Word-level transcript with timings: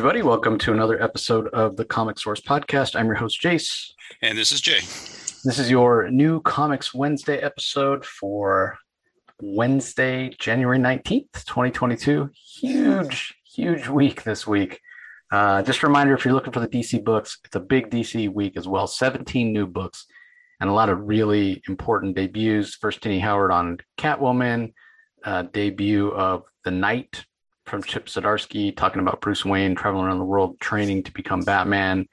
Everybody. 0.00 0.22
Welcome 0.22 0.56
to 0.60 0.72
another 0.72 1.02
episode 1.02 1.48
of 1.48 1.76
the 1.76 1.84
Comic 1.84 2.18
Source 2.18 2.40
Podcast. 2.40 2.98
I'm 2.98 3.04
your 3.04 3.16
host, 3.16 3.38
Jace. 3.42 3.90
And 4.22 4.38
this 4.38 4.50
is 4.50 4.62
Jay. 4.62 4.78
This 5.44 5.58
is 5.58 5.70
your 5.70 6.10
new 6.10 6.40
Comics 6.40 6.94
Wednesday 6.94 7.36
episode 7.36 8.06
for 8.06 8.78
Wednesday, 9.42 10.34
January 10.38 10.78
19th, 10.78 11.44
2022. 11.44 12.30
Huge, 12.32 13.34
huge 13.44 13.88
week 13.88 14.22
this 14.22 14.46
week. 14.46 14.80
Uh, 15.30 15.60
just 15.60 15.82
a 15.82 15.86
reminder 15.86 16.14
if 16.14 16.24
you're 16.24 16.32
looking 16.32 16.54
for 16.54 16.60
the 16.60 16.68
DC 16.68 17.04
books, 17.04 17.38
it's 17.44 17.56
a 17.56 17.60
big 17.60 17.90
DC 17.90 18.32
week 18.32 18.56
as 18.56 18.66
well. 18.66 18.86
17 18.86 19.52
new 19.52 19.66
books 19.66 20.06
and 20.60 20.70
a 20.70 20.72
lot 20.72 20.88
of 20.88 20.98
really 21.02 21.62
important 21.68 22.16
debuts. 22.16 22.74
First, 22.74 23.02
Tini 23.02 23.18
Howard 23.18 23.52
on 23.52 23.76
Catwoman, 23.98 24.72
uh, 25.26 25.42
debut 25.42 26.08
of 26.08 26.44
The 26.64 26.70
Knight 26.70 27.26
from 27.66 27.82
Chip 27.82 28.06
Zdarsky 28.06 28.76
talking 28.76 29.00
about 29.00 29.20
Bruce 29.20 29.44
Wayne 29.44 29.74
traveling 29.74 30.06
around 30.06 30.18
the 30.18 30.24
world 30.24 30.58
training 30.60 31.04
to 31.04 31.12
become 31.12 31.40
Batman. 31.40 32.06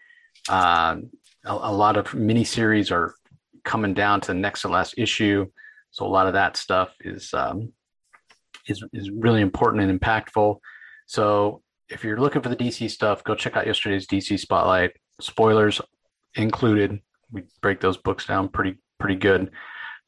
Uh, 0.47 0.97
a, 1.45 1.53
a, 1.53 1.73
lot 1.73 1.97
of 1.97 2.07
miniseries 2.09 2.91
are 2.91 3.15
coming 3.63 3.93
down 3.93 4.21
to 4.21 4.27
the 4.27 4.33
next 4.33 4.61
to 4.61 4.67
last 4.67 4.95
issue, 4.97 5.45
so 5.91 6.05
a 6.05 6.07
lot 6.07 6.27
of 6.27 6.33
that 6.33 6.57
stuff 6.57 6.93
is 7.01 7.33
um, 7.33 7.73
is 8.67 8.83
is 8.93 9.09
really 9.09 9.41
important 9.41 9.83
and 9.83 9.99
impactful. 9.99 10.57
So 11.07 11.61
if 11.89 12.03
you're 12.03 12.19
looking 12.19 12.41
for 12.41 12.49
the 12.49 12.55
DC 12.55 12.89
stuff, 12.91 13.23
go 13.23 13.35
check 13.35 13.55
out 13.55 13.67
yesterday's 13.67 14.07
DC 14.07 14.39
Spotlight. 14.39 14.91
Spoilers 15.21 15.81
included. 16.35 16.99
We 17.31 17.43
break 17.61 17.79
those 17.81 17.97
books 17.97 18.25
down 18.25 18.49
pretty 18.49 18.77
pretty 18.99 19.15
good. 19.15 19.51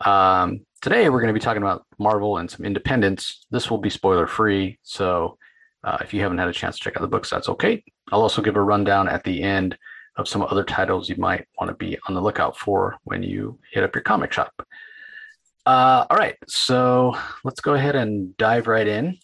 Um, 0.06 0.62
today 0.82 1.10
we're 1.10 1.20
going 1.22 1.34
to 1.34 1.40
be 1.40 1.44
talking 1.44 1.62
about 1.62 1.86
Marvel 1.98 2.38
and 2.38 2.50
some 2.50 2.66
independence. 2.66 3.46
This 3.52 3.70
will 3.70 3.78
be 3.78 3.90
spoiler 3.90 4.28
free, 4.28 4.80
so 4.84 5.38
uh, 5.84 5.98
if 6.02 6.14
you 6.14 6.22
haven't 6.22 6.38
had 6.38 6.48
a 6.48 6.54
chance 6.54 6.78
to 6.78 6.84
check 6.84 6.96
out 6.98 7.02
the 7.02 7.08
books, 7.08 7.30
that's 7.30 7.50
okay. 7.50 7.84
I'll 8.12 8.22
also 8.22 8.42
give 8.42 8.56
a 8.56 8.62
rundown 8.62 9.08
at 9.08 9.24
the 9.24 9.42
end 9.42 9.78
of 10.18 10.28
some 10.28 10.42
other 10.42 10.64
titles 10.64 11.10
you 11.10 11.16
might 11.18 11.48
want 11.60 11.70
to 11.70 11.76
be 11.76 11.98
on 12.08 12.14
the 12.14 12.22
lookout 12.22 12.58
for 12.58 12.98
when 13.04 13.24
you 13.24 13.58
hit 13.72 13.84
up 13.84 13.96
your 13.96 14.02
comic 14.02 14.34
shop. 14.34 14.52
Uh, 15.66 16.06
all 16.10 16.18
right, 16.18 16.36
so 16.48 17.16
let's 17.44 17.62
go 17.62 17.74
ahead 17.74 17.96
and 17.96 18.36
dive 18.38 18.68
right 18.68 18.88
in. 18.88 19.18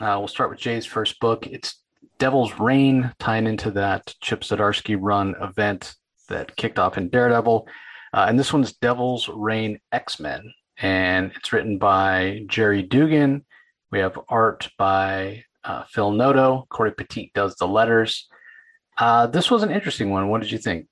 Uh, 0.00 0.16
we'll 0.18 0.28
start 0.28 0.50
with 0.50 0.58
Jay's 0.58 0.86
first 0.86 1.20
book. 1.20 1.46
It's 1.46 1.82
Devil's 2.18 2.58
Reign, 2.58 3.12
tying 3.18 3.46
into 3.46 3.70
that 3.72 4.14
Chip 4.20 4.40
Zdarsky 4.40 4.96
run 4.98 5.34
event 5.40 5.94
that 6.28 6.56
kicked 6.56 6.78
off 6.78 6.96
in 6.96 7.08
Daredevil. 7.08 7.66
Uh, 8.12 8.26
and 8.28 8.38
this 8.38 8.52
one's 8.52 8.72
Devil's 8.72 9.28
Reign 9.28 9.78
X 9.92 10.18
Men, 10.18 10.52
and 10.80 11.32
it's 11.36 11.52
written 11.52 11.78
by 11.78 12.44
Gerry 12.46 12.82
Duggan. 12.82 13.44
We 13.90 13.98
have 13.98 14.18
art 14.28 14.68
by 14.78 15.44
uh, 15.62 15.84
Phil 15.84 16.10
Noto. 16.10 16.66
Cory 16.70 16.92
Petit 16.92 17.30
does 17.34 17.54
the 17.56 17.68
letters. 17.68 18.28
Uh, 18.96 19.26
this 19.26 19.50
was 19.50 19.62
an 19.62 19.70
interesting 19.70 20.10
one. 20.10 20.28
What 20.28 20.40
did 20.42 20.50
you 20.50 20.58
think? 20.58 20.86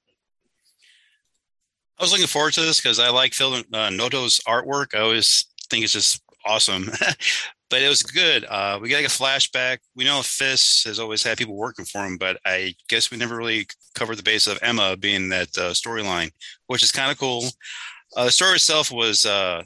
I 1.99 2.05
was 2.05 2.13
looking 2.13 2.27
forward 2.27 2.53
to 2.55 2.61
this 2.61 2.81
because 2.81 2.99
I 2.99 3.09
like 3.09 3.35
Phil 3.35 3.63
uh, 3.73 3.91
Noto's 3.91 4.41
artwork. 4.47 4.95
I 4.95 5.01
always 5.01 5.47
think 5.69 5.85
it's 5.85 5.93
just 5.93 6.23
awesome. 6.45 6.91
but 7.71 7.83
it 7.83 7.89
was 7.89 8.03
good. 8.03 8.45
Uh, 8.45 8.79
we 8.81 8.89
got 8.89 8.97
like 8.97 9.07
a 9.07 9.09
flashback. 9.09 9.79
We 9.97 10.05
know 10.05 10.23
Fisk 10.23 10.87
has 10.87 10.99
always 10.99 11.23
had 11.23 11.39
people 11.39 11.57
working 11.57 11.85
for 11.85 12.05
him, 12.05 12.17
but 12.17 12.39
I 12.45 12.75
guess 12.89 13.11
we 13.11 13.17
never 13.17 13.37
really 13.37 13.67
covered 13.95 14.17
the 14.17 14.23
base 14.23 14.47
of 14.47 14.59
Emma 14.63 14.97
being 14.97 15.29
that 15.31 15.49
uh, 15.57 15.73
storyline, 15.73 16.31
which 16.67 16.83
is 16.83 16.93
kind 16.93 17.11
of 17.11 17.19
cool. 17.19 17.45
Uh, 18.17 18.27
the 18.27 18.31
story 18.31 18.55
itself 18.55 18.91
was 18.91 19.27
uh, 19.27 19.63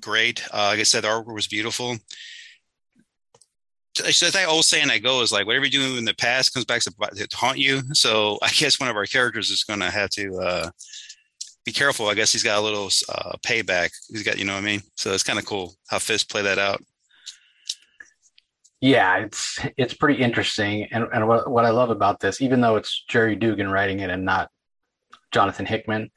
great. 0.00 0.44
Uh, 0.52 0.68
like 0.68 0.80
I 0.80 0.84
said, 0.84 1.04
the 1.04 1.08
artwork 1.08 1.34
was 1.34 1.48
beautiful. 1.48 1.96
So 3.96 4.30
that 4.30 4.48
old 4.48 4.64
saying 4.64 4.88
that 4.88 5.02
goes 5.02 5.32
like 5.32 5.46
whatever 5.46 5.64
you 5.64 5.70
do 5.70 5.98
in 5.98 6.04
the 6.04 6.14
past 6.14 6.54
comes 6.54 6.64
back 6.64 6.82
to, 6.82 6.92
to 7.26 7.36
haunt 7.36 7.58
you. 7.58 7.82
So 7.92 8.38
I 8.42 8.50
guess 8.50 8.78
one 8.78 8.88
of 8.88 8.96
our 8.96 9.06
characters 9.06 9.50
is 9.50 9.64
going 9.64 9.80
to 9.80 9.90
have 9.90 10.10
to 10.10 10.36
uh, 10.36 10.70
be 11.64 11.72
careful. 11.72 12.08
I 12.08 12.14
guess 12.14 12.32
he's 12.32 12.44
got 12.44 12.58
a 12.58 12.62
little 12.62 12.88
uh, 13.08 13.36
payback. 13.44 13.90
He's 14.08 14.22
got, 14.22 14.38
you 14.38 14.44
know 14.44 14.54
what 14.54 14.62
I 14.62 14.66
mean? 14.66 14.82
So 14.96 15.12
it's 15.12 15.22
kind 15.22 15.38
of 15.38 15.44
cool 15.44 15.74
how 15.88 15.98
Fisk 15.98 16.30
play 16.30 16.42
that 16.42 16.58
out. 16.58 16.82
Yeah, 18.82 19.18
it's 19.18 19.58
it's 19.76 19.92
pretty 19.92 20.22
interesting, 20.22 20.84
and 20.84 21.06
and 21.12 21.28
what 21.28 21.50
what 21.50 21.66
I 21.66 21.70
love 21.70 21.90
about 21.90 22.18
this, 22.18 22.40
even 22.40 22.62
though 22.62 22.76
it's 22.76 23.04
Gerry 23.10 23.36
Duggan 23.36 23.68
writing 23.68 24.00
it 24.00 24.08
and 24.08 24.24
not 24.24 24.50
Jonathan 25.32 25.66
Hickman, 25.66 26.10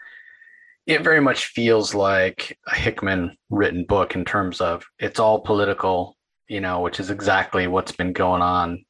it 0.85 1.01
very 1.01 1.21
much 1.21 1.45
feels 1.45 1.93
like 1.93 2.57
a 2.67 2.75
Hickman 2.75 3.37
written 3.49 3.85
book 3.85 4.15
in 4.15 4.25
terms 4.25 4.59
of 4.59 4.83
it's 4.99 5.19
all 5.19 5.41
political, 5.41 6.17
you 6.47 6.59
know, 6.59 6.81
which 6.81 6.99
is 6.99 7.09
exactly 7.09 7.67
what's 7.67 7.93
been 7.93 8.13
going 8.13 8.41
on 8.41 8.83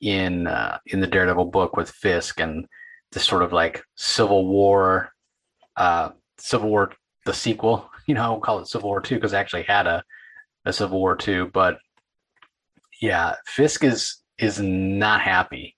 in 0.00 0.46
uh, 0.46 0.78
in 0.86 1.00
the 1.00 1.06
Daredevil 1.06 1.46
book 1.46 1.76
with 1.76 1.90
Fisk 1.90 2.40
and 2.40 2.66
this 3.12 3.24
sort 3.24 3.42
of 3.42 3.52
like 3.52 3.82
Civil 3.96 4.46
War, 4.46 5.12
uh, 5.76 6.10
Civil 6.38 6.68
War 6.68 6.92
the 7.24 7.34
sequel, 7.34 7.90
you 8.06 8.14
know, 8.14 8.32
we'll 8.32 8.40
call 8.40 8.60
it 8.60 8.68
Civil 8.68 8.88
War 8.88 9.00
Two 9.00 9.16
because 9.16 9.34
I 9.34 9.40
actually 9.40 9.64
had 9.64 9.86
a 9.86 10.04
a 10.64 10.72
Civil 10.72 11.00
War 11.00 11.16
Two, 11.16 11.50
but 11.52 11.78
yeah, 13.00 13.34
Fisk 13.46 13.82
is 13.82 14.22
is 14.38 14.60
not 14.60 15.20
happy. 15.20 15.74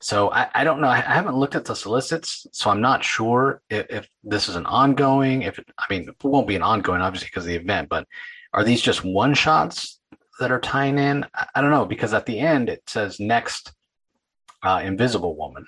So 0.00 0.30
I, 0.30 0.48
I 0.54 0.64
don't 0.64 0.80
know. 0.80 0.88
I 0.88 1.00
haven't 1.00 1.36
looked 1.36 1.56
at 1.56 1.64
the 1.64 1.74
solicits, 1.74 2.46
so 2.52 2.70
I'm 2.70 2.80
not 2.80 3.02
sure 3.02 3.62
if, 3.68 3.86
if 3.90 4.08
this 4.22 4.48
is 4.48 4.54
an 4.54 4.66
ongoing. 4.66 5.42
If 5.42 5.58
it, 5.58 5.68
I 5.78 5.84
mean, 5.90 6.08
it 6.08 6.24
won't 6.24 6.46
be 6.46 6.56
an 6.56 6.62
ongoing, 6.62 7.00
obviously, 7.00 7.26
because 7.26 7.44
of 7.44 7.48
the 7.48 7.56
event. 7.56 7.88
But 7.88 8.06
are 8.52 8.62
these 8.62 8.80
just 8.80 9.04
one 9.04 9.34
shots 9.34 10.00
that 10.38 10.52
are 10.52 10.60
tying 10.60 10.98
in? 10.98 11.26
I, 11.34 11.46
I 11.56 11.60
don't 11.60 11.72
know 11.72 11.84
because 11.84 12.14
at 12.14 12.26
the 12.26 12.38
end 12.38 12.68
it 12.68 12.82
says 12.86 13.18
next 13.18 13.72
uh, 14.62 14.80
Invisible 14.84 15.36
Woman, 15.36 15.66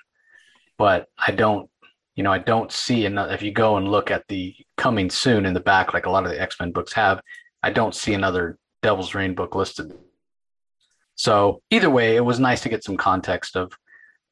but 0.79 1.09
I 1.19 1.33
don't. 1.33 1.69
You 2.17 2.25
know, 2.25 2.33
I 2.33 2.39
don't 2.39 2.71
see 2.71 3.07
another. 3.07 3.33
If 3.33 3.43
you 3.43 3.51
go 3.51 3.79
and 3.79 3.89
look 3.89 4.11
at 4.11 4.29
the 4.29 4.55
coming 4.77 5.09
soon 5.11 5.47
in 5.47 5.55
the 5.55 5.61
back, 5.61 5.95
like 5.95 6.07
a 6.07 6.11
lot 6.11 6.25
of 6.25 6.31
the 6.31 6.41
X 6.41 6.57
Men 6.61 6.71
books 6.71 6.93
have, 6.93 7.21
I 7.63 7.71
don't 7.71 7.95
see 7.95 8.15
another 8.15 8.59
Devil's 8.83 9.15
Reign 9.15 9.35
book 9.35 9.55
listed 9.55 9.93
so 11.21 11.61
either 11.69 11.91
way, 11.91 12.17
it 12.17 12.25
was 12.25 12.41
nice 12.41 12.63
to 12.63 12.71
get 12.71 12.83
some 12.83 12.97
context 12.97 13.55
of 13.55 13.75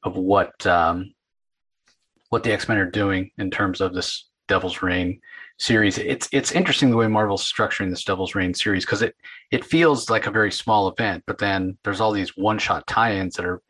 of 0.03 0.15
what 0.15 0.65
um, 0.65 1.13
what 2.29 2.43
the 2.43 2.51
X 2.51 2.67
Men 2.67 2.77
are 2.77 2.89
doing 2.89 3.31
in 3.37 3.51
terms 3.51 3.81
of 3.81 3.93
this 3.93 4.29
Devil's 4.47 4.81
Reign 4.81 5.21
series. 5.57 5.97
It's 5.97 6.27
it's 6.31 6.51
interesting 6.51 6.89
the 6.89 6.97
way 6.97 7.07
Marvel's 7.07 7.49
structuring 7.49 7.89
this 7.89 8.03
Devil's 8.03 8.35
Reign 8.35 8.53
series 8.53 8.85
because 8.85 9.01
it 9.01 9.15
it 9.51 9.65
feels 9.65 10.09
like 10.09 10.27
a 10.27 10.31
very 10.31 10.51
small 10.51 10.87
event, 10.89 11.23
but 11.27 11.37
then 11.37 11.77
there's 11.83 12.01
all 12.01 12.11
these 12.11 12.35
one 12.35 12.57
shot 12.57 12.87
tie-ins 12.87 13.35
that 13.35 13.45
are 13.45 13.61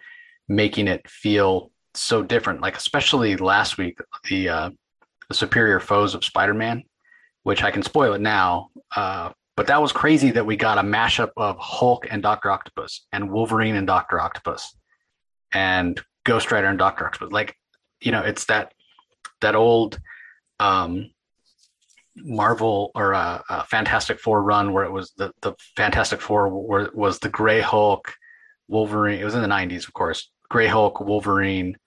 making 0.48 0.88
it 0.88 1.08
feel 1.10 1.72
so 1.94 2.24
different. 2.24 2.62
Like 2.62 2.78
especially 2.78 3.36
last 3.38 3.78
week, 3.78 4.00
the 4.30 4.50
uh, 4.50 4.70
the 5.28 5.36
Superior 5.36 5.80
Foes 5.80 6.16
of 6.16 6.26
Spider 6.26 6.54
Man, 6.54 6.84
which 7.44 7.64
I 7.64 7.72
can 7.72 7.84
spoil 7.84 8.14
it 8.14 8.22
now. 8.22 8.70
Uh, 8.96 9.32
but 9.56 9.68
that 9.68 9.82
was 9.82 9.92
crazy 9.92 10.32
that 10.32 10.46
we 10.46 10.56
got 10.56 10.78
a 10.78 10.82
mashup 10.82 11.32
of 11.36 11.58
Hulk 11.60 12.08
and 12.10 12.24
Doctor 12.24 12.50
Octopus 12.50 13.06
and 13.12 13.30
Wolverine 13.30 13.76
and 13.76 13.86
Doctor 13.86 14.20
Octopus 14.20 14.74
and 15.54 16.02
Ghost 16.24 16.52
Rider 16.52 16.68
and 16.68 16.80
Doctor 16.80 17.06
Octopus. 17.06 17.32
Like, 17.32 17.56
you 18.02 18.12
know, 18.12 18.22
it's 18.22 18.46
that 18.46 18.74
that 19.42 19.56
old 19.56 20.00
um, 20.60 21.12
Marvel 22.16 22.92
or 22.96 23.14
uh, 23.14 23.42
uh, 23.50 23.64
Fantastic 23.64 24.20
Four 24.20 24.44
run 24.44 24.74
where 24.74 24.86
it 24.86 24.92
was 24.92 25.12
the 25.18 25.32
the 25.42 25.54
Fantastic 25.76 26.22
Four 26.22 26.50
where 26.50 26.90
was 26.94 27.20
the 27.20 27.30
Gray 27.30 27.62
Hulk, 27.62 28.14
Wolverine. 28.68 29.20
It 29.20 29.26
was 29.26 29.36
in 29.36 29.42
the 29.42 29.48
'90s, 29.48 29.88
of 29.88 29.94
course. 29.94 30.30
Gray 30.50 30.68
Hulk, 30.68 31.00
Wolverine, 31.00 31.78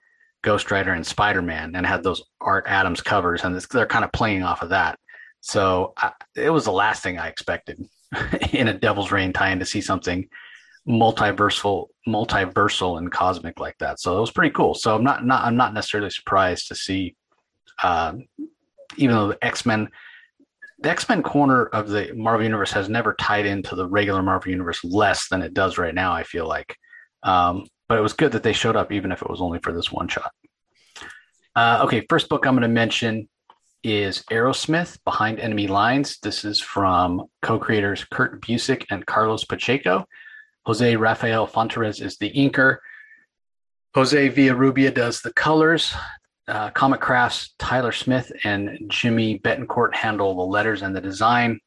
Ghost 0.41 0.71
Rider, 0.71 0.93
and 0.93 1.05
Spider 1.05 1.41
Man, 1.41 1.75
and 1.75 1.85
had 1.85 2.03
those 2.03 2.23
Art 2.39 2.65
Adams 2.67 3.01
covers, 3.01 3.43
and 3.43 3.55
they're 3.55 3.85
kind 3.85 4.05
of 4.05 4.11
playing 4.11 4.43
off 4.43 4.61
of 4.61 4.69
that. 4.69 4.97
So 5.41 5.93
I, 5.97 6.13
it 6.35 6.49
was 6.49 6.65
the 6.65 6.71
last 6.71 7.03
thing 7.03 7.19
I 7.19 7.27
expected 7.27 7.85
in 8.51 8.69
a 8.69 8.73
Devil's 8.73 9.11
Reign 9.11 9.33
tie-in 9.33 9.59
to 9.59 9.65
see 9.65 9.81
something 9.81 10.27
multiversal, 10.87 11.87
multiversal 12.07 12.97
and 12.97 13.11
cosmic 13.11 13.59
like 13.59 13.77
that. 13.79 13.99
So 13.99 14.17
it 14.17 14.21
was 14.21 14.31
pretty 14.31 14.53
cool. 14.53 14.73
So 14.73 14.95
I'm 14.95 15.03
not, 15.03 15.25
not 15.25 15.45
I'm 15.45 15.55
not 15.55 15.73
necessarily 15.73 16.09
surprised 16.09 16.67
to 16.67 16.75
see, 16.75 17.15
uh, 17.81 18.13
even 18.97 19.15
though 19.15 19.29
the 19.29 19.43
X 19.43 19.65
Men, 19.65 19.89
the 20.79 20.89
X 20.89 21.07
Men 21.07 21.23
corner 21.23 21.65
of 21.67 21.89
the 21.89 22.13
Marvel 22.13 22.43
Universe 22.43 22.71
has 22.71 22.89
never 22.89 23.13
tied 23.13 23.45
into 23.45 23.75
the 23.75 23.87
regular 23.87 24.21
Marvel 24.21 24.51
Universe 24.51 24.83
less 24.83 25.29
than 25.29 25.41
it 25.41 25.53
does 25.53 25.77
right 25.77 25.95
now. 25.95 26.13
I 26.13 26.23
feel 26.23 26.47
like, 26.47 26.75
um, 27.23 27.65
but 27.87 27.97
it 27.97 28.01
was 28.01 28.13
good 28.13 28.33
that 28.33 28.43
they 28.43 28.53
showed 28.53 28.75
up, 28.75 28.91
even 28.91 29.11
if 29.11 29.21
it 29.21 29.29
was 29.29 29.41
only 29.41 29.59
for 29.59 29.71
this 29.71 29.91
one 29.91 30.07
shot. 30.07 30.31
Uh, 31.55 31.81
okay, 31.83 32.05
first 32.09 32.29
book 32.29 32.45
I'm 32.45 32.55
going 32.55 32.63
to 32.63 32.67
mention 32.67 33.29
is 33.83 34.23
Arrowsmith 34.31 34.97
Behind 35.03 35.39
Enemy 35.39 35.67
Lines. 35.67 36.17
This 36.19 36.45
is 36.45 36.59
from 36.59 37.25
co 37.41 37.59
creators 37.59 38.05
Kurt 38.05 38.41
Busiek 38.41 38.85
and 38.89 39.05
Carlos 39.05 39.43
Pacheco. 39.43 40.05
Jose 40.65 40.95
Rafael 40.95 41.47
Fonteriz 41.47 42.01
is 42.01 42.17
the 42.17 42.31
inker. 42.31 42.77
Jose 43.95 44.29
Villarrubia 44.29 44.93
does 44.93 45.21
the 45.21 45.33
colors. 45.33 45.93
Uh, 46.47 46.69
Comicraft's, 46.71 47.53
Tyler 47.57 47.91
Smith 47.91 48.31
and 48.43 48.77
Jimmy 48.87 49.39
Betancourt 49.39 49.95
handle 49.95 50.35
the 50.35 50.43
letters 50.43 50.81
and 50.81 50.95
the 50.95 51.01
design. 51.01 51.59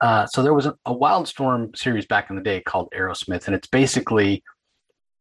Uh, 0.00 0.26
so 0.26 0.42
there 0.42 0.54
was 0.54 0.66
a, 0.66 0.76
a 0.84 0.94
Wildstorm 0.94 1.76
series 1.76 2.06
back 2.06 2.30
in 2.30 2.36
the 2.36 2.42
day 2.42 2.60
called 2.60 2.88
Arrowsmith, 2.94 3.46
and 3.46 3.56
it's 3.56 3.68
basically 3.68 4.44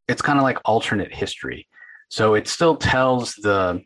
it's 0.07 0.21
kind 0.21 0.37
of 0.37 0.43
like 0.43 0.59
alternate 0.65 1.13
history. 1.13 1.67
So 2.09 2.35
it 2.35 2.47
still 2.47 2.75
tells 2.75 3.35
the 3.35 3.81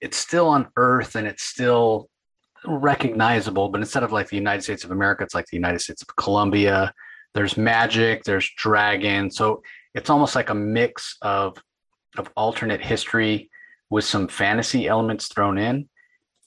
it's 0.00 0.16
still 0.16 0.48
on 0.48 0.68
Earth 0.76 1.14
and 1.14 1.26
it's 1.26 1.42
still 1.42 2.08
recognizable, 2.66 3.68
but 3.68 3.80
instead 3.80 4.02
of 4.02 4.12
like 4.12 4.28
the 4.28 4.36
United 4.36 4.62
States 4.62 4.84
of 4.84 4.90
America, 4.90 5.22
it's 5.22 5.34
like 5.34 5.46
the 5.46 5.56
United 5.56 5.80
States 5.80 6.02
of 6.02 6.14
Colombia. 6.16 6.92
There's 7.34 7.56
magic, 7.56 8.24
there's 8.24 8.50
dragon. 8.56 9.30
So 9.30 9.62
it's 9.94 10.10
almost 10.10 10.34
like 10.34 10.50
a 10.50 10.54
mix 10.54 11.16
of 11.22 11.58
of 12.16 12.30
alternate 12.36 12.80
history 12.80 13.50
with 13.90 14.04
some 14.04 14.28
fantasy 14.28 14.86
elements 14.86 15.28
thrown 15.28 15.58
in. 15.58 15.88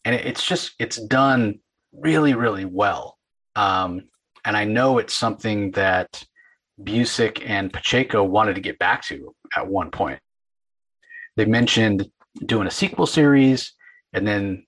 And 0.06 0.16
it's 0.16 0.46
just 0.46 0.74
it's 0.80 0.98
done 0.98 1.60
really, 1.92 2.34
really 2.34 2.66
well. 2.66 3.18
Um, 3.56 4.04
and 4.46 4.56
I 4.56 4.64
know 4.64 4.98
it's 4.98 5.14
something 5.14 5.72
that 5.72 6.24
Busiek 6.82 7.44
and 7.46 7.74
Pacheco 7.74 8.24
wanted 8.24 8.56
to 8.56 8.62
get 8.62 8.80
back 8.80 9.04
to 9.06 9.36
at 9.56 9.68
one 9.68 9.92
point. 9.92 10.20
They 11.36 11.46
mentioned 11.46 12.10
doing 12.46 12.68
a 12.68 12.72
sequel 12.72 13.08
series, 13.08 13.74
and 14.14 14.28
then 14.28 14.66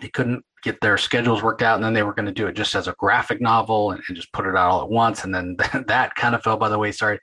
they 0.00 0.08
couldn't 0.08 0.44
get 0.62 0.80
their 0.80 0.96
schedules 0.96 1.42
worked 1.42 1.62
out, 1.62 1.76
and 1.76 1.84
then 1.84 1.92
they 1.92 2.02
were 2.02 2.14
going 2.14 2.26
to 2.26 2.32
do 2.32 2.46
it 2.46 2.54
just 2.54 2.74
as 2.74 2.88
a 2.88 2.94
graphic 2.98 3.40
novel 3.40 3.90
and, 3.90 4.02
and 4.06 4.16
just 4.16 4.32
put 4.32 4.46
it 4.46 4.56
out 4.56 4.70
all 4.70 4.82
at 4.82 4.88
once, 4.90 5.24
and 5.24 5.34
then 5.34 5.56
that 5.86 6.14
kind 6.14 6.34
of 6.34 6.42
fell 6.42 6.56
by 6.56 6.68
the 6.68 6.78
wayside. 6.78 7.20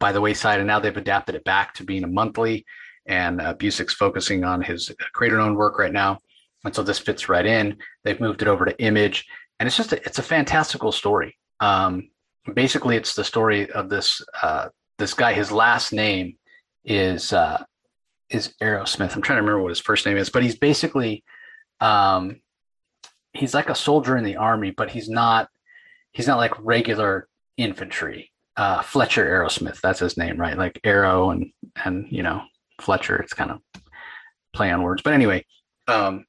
By 0.00 0.10
the 0.10 0.20
wayside, 0.20 0.58
and 0.58 0.66
now 0.66 0.80
they've 0.80 0.96
adapted 0.96 1.36
it 1.36 1.44
back 1.44 1.74
to 1.74 1.84
being 1.84 2.02
a 2.02 2.08
monthly. 2.08 2.66
And 3.06 3.40
uh, 3.40 3.54
Busiek's 3.54 3.94
focusing 3.94 4.42
on 4.42 4.60
his 4.60 4.90
creator-owned 5.12 5.56
work 5.56 5.78
right 5.78 5.92
now, 5.92 6.18
and 6.64 6.74
so 6.74 6.82
this 6.82 6.98
fits 6.98 7.28
right 7.28 7.46
in. 7.46 7.76
They've 8.02 8.20
moved 8.20 8.42
it 8.42 8.48
over 8.48 8.64
to 8.64 8.76
Image, 8.80 9.26
and 9.60 9.66
it's 9.66 9.76
just 9.76 9.92
a, 9.92 10.04
it's 10.04 10.18
a 10.18 10.24
fantastical 10.24 10.90
story. 10.90 11.38
Um, 11.60 12.10
basically, 12.52 12.96
it's 12.96 13.14
the 13.14 13.22
story 13.22 13.70
of 13.70 13.88
this 13.88 14.20
uh, 14.42 14.70
this 14.98 15.14
guy. 15.14 15.34
His 15.34 15.52
last 15.52 15.92
name 15.92 16.36
is 16.84 17.32
uh, 17.32 17.62
is 18.30 18.54
Arrowsmith. 18.60 19.14
I'm 19.14 19.22
trying 19.22 19.36
to 19.36 19.42
remember 19.42 19.62
what 19.62 19.70
his 19.70 19.80
first 19.80 20.04
name 20.04 20.16
is, 20.16 20.30
but 20.30 20.42
he's 20.42 20.58
basically 20.58 21.22
um, 21.80 22.40
he's 23.36 23.54
like 23.54 23.68
a 23.68 23.74
soldier 23.74 24.16
in 24.16 24.24
the 24.24 24.36
army, 24.36 24.70
but 24.70 24.90
he's 24.90 25.08
not 25.08 25.48
he's 26.12 26.26
not 26.26 26.38
like 26.38 26.52
regular 26.64 27.28
infantry. 27.56 28.30
Uh, 28.56 28.80
Fletcher 28.80 29.24
Arrowsmith, 29.24 29.80
that's 29.82 30.00
his 30.00 30.16
name, 30.16 30.38
right? 30.38 30.56
Like 30.56 30.80
Arrow 30.84 31.30
and 31.30 31.52
and 31.84 32.06
you 32.10 32.22
know 32.22 32.42
Fletcher. 32.80 33.16
It's 33.16 33.34
kind 33.34 33.50
of 33.50 33.60
play 34.52 34.70
on 34.70 34.82
words, 34.82 35.02
but 35.02 35.12
anyway, 35.12 35.44
um, 35.88 36.24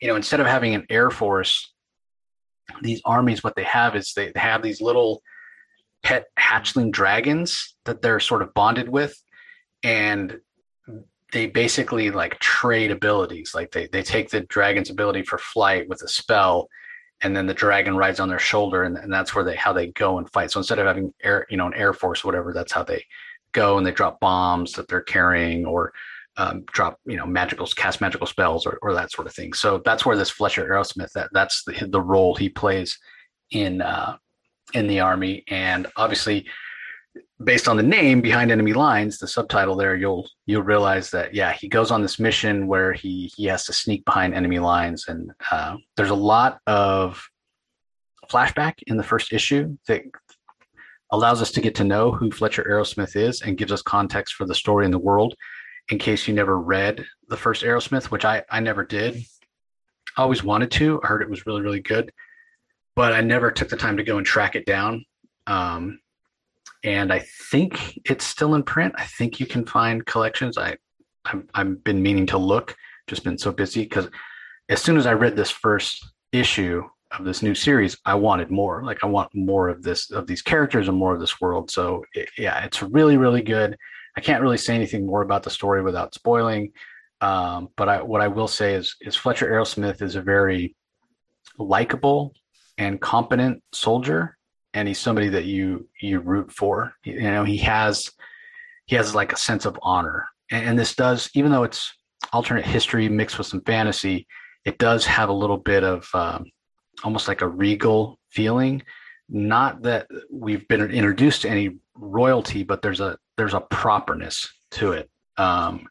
you 0.00 0.08
know, 0.08 0.16
instead 0.16 0.40
of 0.40 0.46
having 0.46 0.74
an 0.74 0.86
air 0.90 1.10
force, 1.10 1.72
these 2.82 3.00
armies, 3.04 3.42
what 3.42 3.56
they 3.56 3.64
have 3.64 3.96
is 3.96 4.12
they 4.14 4.32
have 4.36 4.62
these 4.62 4.80
little 4.80 5.22
pet 6.02 6.26
hatchling 6.38 6.92
dragons 6.92 7.74
that 7.84 8.02
they're 8.02 8.20
sort 8.20 8.42
of 8.42 8.54
bonded 8.54 8.88
with, 8.88 9.16
and 9.82 10.38
they 11.32 11.46
basically 11.46 12.10
like 12.10 12.38
trade 12.38 12.90
abilities. 12.90 13.52
Like 13.54 13.72
they 13.72 13.86
they 13.88 14.02
take 14.02 14.30
the 14.30 14.40
dragon's 14.40 14.90
ability 14.90 15.22
for 15.22 15.38
flight 15.38 15.88
with 15.88 16.02
a 16.02 16.08
spell, 16.08 16.68
and 17.20 17.36
then 17.36 17.46
the 17.46 17.54
dragon 17.54 17.96
rides 17.96 18.20
on 18.20 18.28
their 18.28 18.38
shoulder, 18.38 18.84
and, 18.84 18.96
and 18.96 19.12
that's 19.12 19.34
where 19.34 19.44
they 19.44 19.56
how 19.56 19.72
they 19.72 19.88
go 19.88 20.18
and 20.18 20.30
fight. 20.30 20.50
So 20.50 20.60
instead 20.60 20.78
of 20.78 20.86
having 20.86 21.12
air, 21.22 21.46
you 21.50 21.56
know, 21.56 21.66
an 21.66 21.74
air 21.74 21.92
force, 21.92 22.24
whatever, 22.24 22.52
that's 22.52 22.72
how 22.72 22.82
they 22.82 23.04
go 23.52 23.78
and 23.78 23.86
they 23.86 23.92
drop 23.92 24.20
bombs 24.20 24.72
that 24.72 24.86
they're 24.88 25.00
carrying 25.00 25.66
or 25.66 25.92
um, 26.36 26.62
drop 26.72 26.98
you 27.04 27.16
know 27.16 27.26
magical 27.26 27.66
cast 27.66 28.00
magical 28.00 28.26
spells 28.26 28.66
or, 28.66 28.78
or 28.82 28.94
that 28.94 29.12
sort 29.12 29.26
of 29.26 29.34
thing. 29.34 29.52
So 29.52 29.82
that's 29.84 30.06
where 30.06 30.16
this 30.16 30.30
Fletcher 30.30 30.66
Arrowsmith 30.68 31.12
that 31.12 31.30
that's 31.32 31.64
the, 31.64 31.86
the 31.86 32.00
role 32.00 32.34
he 32.34 32.48
plays 32.48 32.98
in 33.50 33.82
uh, 33.82 34.16
in 34.72 34.86
the 34.86 35.00
army, 35.00 35.44
and 35.48 35.86
obviously 35.96 36.46
based 37.42 37.68
on 37.68 37.76
the 37.76 37.82
name 37.82 38.20
behind 38.20 38.50
enemy 38.50 38.72
lines 38.72 39.18
the 39.18 39.26
subtitle 39.26 39.74
there 39.74 39.96
you'll 39.96 40.28
you'll 40.46 40.62
realize 40.62 41.10
that 41.10 41.34
yeah 41.34 41.52
he 41.52 41.68
goes 41.68 41.90
on 41.90 42.02
this 42.02 42.18
mission 42.18 42.66
where 42.66 42.92
he 42.92 43.30
he 43.36 43.46
has 43.46 43.64
to 43.64 43.72
sneak 43.72 44.04
behind 44.04 44.34
enemy 44.34 44.58
lines. 44.58 45.06
And 45.08 45.32
uh, 45.50 45.76
there's 45.96 46.10
a 46.10 46.14
lot 46.14 46.60
of 46.66 47.22
flashback 48.30 48.74
in 48.86 48.96
the 48.96 49.02
first 49.02 49.32
issue 49.32 49.76
that 49.88 50.02
allows 51.10 51.42
us 51.42 51.50
to 51.52 51.60
get 51.60 51.74
to 51.76 51.84
know 51.84 52.12
who 52.12 52.30
fletcher 52.30 52.64
arrowsmith 52.68 53.16
is 53.16 53.42
and 53.42 53.58
gives 53.58 53.72
us 53.72 53.82
context 53.82 54.34
for 54.34 54.46
the 54.46 54.54
story 54.54 54.84
in 54.84 54.92
the 54.92 54.98
world 54.98 55.34
in 55.90 55.98
case 55.98 56.28
you 56.28 56.34
never 56.34 56.58
read 56.58 57.04
the 57.28 57.36
first 57.36 57.64
arrowsmith 57.64 58.04
which 58.04 58.24
i 58.24 58.42
i 58.50 58.60
never 58.60 58.84
did. 58.84 59.16
I 60.16 60.22
always 60.22 60.44
wanted 60.44 60.70
to. 60.72 61.00
I 61.02 61.06
heard 61.06 61.22
it 61.22 61.30
was 61.30 61.46
really 61.46 61.62
really 61.62 61.80
good 61.80 62.12
but 62.96 63.12
i 63.12 63.20
never 63.20 63.50
took 63.50 63.68
the 63.68 63.76
time 63.76 63.96
to 63.96 64.04
go 64.04 64.18
and 64.18 64.26
track 64.26 64.54
it 64.56 64.66
down. 64.66 65.04
Um, 65.46 66.00
and 66.82 67.12
I 67.12 67.20
think 67.50 68.00
it's 68.04 68.24
still 68.24 68.54
in 68.54 68.62
print. 68.62 68.94
I 68.96 69.04
think 69.04 69.40
you 69.40 69.46
can 69.46 69.66
find 69.66 70.04
collections. 70.06 70.56
I 70.58 70.76
I've, 71.24 71.44
I've 71.54 71.84
been 71.84 72.02
meaning 72.02 72.26
to 72.26 72.38
look, 72.38 72.76
just 73.06 73.24
been 73.24 73.38
so 73.38 73.52
busy 73.52 73.82
because 73.82 74.08
as 74.68 74.80
soon 74.80 74.96
as 74.96 75.06
I 75.06 75.12
read 75.12 75.36
this 75.36 75.50
first 75.50 76.06
issue 76.32 76.82
of 77.16 77.24
this 77.24 77.42
new 77.42 77.54
series, 77.54 77.98
I 78.06 78.14
wanted 78.14 78.50
more. 78.50 78.82
Like 78.84 79.02
I 79.02 79.06
want 79.06 79.34
more 79.34 79.68
of 79.68 79.82
this 79.82 80.10
of 80.10 80.26
these 80.26 80.42
characters 80.42 80.88
and 80.88 80.96
more 80.96 81.14
of 81.14 81.20
this 81.20 81.40
world. 81.40 81.70
So 81.70 82.04
it, 82.14 82.30
yeah, 82.38 82.64
it's 82.64 82.82
really 82.82 83.16
really 83.16 83.42
good. 83.42 83.76
I 84.16 84.20
can't 84.20 84.42
really 84.42 84.58
say 84.58 84.74
anything 84.74 85.06
more 85.06 85.22
about 85.22 85.42
the 85.42 85.50
story 85.50 85.82
without 85.82 86.14
spoiling. 86.14 86.72
Um, 87.20 87.68
but 87.76 87.88
I, 87.88 88.02
what 88.02 88.20
I 88.20 88.28
will 88.28 88.48
say 88.48 88.74
is, 88.74 88.96
is 89.00 89.14
Fletcher 89.14 89.50
Arrowsmith 89.50 90.02
is 90.02 90.16
a 90.16 90.22
very 90.22 90.74
likable 91.58 92.34
and 92.78 93.00
competent 93.00 93.62
soldier 93.72 94.36
and 94.74 94.88
he's 94.88 94.98
somebody 94.98 95.28
that 95.28 95.44
you 95.44 95.88
you 96.00 96.20
root 96.20 96.52
for. 96.52 96.92
You 97.04 97.20
know, 97.20 97.44
he 97.44 97.58
has 97.58 98.10
he 98.86 98.96
has 98.96 99.14
like 99.14 99.32
a 99.32 99.36
sense 99.36 99.64
of 99.64 99.78
honor, 99.82 100.28
and, 100.50 100.70
and 100.70 100.78
this 100.78 100.94
does, 100.94 101.30
even 101.34 101.50
though 101.50 101.64
it's 101.64 101.92
alternate 102.32 102.66
history 102.66 103.08
mixed 103.08 103.38
with 103.38 103.46
some 103.46 103.62
fantasy, 103.62 104.26
it 104.64 104.78
does 104.78 105.06
have 105.06 105.28
a 105.28 105.32
little 105.32 105.56
bit 105.56 105.84
of 105.84 106.08
um, 106.14 106.44
almost 107.02 107.28
like 107.28 107.42
a 107.42 107.48
regal 107.48 108.18
feeling. 108.30 108.82
Not 109.28 109.82
that 109.82 110.08
we've 110.30 110.66
been 110.68 110.90
introduced 110.90 111.42
to 111.42 111.48
any 111.48 111.78
royalty, 111.94 112.62
but 112.62 112.82
there's 112.82 113.00
a 113.00 113.16
there's 113.36 113.54
a 113.54 113.60
properness 113.60 114.52
to 114.72 114.92
it. 114.92 115.10
Um, 115.36 115.88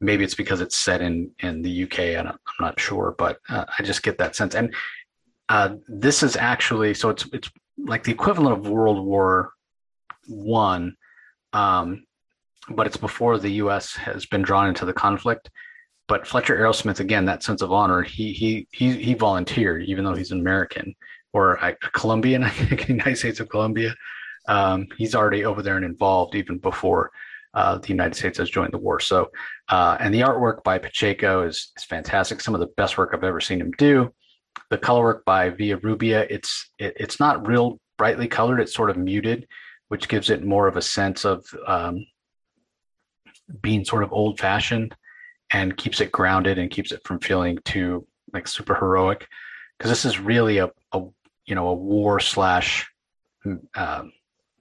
maybe 0.00 0.24
it's 0.24 0.34
because 0.34 0.60
it's 0.60 0.76
set 0.76 1.02
in 1.02 1.30
in 1.40 1.62
the 1.62 1.84
UK. 1.84 1.98
I 1.98 2.14
am 2.14 2.38
not 2.60 2.78
sure, 2.80 3.14
but 3.18 3.38
uh, 3.48 3.64
I 3.78 3.82
just 3.82 4.02
get 4.02 4.18
that 4.18 4.36
sense. 4.36 4.54
And 4.54 4.74
uh, 5.48 5.76
this 5.88 6.22
is 6.22 6.36
actually 6.36 6.94
so 6.94 7.10
it's 7.10 7.26
it's 7.32 7.50
like 7.84 8.04
the 8.04 8.12
equivalent 8.12 8.58
of 8.58 8.68
World 8.68 9.04
War 9.04 9.52
One, 10.26 10.96
um, 11.52 12.04
but 12.68 12.86
it's 12.86 12.96
before 12.96 13.38
the 13.38 13.52
U.S. 13.52 13.94
has 13.94 14.26
been 14.26 14.42
drawn 14.42 14.68
into 14.68 14.84
the 14.84 14.92
conflict. 14.92 15.50
But 16.06 16.26
Fletcher 16.26 16.56
Arrowsmith, 16.56 17.00
again, 17.00 17.26
that 17.26 17.42
sense 17.42 17.62
of 17.62 17.72
honor, 17.72 18.02
he 18.02 18.32
he 18.32 18.66
he 18.72 18.92
he 19.02 19.14
volunteered, 19.14 19.84
even 19.84 20.04
though 20.04 20.14
he's 20.14 20.32
an 20.32 20.40
American 20.40 20.94
or 21.32 21.54
a 21.54 21.74
Colombian, 21.92 22.44
I 22.44 22.50
think, 22.50 22.88
United 22.88 23.16
States 23.16 23.40
of 23.40 23.48
Colombia. 23.48 23.94
Um, 24.48 24.86
he's 24.96 25.14
already 25.14 25.44
over 25.44 25.62
there 25.62 25.76
and 25.76 25.84
involved 25.84 26.34
even 26.34 26.56
before 26.56 27.10
uh, 27.52 27.76
the 27.78 27.88
United 27.88 28.14
States 28.14 28.38
has 28.38 28.48
joined 28.48 28.72
the 28.72 28.78
war. 28.78 28.98
So, 28.98 29.30
uh, 29.68 29.98
and 30.00 30.14
the 30.14 30.20
artwork 30.20 30.62
by 30.64 30.78
Pacheco 30.78 31.46
is 31.46 31.72
is 31.76 31.84
fantastic. 31.84 32.40
Some 32.40 32.54
of 32.54 32.60
the 32.60 32.72
best 32.76 32.96
work 32.96 33.10
I've 33.12 33.24
ever 33.24 33.40
seen 33.40 33.60
him 33.60 33.72
do 33.76 34.12
the 34.70 34.78
color 34.78 35.02
work 35.02 35.24
by 35.24 35.50
Villarrubia, 35.50 36.26
it's 36.30 36.70
it, 36.78 36.94
it's 36.98 37.20
not 37.20 37.46
real 37.46 37.78
brightly 37.96 38.28
colored. 38.28 38.60
It's 38.60 38.74
sort 38.74 38.90
of 38.90 38.96
muted, 38.96 39.46
which 39.88 40.08
gives 40.08 40.30
it 40.30 40.44
more 40.44 40.68
of 40.68 40.76
a 40.76 40.82
sense 40.82 41.24
of 41.24 41.44
um, 41.66 42.06
being 43.62 43.84
sort 43.84 44.02
of 44.02 44.12
old 44.12 44.38
fashioned, 44.38 44.94
and 45.50 45.76
keeps 45.76 46.00
it 46.00 46.12
grounded 46.12 46.58
and 46.58 46.70
keeps 46.70 46.92
it 46.92 47.00
from 47.04 47.20
feeling 47.20 47.58
too 47.64 48.06
like 48.32 48.46
super 48.46 48.74
heroic. 48.74 49.26
Because 49.76 49.90
this 49.90 50.04
is 50.04 50.18
really 50.20 50.58
a, 50.58 50.70
a 50.92 51.02
you 51.46 51.54
know 51.54 51.68
a 51.68 51.74
war 51.74 52.20
slash 52.20 52.86
uh, 53.74 54.04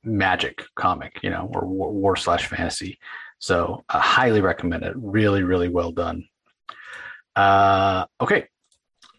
magic 0.03 0.63
comic, 0.75 1.19
you 1.21 1.29
know, 1.29 1.49
or 1.53 1.65
war, 1.67 1.91
war 1.91 2.15
slash 2.15 2.47
fantasy. 2.47 2.97
So 3.39 3.83
I 3.89 3.99
highly 3.99 4.41
recommend 4.41 4.83
it. 4.83 4.93
Really, 4.95 5.43
really 5.43 5.69
well 5.69 5.91
done. 5.91 6.27
Uh, 7.35 8.05
okay, 8.19 8.47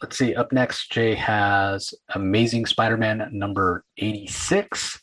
let's 0.02 0.17
see. 0.17 0.35
Up 0.35 0.52
next, 0.52 0.90
Jay 0.90 1.14
has 1.14 1.93
Amazing 2.14 2.67
Spider-Man 2.67 3.28
number 3.33 3.85
86. 3.99 5.00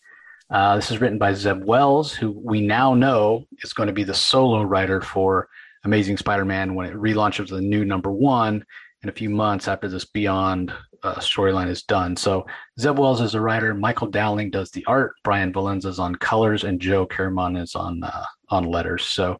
Uh, 0.50 0.75
this 0.75 0.92
is 0.92 1.02
written 1.02 1.18
by 1.18 1.34
Zeb 1.34 1.64
Wells, 1.64 2.14
who 2.14 2.32
we 2.32 2.62
now 2.62 2.94
know 2.94 3.46
is 3.64 3.74
going 3.74 3.88
to 3.88 3.94
be 3.94 4.04
the 4.04 4.14
solo 4.14 4.64
writer 4.64 5.02
for 5.02 5.50
Amazing 5.84 6.18
Spider-Man 6.18 6.75
when 6.75 6.88
it 6.88 6.96
relaunches 6.96 7.50
the 7.50 7.62
new 7.62 7.84
number 7.84 8.12
one 8.12 8.64
in 9.04 9.10
a 9.10 9.14
few 9.14 9.30
months 9.30 9.68
after 9.68 9.88
this 9.88 10.06
Beyond 10.06 10.72
uh, 11.04 11.16
storyline 11.16 11.70
is 11.70 11.84
done. 11.84 12.16
So 12.16 12.46
Zeb 12.80 12.98
Wells 12.98 13.22
is 13.22 13.36
a 13.36 13.42
writer. 13.42 13.74
Michael 13.74 14.08
Dowling 14.08 14.50
does 14.50 14.72
the 14.72 14.86
art. 14.86 15.14
Brian 15.24 15.54
Valenza 15.54 15.86
is 15.86 16.00
on 16.00 16.16
colors, 16.16 16.64
and 16.64 16.80
Joe 16.80 17.06
Caramagna 17.06 17.62
is 17.62 17.75
on 17.75 18.04
uh, 18.04 18.25
on 18.50 18.66
letters. 18.66 19.06
So 19.06 19.38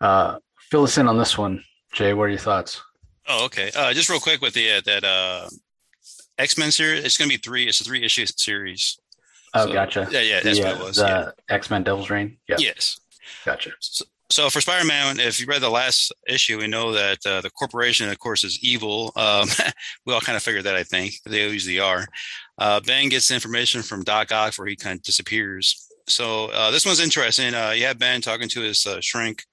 uh, 0.00 0.38
fill 0.58 0.84
us 0.84 0.98
in 0.98 1.08
on 1.08 1.16
this 1.16 1.38
one, 1.38 1.62
Jay. 1.92 2.12
What 2.12 2.24
are 2.24 2.28
your 2.28 2.38
thoughts? 2.38 2.82
Oh, 3.28 3.44
okay. 3.44 3.70
Uh, 3.76 3.92
just 3.92 4.08
real 4.08 4.20
quick 4.20 4.40
with 4.40 4.54
the 4.54 4.72
uh, 4.72 4.80
that 4.86 5.04
uh, 5.04 5.48
X 6.38 6.56
Men 6.56 6.70
series, 6.70 7.04
it's 7.04 7.16
going 7.16 7.30
to 7.30 7.36
be 7.36 7.40
three. 7.40 7.68
It's 7.68 7.80
a 7.80 7.84
three 7.84 8.02
issue 8.02 8.26
series. 8.26 8.98
Oh, 9.54 9.66
so, 9.66 9.72
gotcha. 9.72 10.08
Yeah, 10.10 10.20
yeah, 10.20 10.40
that's 10.40 10.58
the, 10.58 10.64
what 10.64 10.76
it 10.76 10.84
was. 10.84 10.96
The 10.96 11.06
yeah. 11.06 11.30
X 11.54 11.70
Men 11.70 11.82
Devil's 11.82 12.10
Reign. 12.10 12.38
Yeah. 12.48 12.56
Yes. 12.58 12.98
Gotcha. 13.44 13.72
So, 13.80 14.04
so 14.30 14.50
for 14.50 14.60
Spider-Man, 14.60 15.20
if 15.20 15.40
you 15.40 15.46
read 15.46 15.62
the 15.62 15.70
last 15.70 16.12
issue, 16.26 16.58
we 16.58 16.66
know 16.66 16.92
that 16.92 17.18
uh, 17.26 17.40
the 17.40 17.50
corporation, 17.50 18.08
of 18.10 18.18
course, 18.18 18.44
is 18.44 18.58
evil. 18.62 19.12
Um, 19.16 19.48
we 20.06 20.12
all 20.12 20.20
kind 20.20 20.36
of 20.36 20.42
figured 20.42 20.64
that, 20.64 20.76
I 20.76 20.82
think. 20.82 21.14
They 21.24 21.48
usually 21.48 21.80
are. 21.80 22.06
Uh, 22.58 22.80
ben 22.80 23.08
gets 23.08 23.30
information 23.30 23.82
from 23.82 24.04
Doc 24.04 24.32
Ock 24.32 24.54
where 24.56 24.68
he 24.68 24.76
kind 24.76 24.96
of 24.96 25.02
disappears. 25.02 25.86
So 26.06 26.46
uh, 26.46 26.70
this 26.70 26.84
one's 26.84 27.00
interesting. 27.00 27.54
Uh, 27.54 27.70
you 27.70 27.84
have 27.84 27.98
Ben 27.98 28.20
talking 28.20 28.48
to 28.50 28.60
his 28.60 28.86
uh, 28.86 29.00
shrink, 29.00 29.44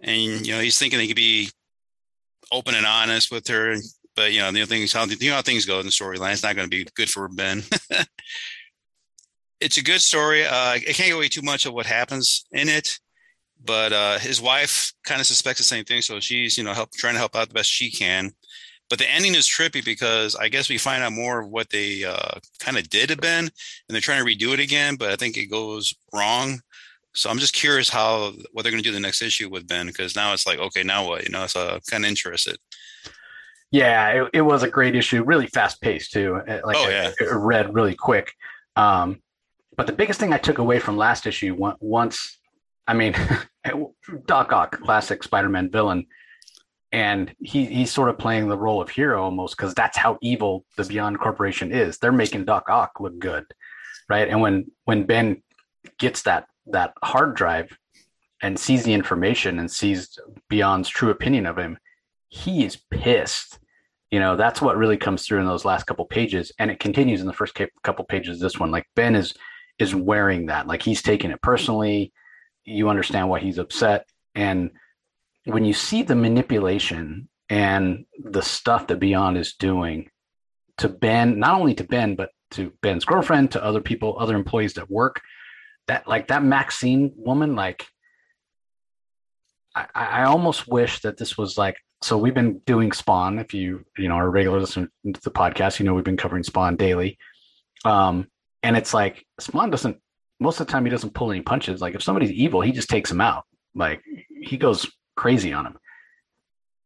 and 0.00 0.46
you 0.46 0.52
know 0.52 0.60
he's 0.60 0.78
thinking 0.78 1.00
he 1.00 1.06
could 1.06 1.16
be 1.16 1.50
open 2.52 2.74
and 2.74 2.86
honest 2.86 3.30
with 3.30 3.46
her, 3.48 3.76
but 4.16 4.32
you 4.32 4.40
know 4.40 4.52
the 4.52 4.64
things 4.66 4.92
how 4.92 5.04
you 5.04 5.30
know 5.30 5.36
how 5.36 5.42
things 5.42 5.66
go 5.66 5.80
in 5.80 5.86
the 5.86 5.92
storyline. 5.92 6.32
It's 6.32 6.42
not 6.42 6.56
going 6.56 6.68
to 6.68 6.76
be 6.76 6.86
good 6.94 7.10
for 7.10 7.28
Ben. 7.28 7.62
it's 9.60 9.76
a 9.76 9.82
good 9.82 10.00
story. 10.00 10.44
Uh, 10.44 10.72
I 10.72 10.78
can't 10.78 11.08
give 11.08 11.16
away 11.16 11.28
too 11.28 11.42
much 11.42 11.66
of 11.66 11.74
what 11.74 11.86
happens 11.86 12.46
in 12.52 12.68
it 12.68 12.98
but 13.64 13.92
uh, 13.92 14.18
his 14.18 14.40
wife 14.40 14.92
kind 15.04 15.20
of 15.20 15.26
suspects 15.26 15.58
the 15.58 15.64
same 15.64 15.84
thing, 15.84 16.02
so 16.02 16.20
she's 16.20 16.56
you 16.56 16.64
know 16.64 16.72
help 16.72 16.92
trying 16.92 17.14
to 17.14 17.18
help 17.18 17.36
out 17.36 17.48
the 17.48 17.54
best 17.54 17.70
she 17.70 17.90
can. 17.90 18.30
But 18.88 18.98
the 18.98 19.10
ending 19.10 19.34
is 19.34 19.46
trippy 19.46 19.84
because 19.84 20.34
I 20.34 20.48
guess 20.48 20.70
we 20.70 20.78
find 20.78 21.02
out 21.02 21.12
more 21.12 21.40
of 21.40 21.50
what 21.50 21.68
they 21.70 22.04
uh, 22.04 22.38
kind 22.58 22.78
of 22.78 22.88
did 22.88 23.10
to 23.10 23.16
Ben, 23.16 23.44
and 23.44 23.50
they're 23.88 24.00
trying 24.00 24.24
to 24.24 24.30
redo 24.30 24.54
it 24.54 24.60
again, 24.60 24.96
but 24.96 25.10
I 25.10 25.16
think 25.16 25.36
it 25.36 25.50
goes 25.50 25.94
wrong. 26.14 26.60
So 27.18 27.28
I'm 27.30 27.38
just 27.38 27.52
curious 27.52 27.88
how 27.88 28.32
what 28.52 28.62
they're 28.62 28.72
going 28.72 28.82
to 28.82 28.88
do 28.88 28.94
the 28.94 29.00
next 29.00 29.22
issue 29.22 29.48
with 29.48 29.66
Ben 29.66 29.86
because 29.86 30.14
now 30.14 30.32
it's 30.32 30.46
like 30.46 30.58
okay, 30.58 30.82
now 30.82 31.06
what? 31.08 31.24
You 31.24 31.30
know, 31.30 31.46
so 31.46 31.68
I'm 31.68 31.76
uh, 31.76 31.80
kind 31.90 32.04
of 32.04 32.08
interested. 32.08 32.58
Yeah, 33.70 34.22
it, 34.22 34.30
it 34.34 34.40
was 34.42 34.62
a 34.62 34.68
great 34.68 34.96
issue, 34.96 35.24
really 35.24 35.46
fast 35.48 35.82
paced 35.82 36.12
too. 36.12 36.40
Eh, 36.46 36.60
like 36.64 36.76
oh, 36.78 36.88
yeah. 36.88 37.08
it, 37.08 37.14
it 37.20 37.34
read 37.34 37.74
really 37.74 37.94
quick. 37.94 38.32
Um, 38.76 39.20
but 39.76 39.86
the 39.86 39.92
biggest 39.92 40.18
thing 40.18 40.32
I 40.32 40.38
took 40.38 40.58
away 40.58 40.78
from 40.78 40.96
last 40.96 41.26
issue 41.26 41.54
once 41.80 42.38
I 42.88 42.94
mean, 42.94 43.14
eh, 43.64 43.72
Doc 44.26 44.52
Ock, 44.52 44.80
classic 44.80 45.22
Spider-Man 45.22 45.70
villain, 45.70 46.06
and 46.90 47.34
he 47.40 47.66
he's 47.66 47.92
sort 47.92 48.08
of 48.08 48.18
playing 48.18 48.48
the 48.48 48.56
role 48.56 48.80
of 48.80 48.88
hero 48.88 49.22
almost 49.22 49.56
because 49.56 49.74
that's 49.74 49.98
how 49.98 50.18
evil 50.22 50.64
the 50.76 50.84
Beyond 50.84 51.20
Corporation 51.20 51.70
is. 51.70 51.98
They're 51.98 52.12
making 52.12 52.46
Doc 52.46 52.70
Ock 52.70 52.98
look 52.98 53.18
good, 53.18 53.44
right? 54.08 54.28
And 54.28 54.40
when 54.40 54.70
when 54.84 55.04
Ben 55.04 55.42
gets 55.98 56.22
that 56.22 56.46
that 56.70 56.94
hard 57.02 57.34
drive 57.34 57.76
and 58.42 58.58
sees 58.58 58.84
the 58.84 58.94
information 58.94 59.58
and 59.58 59.70
sees 59.70 60.18
Beyond's 60.48 60.88
true 60.88 61.10
opinion 61.10 61.46
of 61.46 61.58
him, 61.58 61.78
he 62.28 62.64
is 62.64 62.76
pissed. 62.90 63.58
You 64.10 64.20
know, 64.20 64.36
that's 64.36 64.62
what 64.62 64.76
really 64.76 64.96
comes 64.96 65.26
through 65.26 65.40
in 65.40 65.46
those 65.46 65.64
last 65.64 65.84
couple 65.84 66.04
pages, 66.06 66.52
and 66.58 66.70
it 66.70 66.80
continues 66.80 67.20
in 67.20 67.26
the 67.26 67.32
first 67.32 67.58
couple 67.82 68.04
pages. 68.04 68.36
Of 68.36 68.40
this 68.40 68.58
one, 68.58 68.70
like 68.70 68.86
Ben 68.94 69.14
is 69.14 69.34
is 69.78 69.94
wearing 69.94 70.46
that, 70.46 70.66
like 70.66 70.82
he's 70.82 71.02
taking 71.02 71.30
it 71.30 71.40
personally 71.42 72.12
you 72.68 72.88
understand 72.88 73.28
why 73.28 73.40
he's 73.40 73.58
upset. 73.58 74.06
And 74.34 74.70
when 75.44 75.64
you 75.64 75.72
see 75.72 76.02
the 76.02 76.14
manipulation 76.14 77.28
and 77.48 78.04
the 78.22 78.42
stuff 78.42 78.86
that 78.88 79.00
Beyond 79.00 79.38
is 79.38 79.54
doing 79.54 80.10
to 80.78 80.88
Ben, 80.88 81.38
not 81.38 81.58
only 81.58 81.74
to 81.74 81.84
Ben, 81.84 82.14
but 82.14 82.30
to 82.52 82.72
Ben's 82.82 83.04
girlfriend, 83.04 83.52
to 83.52 83.64
other 83.64 83.80
people, 83.80 84.16
other 84.18 84.36
employees 84.36 84.76
at 84.78 84.90
work, 84.90 85.20
that 85.88 86.06
like 86.06 86.28
that 86.28 86.44
Maxine 86.44 87.12
woman, 87.16 87.56
like 87.56 87.84
I, 89.74 89.86
I 89.94 90.24
almost 90.24 90.68
wish 90.68 91.00
that 91.00 91.16
this 91.16 91.36
was 91.36 91.58
like 91.58 91.76
so 92.00 92.16
we've 92.16 92.34
been 92.34 92.60
doing 92.60 92.92
Spawn. 92.92 93.38
If 93.38 93.52
you 93.54 93.84
you 93.96 94.08
know 94.08 94.14
are 94.14 94.30
regular 94.30 94.60
listener 94.60 94.88
to 95.12 95.20
the 95.20 95.30
podcast, 95.30 95.78
you 95.78 95.86
know 95.86 95.94
we've 95.94 96.04
been 96.04 96.16
covering 96.16 96.44
Spawn 96.44 96.76
daily. 96.76 97.18
Um, 97.84 98.28
and 98.62 98.76
it's 98.76 98.94
like 98.94 99.24
Spawn 99.40 99.70
doesn't 99.70 99.98
most 100.40 100.60
of 100.60 100.66
the 100.66 100.72
time 100.72 100.84
he 100.84 100.90
doesn't 100.90 101.14
pull 101.14 101.30
any 101.30 101.40
punches. 101.40 101.80
Like 101.80 101.94
if 101.94 102.02
somebody's 102.02 102.30
evil, 102.30 102.60
he 102.60 102.72
just 102.72 102.88
takes 102.88 103.10
him 103.10 103.20
out. 103.20 103.44
Like 103.74 104.02
he 104.42 104.56
goes 104.56 104.90
crazy 105.16 105.52
on 105.52 105.66
him. 105.66 105.78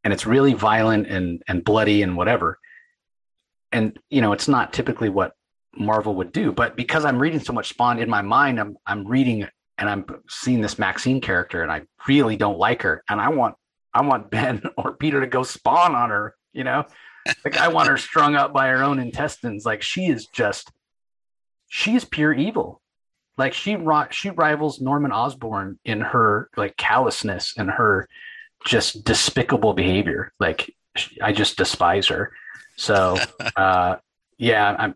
And 0.04 0.12
it's 0.12 0.26
really 0.26 0.54
violent 0.54 1.06
and 1.06 1.42
and 1.46 1.64
bloody 1.64 2.02
and 2.02 2.16
whatever. 2.16 2.58
And 3.70 3.98
you 4.10 4.20
know, 4.20 4.32
it's 4.32 4.48
not 4.48 4.72
typically 4.72 5.08
what 5.08 5.32
Marvel 5.76 6.14
would 6.16 6.32
do, 6.32 6.52
but 6.52 6.76
because 6.76 7.04
I'm 7.04 7.18
reading 7.18 7.40
so 7.40 7.52
much 7.52 7.70
Spawn 7.70 7.98
in 7.98 8.10
my 8.10 8.22
mind, 8.22 8.60
I'm 8.60 8.76
I'm 8.86 9.06
reading 9.06 9.46
and 9.78 9.88
I'm 9.88 10.04
seeing 10.28 10.60
this 10.60 10.78
Maxine 10.78 11.20
character 11.20 11.62
and 11.62 11.72
I 11.72 11.82
really 12.06 12.36
don't 12.36 12.58
like 12.58 12.82
her. 12.82 13.02
And 13.08 13.20
I 13.20 13.28
want 13.30 13.54
I 13.94 14.02
want 14.02 14.30
Ben 14.30 14.62
or 14.76 14.94
Peter 14.94 15.20
to 15.20 15.26
go 15.26 15.42
spawn 15.42 15.94
on 15.94 16.10
her, 16.10 16.34
you 16.52 16.64
know? 16.64 16.84
Like 17.44 17.56
I 17.56 17.68
want 17.68 17.88
her 17.88 17.96
strung 18.08 18.34
up 18.34 18.52
by 18.52 18.68
her 18.68 18.82
own 18.82 18.98
intestines. 18.98 19.64
Like 19.64 19.82
she 19.82 20.06
is 20.06 20.26
just 20.26 20.70
she 21.68 21.94
is 21.94 22.04
pure 22.04 22.32
evil 22.32 22.82
like 23.38 23.54
she 23.54 23.76
she 24.10 24.30
rivals 24.30 24.80
Norman 24.80 25.12
Osborn 25.12 25.78
in 25.84 26.00
her 26.00 26.50
like 26.56 26.76
callousness 26.76 27.54
and 27.56 27.70
her 27.70 28.08
just 28.64 29.04
despicable 29.04 29.74
behavior. 29.74 30.32
Like 30.38 30.74
I 31.20 31.32
just 31.32 31.56
despise 31.56 32.08
her. 32.08 32.32
So 32.76 33.18
uh, 33.56 33.96
yeah, 34.38 34.76
I'm 34.78 34.94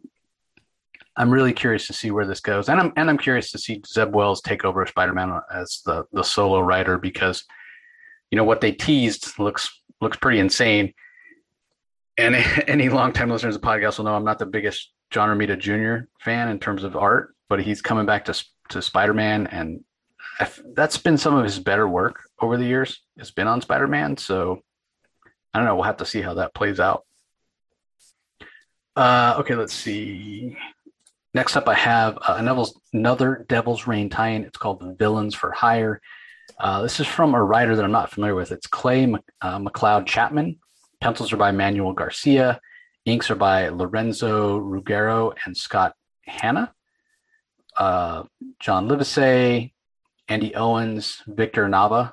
I'm 1.16 1.30
really 1.30 1.52
curious 1.52 1.87
to 1.87 1.92
see 1.92 2.11
where 2.11 2.26
this 2.26 2.40
goes, 2.40 2.68
and 2.68 2.78
I'm 2.78 2.92
and 2.96 3.08
I'm 3.08 3.18
curious 3.18 3.50
to 3.52 3.58
see 3.58 3.82
Zeb 3.87 4.14
Wells 4.14 4.42
take 4.42 4.64
over 4.64 4.85
Spider-Man 4.85 5.40
as 5.52 5.80
the 5.85 6.04
the 6.12 6.23
solo 6.23 6.61
writer 6.61 6.99
because 6.99 7.44
you 8.30 8.37
know 8.37 8.44
what 8.44 8.61
they 8.61 8.73
teased 8.73 9.38
looks 9.38 9.82
looks 10.00 10.16
pretty 10.18 10.38
insane. 10.38 10.92
And 12.18 12.35
any 12.68 12.88
longtime 12.88 13.30
listeners 13.30 13.56
of 13.56 13.62
the 13.62 13.66
podcast 13.66 13.99
will 13.99 14.04
know 14.04 14.14
I'm 14.14 14.25
not 14.25 14.38
the 14.38 14.46
biggest 14.46 14.92
John 15.11 15.28
Romita 15.28 15.58
Jr. 15.58 16.06
fan 16.20 16.49
in 16.49 16.58
terms 16.58 16.85
of 16.85 16.96
art, 16.96 17.35
but 17.49 17.62
he's 17.62 17.80
coming 17.80 18.06
back 18.06 18.26
to 18.26 18.44
to 18.70 18.82
Spider 18.82 19.14
Man, 19.14 19.46
and 19.46 19.85
that's 20.75 20.99
been 20.99 21.16
some 21.16 21.35
of 21.35 21.44
his 21.44 21.58
better 21.58 21.88
work 21.88 22.20
over 22.40 22.56
the 22.56 22.66
years. 22.66 23.00
It's 23.16 23.30
been 23.30 23.46
on 23.46 23.62
Spider 23.62 23.88
Man, 23.88 24.16
so 24.16 24.61
I 25.54 25.58
don't 25.58 25.66
know. 25.66 25.76
We'll 25.76 25.85
have 25.85 25.99
to 25.99 26.06
see 26.06 26.20
how 26.20 26.35
that 26.35 26.54
plays 26.54 26.78
out. 26.78 27.04
Uh, 28.94 29.37
okay, 29.38 29.54
let's 29.54 29.75
see. 29.75 30.56
Next 31.37 31.55
up, 31.55 31.69
I 31.69 31.75
have 31.75 32.16
uh, 32.23 32.55
another 32.95 33.45
Devil's 33.47 33.87
Reign 33.87 34.09
tie-in. 34.09 34.45
It's 34.45 34.57
called 34.57 34.97
Villains 34.99 35.35
for 35.35 35.52
Hire. 35.52 36.00
Uh, 36.59 36.81
this 36.81 36.99
is 36.99 37.07
from 37.07 37.35
a 37.35 37.45
writer 37.45 37.76
that 37.76 37.85
I'm 37.85 37.93
not 37.93 38.11
familiar 38.11 38.35
with. 38.35 38.52
It's 38.52 38.66
Clay 38.66 39.05
uh, 39.43 39.59
McLeod 39.59 40.07
Chapman. 40.07 40.59
Pencils 41.02 41.35
are 41.35 41.37
by 41.37 41.52
Manuel 41.52 41.93
Garcia. 41.93 42.59
Inks 43.05 43.31
are 43.31 43.35
by 43.35 43.69
Lorenzo 43.69 44.57
Ruggiero 44.57 45.35
and 45.45 45.55
Scott 45.55 45.95
Hanna 46.23 46.73
uh, 47.76 48.23
John 48.59 48.88
Livesay, 48.88 49.75
Andy 50.28 50.55
Owens, 50.55 51.23
Victor 51.26 51.66
Nava. 51.66 52.12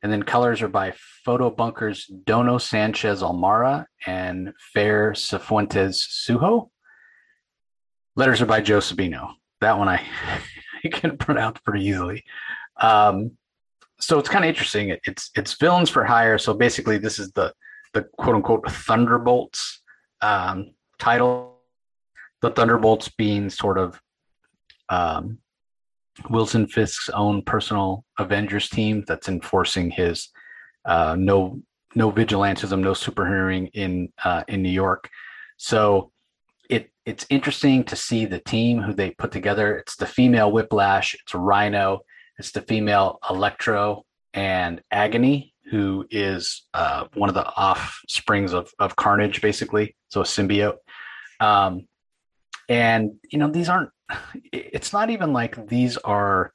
And 0.00 0.12
then 0.12 0.22
colors 0.22 0.62
are 0.62 0.68
by 0.68 0.94
Protobunker's 1.26 2.06
Dono 2.06 2.58
Sanchez 2.58 3.20
Almara 3.20 3.86
and 4.06 4.52
Fer 4.72 5.12
Cifuentes 5.12 5.96
Sujo. 5.96 6.70
Letters 8.16 8.40
are 8.40 8.46
by 8.46 8.60
Joe 8.60 8.78
Sabino. 8.78 9.32
That 9.60 9.78
one 9.78 9.88
I, 9.88 10.02
I 10.84 10.88
can 10.88 11.16
pronounce 11.16 11.58
pretty 11.60 11.84
easily. 11.84 12.24
Um, 12.80 13.32
so 14.00 14.18
it's 14.18 14.28
kind 14.28 14.44
of 14.44 14.48
interesting. 14.48 14.90
It, 14.90 15.00
it's 15.04 15.30
it's 15.34 15.54
villains 15.54 15.90
for 15.90 16.04
hire. 16.04 16.38
So 16.38 16.54
basically, 16.54 16.98
this 16.98 17.18
is 17.18 17.32
the 17.32 17.52
the 17.92 18.02
quote 18.18 18.36
unquote 18.36 18.70
Thunderbolts 18.70 19.82
um, 20.20 20.74
title. 20.98 21.58
The 22.42 22.50
Thunderbolts 22.50 23.08
being 23.08 23.48
sort 23.48 23.78
of 23.78 24.00
um, 24.90 25.38
Wilson 26.28 26.66
Fisk's 26.66 27.08
own 27.08 27.42
personal 27.42 28.04
Avengers 28.18 28.68
team 28.68 29.04
that's 29.06 29.28
enforcing 29.28 29.90
his 29.90 30.28
uh, 30.84 31.16
no 31.18 31.60
no 31.94 32.10
vigilantism, 32.10 32.80
no 32.80 32.92
superheroing 32.92 33.70
in 33.72 34.12
uh, 34.22 34.44
in 34.48 34.62
New 34.62 34.70
York. 34.70 35.08
So 35.56 36.10
it 36.68 36.90
it's 37.04 37.26
interesting 37.30 37.84
to 37.84 37.96
see 37.96 38.24
the 38.24 38.40
team 38.40 38.80
who 38.80 38.92
they 38.94 39.10
put 39.10 39.32
together. 39.32 39.76
It's 39.76 39.96
the 39.96 40.06
female 40.06 40.50
Whiplash, 40.50 41.14
it's 41.14 41.34
Rhino, 41.34 42.00
it's 42.38 42.52
the 42.52 42.62
female 42.62 43.18
Electro 43.28 44.04
and 44.32 44.82
Agony, 44.90 45.54
who 45.70 46.06
is 46.10 46.62
uh, 46.74 47.06
one 47.14 47.28
of 47.28 47.34
the 47.34 47.46
offsprings 47.46 48.52
of 48.52 48.70
of 48.78 48.96
Carnage, 48.96 49.40
basically. 49.40 49.96
So 50.08 50.22
a 50.22 50.24
symbiote. 50.24 50.76
Um, 51.40 51.86
and 52.68 53.12
you 53.30 53.38
know 53.38 53.50
these 53.50 53.68
aren't 53.68 53.90
it's 54.52 54.92
not 54.92 55.10
even 55.10 55.32
like 55.32 55.66
these 55.66 55.96
are 55.98 56.52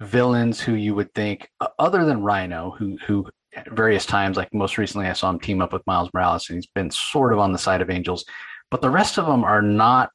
villains 0.00 0.60
who 0.60 0.74
you 0.74 0.94
would 0.94 1.12
think 1.14 1.48
other 1.78 2.04
than 2.04 2.22
Rhino 2.22 2.74
who 2.78 2.98
who 3.06 3.26
various 3.68 4.04
times 4.04 4.36
like 4.36 4.52
most 4.52 4.76
recently 4.76 5.06
I 5.06 5.14
saw 5.14 5.30
him 5.30 5.40
team 5.40 5.62
up 5.62 5.72
with 5.72 5.86
Miles 5.86 6.10
Morales 6.12 6.48
and 6.48 6.56
he's 6.56 6.66
been 6.66 6.90
sort 6.90 7.32
of 7.32 7.38
on 7.38 7.52
the 7.52 7.58
side 7.58 7.80
of 7.80 7.90
angels 7.90 8.24
but 8.70 8.80
the 8.80 8.90
rest 8.90 9.18
of 9.18 9.26
them 9.26 9.44
are 9.44 9.62
not 9.62 10.10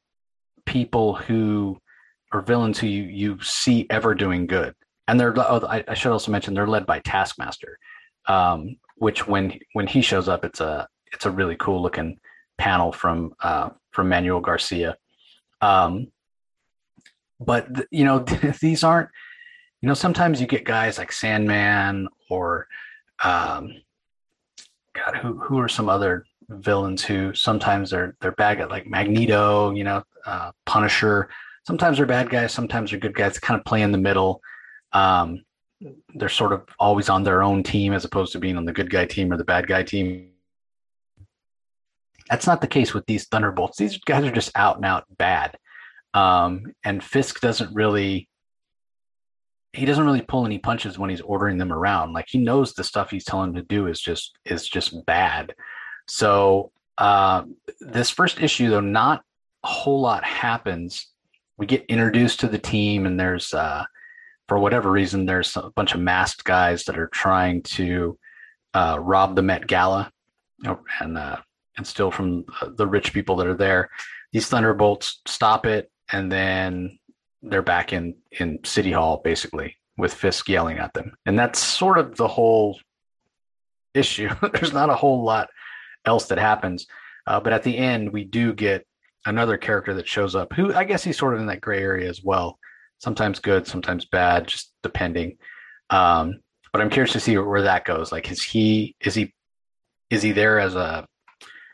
people 0.65 1.15
who 1.15 1.77
are 2.31 2.41
villains 2.41 2.79
who 2.79 2.87
you 2.87 3.03
you 3.03 3.41
see 3.41 3.87
ever 3.89 4.15
doing 4.15 4.47
good. 4.47 4.73
And 5.07 5.19
they're 5.19 5.33
oh, 5.37 5.65
I, 5.67 5.83
I 5.87 5.93
should 5.93 6.11
also 6.11 6.31
mention 6.31 6.53
they're 6.53 6.67
led 6.67 6.85
by 6.85 6.99
Taskmaster 6.99 7.77
um, 8.27 8.77
which 8.97 9.27
when 9.27 9.59
when 9.73 9.87
he 9.87 10.01
shows 10.01 10.27
up 10.27 10.45
it's 10.45 10.61
a 10.61 10.87
it's 11.11 11.25
a 11.25 11.31
really 11.31 11.55
cool 11.55 11.81
looking 11.81 12.19
panel 12.57 12.91
from 12.91 13.33
uh, 13.41 13.69
from 13.91 14.09
Manuel 14.09 14.39
Garcia. 14.39 14.97
Um, 15.61 16.07
but 17.39 17.67
you 17.91 18.05
know 18.05 18.19
these 18.61 18.83
aren't 18.83 19.09
you 19.81 19.87
know 19.87 19.93
sometimes 19.93 20.39
you 20.39 20.47
get 20.47 20.65
guys 20.65 20.97
like 20.97 21.11
Sandman 21.11 22.07
or 22.29 22.67
um, 23.23 23.73
God 24.93 25.17
who 25.17 25.37
who 25.39 25.59
are 25.59 25.69
some 25.69 25.89
other 25.89 26.25
villains 26.59 27.03
who 27.03 27.33
sometimes 27.33 27.91
they're 27.91 28.15
they're 28.21 28.31
bad 28.33 28.59
at 28.59 28.69
like 28.69 28.87
Magneto, 28.87 29.71
you 29.71 29.83
know, 29.83 30.03
uh, 30.25 30.51
Punisher. 30.65 31.29
Sometimes 31.65 31.97
they're 31.97 32.05
bad 32.05 32.29
guys, 32.29 32.53
sometimes 32.53 32.91
they're 32.91 32.99
good 32.99 33.15
guys. 33.15 33.39
Kind 33.39 33.59
of 33.59 33.65
play 33.65 33.81
in 33.81 33.91
the 33.91 33.97
middle. 33.97 34.41
Um, 34.93 35.43
they're 36.15 36.29
sort 36.29 36.53
of 36.53 36.63
always 36.79 37.09
on 37.09 37.23
their 37.23 37.41
own 37.43 37.63
team 37.63 37.93
as 37.93 38.05
opposed 38.05 38.33
to 38.33 38.39
being 38.39 38.57
on 38.57 38.65
the 38.65 38.73
good 38.73 38.89
guy 38.89 39.05
team 39.05 39.31
or 39.31 39.37
the 39.37 39.43
bad 39.43 39.67
guy 39.67 39.83
team. 39.83 40.29
That's 42.29 42.47
not 42.47 42.61
the 42.61 42.67
case 42.67 42.93
with 42.93 43.05
these 43.07 43.27
Thunderbolts. 43.27 43.77
These 43.77 43.97
guys 43.99 44.23
are 44.23 44.31
just 44.31 44.51
out 44.55 44.77
and 44.77 44.85
out 44.85 45.05
bad. 45.17 45.57
Um, 46.13 46.73
and 46.83 47.03
Fisk 47.03 47.41
doesn't 47.41 47.73
really 47.73 48.29
he 49.73 49.85
doesn't 49.85 50.05
really 50.05 50.21
pull 50.21 50.45
any 50.45 50.57
punches 50.57 50.99
when 50.99 51.09
he's 51.09 51.21
ordering 51.21 51.57
them 51.57 51.71
around. 51.71 52.13
Like 52.13 52.25
he 52.27 52.37
knows 52.37 52.73
the 52.73 52.83
stuff 52.83 53.09
he's 53.09 53.23
telling 53.23 53.53
them 53.53 53.63
to 53.63 53.67
do 53.67 53.87
is 53.87 54.01
just 54.01 54.37
is 54.45 54.67
just 54.67 55.05
bad. 55.05 55.53
So 56.07 56.71
uh, 56.97 57.43
this 57.79 58.09
first 58.09 58.41
issue, 58.41 58.69
though, 58.69 58.79
not 58.79 59.23
a 59.63 59.67
whole 59.67 60.01
lot 60.01 60.23
happens. 60.23 61.07
We 61.57 61.65
get 61.65 61.85
introduced 61.85 62.41
to 62.41 62.47
the 62.47 62.57
team, 62.57 63.05
and 63.05 63.19
there's 63.19 63.53
uh, 63.53 63.85
for 64.47 64.59
whatever 64.59 64.91
reason 64.91 65.25
there's 65.25 65.55
a 65.55 65.71
bunch 65.75 65.93
of 65.93 65.99
masked 65.99 66.43
guys 66.43 66.83
that 66.85 66.97
are 66.97 67.07
trying 67.07 67.63
to 67.63 68.17
uh, 68.73 68.97
rob 68.99 69.35
the 69.35 69.41
Met 69.41 69.67
Gala, 69.67 70.11
and 70.99 71.17
uh, 71.17 71.37
and 71.77 71.87
steal 71.87 72.11
from 72.11 72.45
the 72.75 72.87
rich 72.87 73.13
people 73.13 73.35
that 73.37 73.47
are 73.47 73.55
there. 73.55 73.89
These 74.31 74.47
thunderbolts 74.47 75.21
stop 75.25 75.65
it, 75.65 75.91
and 76.11 76.31
then 76.31 76.99
they're 77.41 77.61
back 77.61 77.93
in 77.93 78.15
in 78.39 78.59
City 78.63 78.91
Hall 78.91 79.21
basically 79.23 79.77
with 79.97 80.13
Fisk 80.13 80.49
yelling 80.49 80.77
at 80.77 80.93
them, 80.93 81.15
and 81.25 81.37
that's 81.37 81.59
sort 81.59 81.97
of 81.97 82.15
the 82.15 82.27
whole 82.27 82.79
issue. 83.93 84.29
There's 84.53 84.73
not 84.73 84.89
a 84.89 84.95
whole 84.95 85.23
lot 85.23 85.49
else 86.05 86.27
that 86.27 86.37
happens, 86.37 86.87
uh, 87.27 87.39
but 87.39 87.53
at 87.53 87.63
the 87.63 87.77
end 87.77 88.11
we 88.11 88.23
do 88.23 88.53
get 88.53 88.85
another 89.25 89.57
character 89.57 89.93
that 89.95 90.07
shows 90.07 90.35
up. 90.35 90.53
Who 90.53 90.73
I 90.73 90.83
guess 90.83 91.03
he's 91.03 91.17
sort 91.17 91.33
of 91.33 91.39
in 91.39 91.47
that 91.47 91.61
gray 91.61 91.81
area 91.81 92.09
as 92.09 92.23
well. 92.23 92.57
Sometimes 92.99 93.39
good, 93.39 93.67
sometimes 93.67 94.05
bad, 94.05 94.47
just 94.47 94.73
depending. 94.83 95.37
Um, 95.89 96.39
but 96.71 96.81
I'm 96.81 96.89
curious 96.89 97.13
to 97.13 97.19
see 97.19 97.37
where 97.37 97.63
that 97.63 97.85
goes. 97.85 98.11
Like, 98.11 98.31
is 98.31 98.41
he 98.41 98.95
is 99.01 99.15
he 99.15 99.33
is 100.09 100.21
he 100.21 100.31
there 100.31 100.59
as 100.59 100.75
a 100.75 101.05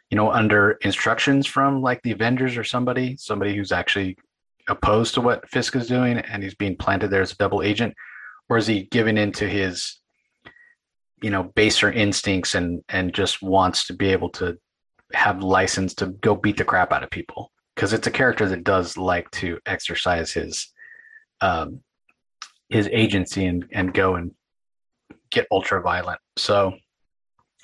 you 0.10 0.16
know 0.16 0.32
under 0.32 0.72
instructions 0.82 1.46
from 1.46 1.82
like 1.82 2.02
the 2.02 2.12
Avengers 2.12 2.58
or 2.58 2.64
somebody, 2.64 3.18
somebody 3.18 3.56
who's 3.56 3.72
actually 3.72 4.18
opposed 4.68 5.14
to 5.14 5.22
what 5.22 5.48
Fisk 5.50 5.76
is 5.76 5.88
doing 5.88 6.18
and 6.18 6.44
he's 6.44 6.56
being 6.56 6.76
planted 6.76 7.10
there 7.10 7.22
as 7.22 7.32
a 7.32 7.38
double 7.38 7.62
agent? 7.62 7.94
Or 8.50 8.58
is 8.58 8.68
he 8.68 8.84
giving 8.84 9.18
into 9.18 9.48
his, 9.48 10.00
you 11.22 11.30
know, 11.30 11.44
baser 11.44 11.92
instincts 11.92 12.56
and 12.56 12.84
and 12.90 13.14
just 13.14 13.42
wants 13.42 13.88
to 13.88 13.94
be 13.94 14.10
able 14.10 14.30
to 14.30 14.58
have 15.14 15.42
license 15.42 15.94
to 15.96 16.08
go 16.08 16.36
beat 16.36 16.58
the 16.58 16.66
crap 16.66 16.92
out 16.92 17.04
of 17.04 17.10
people? 17.10 17.52
Because 17.76 17.94
it's 17.94 18.08
a 18.08 18.12
character 18.12 18.48
that 18.50 18.64
does 18.64 18.98
like 18.98 19.30
to 19.32 19.60
exercise 19.66 20.32
his 20.32 20.72
um 21.42 21.82
his 22.70 22.90
agency 22.92 23.46
and 23.46 23.66
and 23.72 23.94
go 23.94 24.16
and 24.16 24.32
get 25.30 25.48
ultra 25.52 25.82
violent. 25.82 26.20
So 26.38 26.74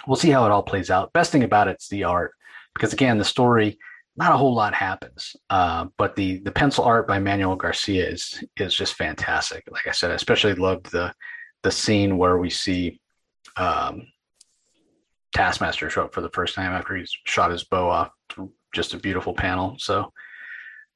we'll 0.07 0.15
see 0.15 0.29
how 0.29 0.45
it 0.45 0.51
all 0.51 0.63
plays 0.63 0.89
out. 0.89 1.13
Best 1.13 1.31
thing 1.31 1.43
about 1.43 1.67
it's 1.67 1.89
the 1.89 2.03
art 2.03 2.33
because 2.73 2.93
again 2.93 3.17
the 3.17 3.25
story 3.25 3.77
not 4.15 4.33
a 4.33 4.37
whole 4.37 4.53
lot 4.53 4.73
happens. 4.73 5.35
Uh, 5.49 5.87
but 5.97 6.15
the 6.15 6.39
the 6.39 6.51
pencil 6.51 6.83
art 6.83 7.07
by 7.07 7.19
Manuel 7.19 7.55
Garcia 7.55 8.07
is 8.07 8.43
is 8.57 8.75
just 8.75 8.95
fantastic. 8.95 9.63
Like 9.71 9.87
I 9.87 9.91
said, 9.91 10.11
I 10.11 10.15
especially 10.15 10.53
loved 10.53 10.91
the 10.91 11.13
the 11.63 11.71
scene 11.71 12.17
where 12.17 12.37
we 12.37 12.49
see 12.49 12.99
um, 13.57 14.07
Taskmaster 15.33 15.89
show 15.89 16.03
up 16.03 16.13
for 16.13 16.21
the 16.21 16.29
first 16.29 16.55
time 16.55 16.71
after 16.71 16.95
he's 16.95 17.15
shot 17.25 17.51
his 17.51 17.63
bow 17.63 17.89
off. 17.89 18.11
Just 18.73 18.93
a 18.93 18.97
beautiful 18.97 19.33
panel. 19.33 19.75
So, 19.79 20.11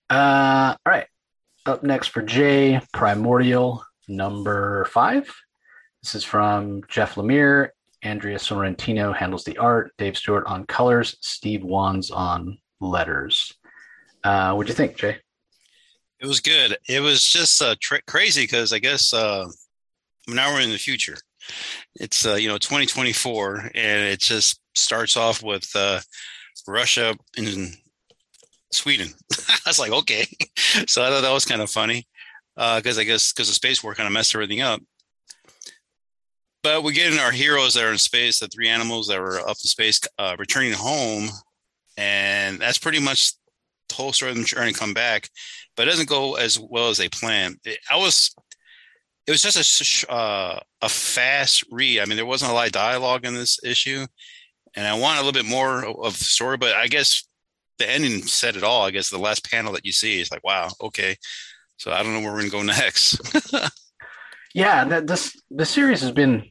uh, 0.09 0.75
all 0.85 0.91
right. 0.91 1.07
Up 1.65 1.83
next 1.83 2.07
for 2.07 2.21
Jay, 2.21 2.79
Primordial 2.93 3.83
number 4.07 4.85
five. 4.85 5.33
This 6.01 6.15
is 6.15 6.23
from 6.23 6.83
Jeff 6.87 7.15
Lemire. 7.15 7.69
Andrea 8.03 8.37
Sorrentino 8.37 9.15
handles 9.15 9.43
the 9.43 9.57
art. 9.57 9.91
Dave 9.97 10.17
Stewart 10.17 10.45
on 10.45 10.65
colors. 10.65 11.17
Steve 11.21 11.63
Wands 11.63 12.11
on 12.11 12.57
letters. 12.79 13.53
Uh, 14.23 14.53
what'd 14.53 14.69
you 14.69 14.75
think, 14.75 14.95
Jay? 14.95 15.17
It 16.19 16.27
was 16.27 16.39
good. 16.39 16.77
It 16.87 17.01
was 17.01 17.23
just 17.23 17.61
uh, 17.61 17.75
tra- 17.79 18.01
crazy 18.07 18.43
because 18.43 18.73
I 18.73 18.79
guess 18.79 19.13
uh, 19.13 19.47
now 20.27 20.53
we're 20.53 20.61
in 20.61 20.71
the 20.71 20.77
future. 20.77 21.17
It's 21.95 22.25
uh, 22.25 22.35
you 22.35 22.47
know 22.47 22.57
2024, 22.57 23.71
and 23.75 24.03
it 24.03 24.19
just 24.19 24.59
starts 24.75 25.17
off 25.17 25.43
with 25.43 25.69
uh, 25.75 25.99
Russia 26.67 27.15
and 27.37 27.75
Sweden. 28.71 29.09
I 29.49 29.57
was 29.65 29.79
like, 29.79 29.91
okay. 29.91 30.25
so 30.87 31.03
I 31.03 31.09
thought 31.09 31.21
that 31.21 31.33
was 31.33 31.45
kind 31.45 31.61
of 31.61 31.69
funny 31.69 32.07
because 32.55 32.97
uh, 32.97 33.01
I 33.01 33.03
guess 33.03 33.33
because 33.33 33.47
the 33.47 33.53
space 33.53 33.83
war 33.83 33.95
kind 33.95 34.07
of 34.07 34.13
messed 34.13 34.35
everything 34.35 34.61
up. 34.61 34.81
But 36.63 36.83
we 36.83 36.91
get 36.91 37.13
in 37.13 37.19
our 37.19 37.31
heroes 37.31 37.75
that 37.75 37.83
are 37.83 37.91
in 37.91 37.97
space, 37.97 38.39
the 38.39 38.47
three 38.47 38.67
animals 38.67 39.07
that 39.07 39.19
were 39.19 39.39
up 39.39 39.49
in 39.49 39.55
space, 39.55 40.01
uh, 40.17 40.35
returning 40.37 40.73
home 40.73 41.29
and 41.97 42.59
that's 42.59 42.77
pretty 42.77 42.99
much 42.99 43.33
the 43.89 43.95
whole 43.95 44.13
story 44.13 44.31
of 44.31 44.37
them 44.37 44.45
trying 44.45 44.71
to 44.71 44.79
come 44.79 44.93
back. 44.93 45.29
But 45.75 45.87
it 45.87 45.91
doesn't 45.91 46.09
go 46.09 46.35
as 46.35 46.59
well 46.59 46.89
as 46.89 46.97
they 46.97 47.09
plan. 47.09 47.57
It, 47.65 47.79
I 47.89 47.97
was, 47.97 48.33
it 49.27 49.31
was 49.31 49.41
just 49.41 50.05
a 50.09 50.11
uh, 50.11 50.59
a 50.81 50.89
fast 50.89 51.65
read. 51.69 51.99
I 51.99 52.05
mean, 52.05 52.15
there 52.15 52.25
wasn't 52.25 52.51
a 52.51 52.53
lot 52.53 52.67
of 52.67 52.71
dialogue 52.71 53.25
in 53.25 53.33
this 53.33 53.59
issue, 53.63 54.05
and 54.75 54.87
I 54.87 54.97
want 54.97 55.19
a 55.19 55.23
little 55.23 55.33
bit 55.33 55.49
more 55.49 55.85
of 55.85 56.17
the 56.17 56.23
story. 56.23 56.55
But 56.55 56.75
I 56.75 56.87
guess 56.87 57.27
the 57.77 57.89
ending 57.89 58.23
said 58.23 58.55
it 58.55 58.63
all. 58.63 58.85
I 58.85 58.91
guess 58.91 59.09
the 59.09 59.17
last 59.19 59.49
panel 59.49 59.73
that 59.73 59.85
you 59.85 59.91
see 59.91 60.21
is 60.21 60.31
like, 60.31 60.43
wow, 60.45 60.69
okay. 60.81 61.17
So 61.75 61.91
I 61.91 62.01
don't 62.01 62.13
know 62.13 62.21
where 62.21 62.31
we're 62.31 62.49
gonna 62.49 62.49
go 62.49 62.61
next. 62.63 63.19
yeah, 64.53 65.01
this 65.01 65.35
the 65.51 65.65
series 65.65 66.01
has 66.01 66.11
been 66.11 66.49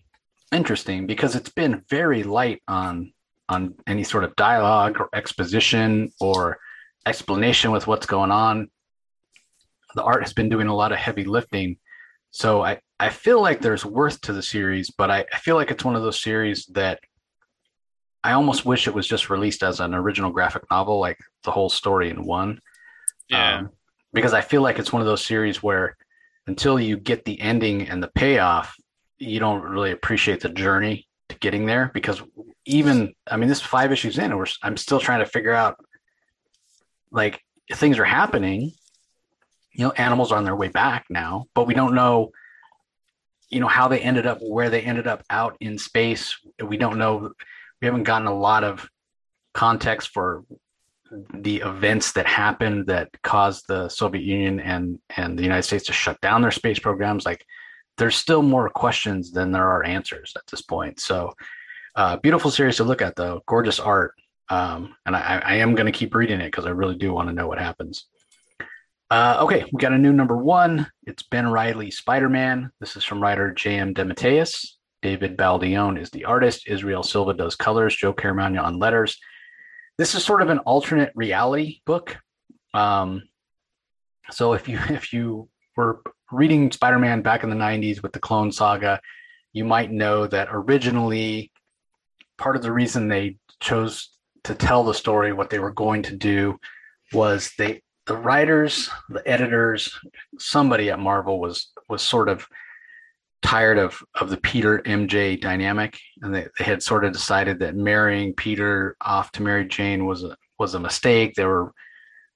interesting 0.53 1.07
because 1.07 1.35
it's 1.35 1.51
been 1.51 1.83
very 1.89 2.23
light 2.23 2.63
on 2.69 3.13
on 3.49 3.75
any 3.87 4.05
sort 4.05 4.25
of 4.25 4.37
dialogue 4.37 5.01
or 5.01 5.09
exposition 5.15 6.11
or 6.21 6.59
explanation 7.07 7.71
with 7.71 7.87
what's 7.87 8.07
going 8.07 8.31
on. 8.31 8.69
The 9.95 10.03
art 10.03 10.23
has 10.23 10.35
been 10.35 10.51
doing 10.51 10.67
a 10.67 10.75
lot 10.75 10.93
of 10.93 10.99
heavy 10.99 11.25
lifting. 11.25 11.79
So 12.37 12.63
I, 12.63 12.81
I 13.01 13.09
feel 13.09 13.41
like 13.41 13.63
there's 13.63 13.87
worth 13.87 14.21
to 14.23 14.35
the 14.35 14.43
series, 14.43 14.91
but 14.91 15.11
I, 15.11 15.25
I 15.33 15.39
feel 15.39 15.57
like 15.57 15.71
it's 15.71 15.87
one 15.87 15.97
of 15.97 16.03
those 16.03 16.21
series 16.21 16.67
that 16.75 17.01
I 18.23 18.33
almost 18.33 18.67
wish 18.67 18.87
it 18.87 18.93
was 18.93 19.09
just 19.09 19.31
released 19.31 19.63
as 19.63 19.81
an 19.81 19.95
original 19.95 20.31
graphic 20.31 20.65
novel, 20.71 21.01
like 21.01 21.17
the 21.45 21.51
whole 21.51 21.71
story 21.71 22.11
in 22.11 22.27
one. 22.27 22.61
Yeah. 23.31 23.61
Um, 23.61 23.71
because 24.13 24.35
I 24.35 24.43
feel 24.43 24.61
like 24.61 24.79
it's 24.79 24.93
one 24.93 25.01
of 25.01 25.07
those 25.07 25.25
series 25.25 25.63
where 25.63 25.97
until 26.47 26.79
you 26.79 26.99
get 26.99 27.25
the 27.25 27.41
ending 27.41 27.89
and 27.89 28.03
the 28.03 28.09
payoff, 28.15 28.77
you 29.17 29.41
don't 29.41 29.63
really 29.63 29.93
appreciate 29.93 30.41
the 30.41 30.51
journey 30.51 31.09
to 31.31 31.39
getting 31.39 31.65
there 31.65 31.91
because 31.95 32.21
even 32.67 33.15
I 33.27 33.39
mean 33.39 33.49
this 33.49 33.63
five 33.63 33.93
issues 33.93 34.19
in 34.19 34.31
and 34.31 34.49
I'm 34.63 34.77
still 34.77 35.01
trying 35.01 35.21
to 35.21 35.27
figure 35.27 35.55
out 35.55 35.77
like 37.11 37.41
things 37.73 37.99
are 37.99 38.05
happening 38.05 38.73
you 39.77 39.85
know 39.85 39.93
animals 39.93 40.33
are 40.33 40.39
on 40.39 40.45
their 40.45 40.57
way 40.57 40.69
back 40.69 41.07
now 41.11 41.47
but 41.55 41.67
we 41.67 41.75
don't 41.75 41.95
know 41.95 42.31
you 43.51 43.61
know 43.61 43.69
how 43.69 43.89
they 43.89 44.01
ended 44.01 44.27
up 44.27 44.39
where 44.41 44.71
they 44.71 44.83
ended 44.83 45.07
up 45.07 45.23
out 45.31 45.57
in 45.61 45.79
space 45.79 46.37
we 46.63 46.77
don't 46.77 46.99
know 46.99 47.31
we 47.81 47.87
haven't 47.87 48.05
gotten 48.05 48.27
a 48.27 48.35
lot 48.35 48.65
of 48.65 48.89
context 49.55 50.09
for 50.09 50.45
the 51.35 51.59
events 51.59 52.13
that 52.13 52.27
happened 52.27 52.87
that 52.87 53.09
caused 53.23 53.65
the 53.69 53.89
Soviet 53.89 54.25
Union 54.25 54.59
and 54.61 54.99
and 55.17 55.39
the 55.39 55.43
United 55.43 55.63
States 55.63 55.87
to 55.87 55.93
shut 55.93 56.21
down 56.21 56.43
their 56.43 56.51
space 56.51 56.79
programs 56.79 57.25
like 57.25 57.45
there's 57.97 58.17
still 58.17 58.43
more 58.43 58.69
questions 58.69 59.33
than 59.33 59.53
there 59.53 59.69
are 59.69 59.85
answers 59.85 60.33
at 60.37 60.47
this 60.49 60.63
point. 60.63 61.01
So, 61.01 61.35
uh, 61.95 62.17
beautiful 62.19 62.51
series 62.51 62.77
to 62.77 62.85
look 62.85 63.01
at, 63.01 63.17
though. 63.17 63.43
Gorgeous 63.47 63.81
art. 63.81 64.13
Um, 64.49 64.95
and 65.07 65.17
I, 65.17 65.43
I 65.45 65.55
am 65.57 65.75
going 65.75 65.87
to 65.87 65.99
keep 65.99 66.15
reading 66.15 66.41
it 66.41 66.47
because 66.47 66.67
I 66.67 66.71
really 66.71 66.95
do 66.95 67.13
want 67.13 67.29
to 67.29 67.35
know 67.35 67.49
what 67.49 67.59
happens. 67.59 68.07
Uh, 69.09 69.39
okay, 69.43 69.65
we 69.73 69.81
got 69.81 69.93
a 69.93 69.99
new 69.99 70.13
number 70.13 70.37
one. 70.37 70.91
It's 71.07 71.23
Ben 71.23 71.47
Riley 71.47 71.93
Spider 71.93 72.29
Man. 72.29 72.73
This 72.81 72.97
is 72.97 73.05
from 73.05 73.23
writer 73.23 73.53
J.M. 73.53 73.95
DeMatteis. 73.95 74.67
David 75.01 75.37
Baldeón 75.37 76.01
is 76.01 76.11
the 76.11 76.25
artist. 76.25 76.67
Israel 76.67 77.05
Silva 77.05 77.33
does 77.35 77.55
colors. 77.55 77.95
Joe 77.95 78.13
Caramagna 78.13 78.65
on 78.65 78.81
letters. 78.81 79.19
This 79.97 80.17
is 80.17 80.25
sort 80.25 80.43
of 80.43 80.49
an 80.49 80.59
alternate 80.61 81.13
reality 81.15 81.83
book. 81.87 82.17
Um, 82.75 83.23
so 84.31 84.55
if 84.55 84.69
you 84.69 84.81
if 84.89 85.13
you 85.13 85.49
were 85.77 86.03
reading 86.33 86.73
Spider-Man 86.73 87.23
back 87.23 87.45
in 87.45 87.51
the 87.51 87.57
90s 87.57 88.03
with 88.03 88.13
the 88.13 88.19
Clone 88.19 88.51
Saga, 88.51 89.01
you 89.53 89.65
might 89.65 89.93
know 89.93 90.27
that 90.27 90.49
originally 90.51 91.53
part 92.39 92.57
of 92.57 92.63
the 92.63 92.73
reason 92.73 93.07
they 93.07 93.37
chose 93.61 94.11
to 94.43 94.55
tell 94.57 94.83
the 94.83 94.95
story 94.95 95.33
what 95.33 95.49
they 95.51 95.61
were 95.61 95.71
going 95.71 96.03
to 96.03 96.17
do 96.17 96.59
was 97.13 97.53
they 97.57 97.83
the 98.07 98.17
writers, 98.17 98.89
the 99.09 99.27
editors, 99.29 99.99
somebody 100.39 100.91
at 100.91 100.99
Marvel 100.99 101.41
was 101.41 101.73
was 101.89 102.03
sort 102.03 102.29
of 102.29 102.47
tired 103.43 103.79
of 103.79 104.03
of 104.15 104.31
the 104.31 104.37
Peter 104.37 104.81
MJ 104.81 105.41
dynamic, 105.41 105.99
and 106.23 106.35
they, 106.35 106.47
they 106.59 106.65
had 106.65 106.83
sort 106.83 107.05
of 107.05 107.13
decided 107.13 107.59
that 107.61 107.77
marrying 107.77 108.33
Peter 108.35 108.97
off 109.01 109.33
to 109.33 109.43
Mary 109.43 109.67
Jane 109.67 110.07
was 110.07 110.23
a 110.23 110.37
was 110.59 110.75
a 110.75 110.81
mistake. 110.81 111.35
They 111.35 111.45
were 111.45 111.73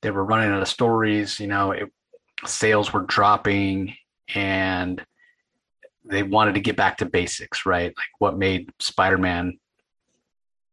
they 0.03 0.11
were 0.11 0.25
running 0.25 0.51
out 0.51 0.63
of 0.63 0.69
stories. 0.69 1.39
You 1.39 1.47
know, 1.47 1.73
it, 1.73 1.91
sales 2.45 2.93
were 2.93 3.03
dropping, 3.03 3.95
and 4.35 5.05
they 6.05 6.23
wanted 6.23 6.55
to 6.55 6.61
get 6.61 6.77
back 6.77 6.99
to 6.99 7.07
basics, 7.07 7.65
right? 7.65 7.93
Like 7.97 8.09
what 8.19 8.39
made 8.39 8.71
Spider-Man 8.81 9.59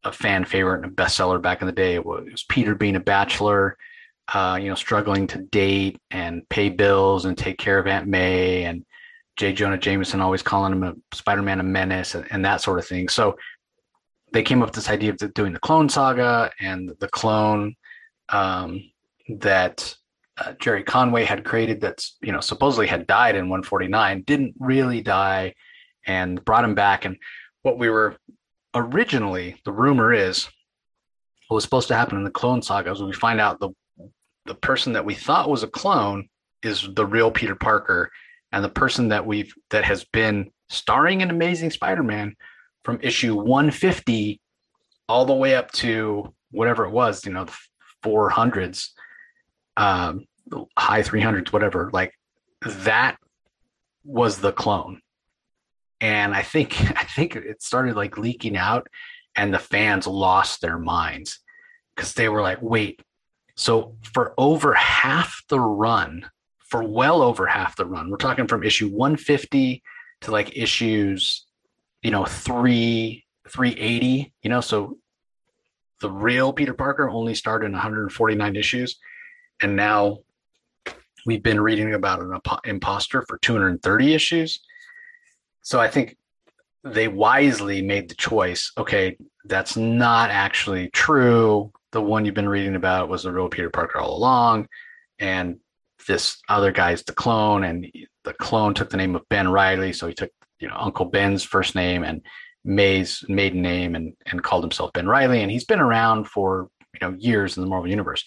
a 0.04 0.12
fan 0.12 0.46
favorite 0.46 0.84
and 0.84 0.92
a 0.92 0.96
bestseller 0.96 1.42
back 1.42 1.62
in 1.62 1.68
the 1.68 1.74
day. 1.74 1.96
It 1.96 2.06
was 2.06 2.46
Peter 2.48 2.76
being 2.76 2.96
a 2.96 3.02
bachelor, 3.02 3.78
uh, 4.34 4.58
you 4.62 4.70
know, 4.70 4.76
struggling 4.76 5.28
to 5.28 5.40
date 5.40 6.00
and 6.12 6.48
pay 6.50 6.70
bills 6.70 7.26
and 7.26 7.38
take 7.38 7.58
care 7.58 7.80
of 7.80 7.88
Aunt 7.88 8.08
May 8.08 8.64
and 8.64 8.86
J. 9.38 9.54
Jonah 9.54 9.78
Jameson 9.78 10.20
always 10.20 10.42
calling 10.42 10.74
him 10.74 10.84
a 10.84 10.96
Spider-Man 11.16 11.60
a 11.60 11.64
menace 11.64 12.16
and, 12.16 12.26
and 12.32 12.44
that 12.44 12.62
sort 12.62 12.80
of 12.80 12.88
thing. 12.88 13.08
So 13.08 13.38
they 14.34 14.44
came 14.44 14.62
up 14.62 14.70
with 14.70 14.76
this 14.76 14.90
idea 14.90 15.12
of 15.12 15.34
doing 15.34 15.54
the 15.54 15.60
clone 15.60 15.90
saga 15.90 16.52
and 16.60 16.92
the 17.00 17.08
clone 17.08 17.76
um, 18.30 18.84
that 19.30 19.96
uh, 20.38 20.54
Gerry 20.60 20.84
Conway 20.84 21.24
had 21.24 21.46
created 21.46 21.82
that's 21.82 22.18
you 22.22 22.32
know 22.32 22.40
supposedly 22.40 22.88
had 22.88 23.08
died 23.08 23.36
in 23.36 23.50
149 23.50 24.24
didn't 24.24 24.54
really 24.60 25.02
die 25.02 25.54
and 26.06 26.44
brought 26.46 26.64
him 26.64 26.76
back 26.76 27.06
and 27.06 27.18
what 27.64 27.80
we 27.80 27.90
were 27.90 28.16
originally 28.76 29.60
the 29.66 29.72
rumor 29.72 30.14
is 30.14 30.48
what 31.48 31.56
was 31.56 31.64
supposed 31.64 31.88
to 31.88 31.96
happen 31.96 32.18
in 32.18 32.24
the 32.24 32.30
clone 32.30 32.62
saga 32.62 32.92
is 32.92 33.00
when 33.00 33.10
we 33.10 33.16
find 33.16 33.42
out 33.42 33.60
the 33.60 33.70
the 34.48 34.56
person 34.56 34.94
that 34.94 35.06
we 35.06 35.14
thought 35.14 35.50
was 35.50 35.64
a 35.64 35.68
clone 35.68 36.30
is 36.64 36.88
the 36.94 37.06
real 37.06 37.30
Peter 37.30 37.56
Parker 37.56 38.10
and 38.52 38.64
the 38.64 38.70
person 38.70 39.10
that 39.10 39.26
we've 39.26 39.54
that 39.70 39.84
has 39.84 40.06
been 40.06 40.52
starring 40.70 41.22
in 41.22 41.30
Amazing 41.30 41.72
Spider-Man 41.72 42.36
from 42.84 43.00
issue 43.02 43.36
150 43.36 44.42
all 45.10 45.26
the 45.26 45.34
way 45.34 45.56
up 45.56 45.72
to 45.72 46.34
whatever 46.52 46.86
it 46.86 46.92
was, 46.92 47.26
you 47.26 47.32
know, 47.32 47.46
the 47.46 47.58
400s, 48.04 48.90
um, 49.76 50.26
high 50.78 51.02
300s, 51.02 51.52
whatever. 51.52 51.90
Like 51.92 52.14
that 52.66 53.18
was 54.04 54.40
the 54.40 54.54
clone, 54.54 55.02
and 56.00 56.34
I 56.34 56.42
think 56.42 56.80
I 56.98 57.04
think 57.04 57.36
it 57.36 57.62
started 57.62 57.96
like 57.96 58.18
leaking 58.18 58.58
out, 58.58 58.88
and 59.36 59.54
the 59.54 59.60
fans 59.60 60.08
lost 60.08 60.62
their 60.62 60.80
minds 60.80 61.40
because 61.96 62.14
they 62.14 62.30
were 62.30 62.42
like, 62.42 62.62
"Wait, 62.62 63.02
so 63.58 63.96
for 64.04 64.34
over 64.38 64.74
half 64.74 65.44
the 65.50 65.60
run 65.60 66.30
for 66.68 66.84
well 66.84 67.22
over 67.22 67.48
half 67.48 67.76
the 67.76 67.86
run. 67.86 68.10
We're 68.10 68.18
talking 68.18 68.48
from 68.48 68.64
issue 68.64 68.90
150 68.90 69.82
to 70.22 70.32
like 70.32 70.56
issues, 70.56 71.46
you 72.02 72.12
know, 72.12 72.26
three 72.26 73.26
380. 73.50 74.34
You 74.44 74.50
know, 74.50 74.62
so 74.62 74.98
the 76.02 76.12
real 76.12 76.54
Peter 76.54 76.74
Parker 76.74 77.10
only 77.10 77.34
started 77.34 77.68
in 77.68 77.72
149 77.72 78.56
issues, 78.56 78.98
and 79.62 79.76
now 79.76 80.20
we've 81.26 81.44
been 81.44 81.60
reading 81.60 81.94
about 81.94 82.22
an 82.22 82.40
imposter 82.66 83.24
for 83.28 83.38
230 83.40 84.14
issues. 84.14 84.60
So 85.62 85.80
I 85.80 85.88
think 85.88 86.18
they 86.84 87.08
wisely 87.08 87.82
made 87.82 88.10
the 88.10 88.16
choice. 88.16 88.72
Okay, 88.78 89.18
that's 89.46 89.76
not 89.76 90.30
actually 90.30 90.90
true. 90.92 91.72
The 91.92 92.02
one 92.02 92.26
you've 92.26 92.36
been 92.36 92.50
reading 92.50 92.76
about 92.76 93.10
was 93.10 93.24
the 93.24 93.32
real 93.32 93.50
Peter 93.50 93.70
Parker 93.70 94.00
all 94.00 94.18
along, 94.18 94.68
and 95.20 95.60
this 96.08 96.38
other 96.50 96.72
guy's 96.72 97.04
the 97.04 97.14
clone, 97.14 97.64
and 97.64 97.92
the 98.24 98.34
clone 98.34 98.74
took 98.74 98.90
the 98.90 98.98
name 98.98 99.16
of 99.16 99.28
Ben 99.30 99.48
Riley, 99.48 99.94
so 99.94 100.08
he 100.08 100.14
took 100.14 100.32
you 100.60 100.68
know 100.68 100.76
Uncle 100.78 101.06
Ben's 101.06 101.44
first 101.44 101.76
name 101.76 102.04
and 102.04 102.22
May's 102.64 103.24
maiden 103.30 103.62
name, 103.62 103.96
and 103.96 104.14
and 104.26 104.44
called 104.44 104.64
himself 104.64 104.92
Ben 104.94 105.08
Riley, 105.08 105.42
and 105.42 105.52
he's 105.52 105.66
been 105.66 105.80
around 105.80 106.28
for 106.28 106.70
you 106.94 107.00
know 107.02 107.16
years 107.18 107.58
in 107.58 107.64
the 107.64 107.70
Marvel 107.70 107.90
universe. 107.90 108.24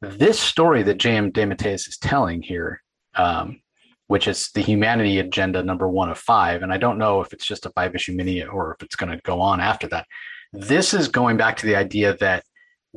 This 0.00 0.38
story 0.38 0.82
that 0.82 0.98
J.M. 0.98 1.32
DeMatteis 1.32 1.88
is 1.88 1.96
telling 1.96 2.42
here, 2.42 2.82
um, 3.14 3.60
which 4.08 4.28
is 4.28 4.50
the 4.54 4.60
humanity 4.60 5.18
agenda 5.18 5.62
number 5.62 5.88
one 5.88 6.10
of 6.10 6.18
five, 6.18 6.62
and 6.62 6.72
I 6.72 6.76
don't 6.76 6.98
know 6.98 7.20
if 7.20 7.32
it's 7.32 7.46
just 7.46 7.66
a 7.66 7.70
five 7.70 7.94
issue 7.94 8.12
mini 8.12 8.42
or 8.42 8.74
if 8.74 8.84
it's 8.84 8.96
going 8.96 9.12
to 9.12 9.20
go 9.22 9.40
on 9.40 9.60
after 9.60 9.86
that. 9.88 10.06
This 10.52 10.94
is 10.94 11.08
going 11.08 11.36
back 11.36 11.56
to 11.58 11.66
the 11.66 11.76
idea 11.76 12.16
that 12.18 12.44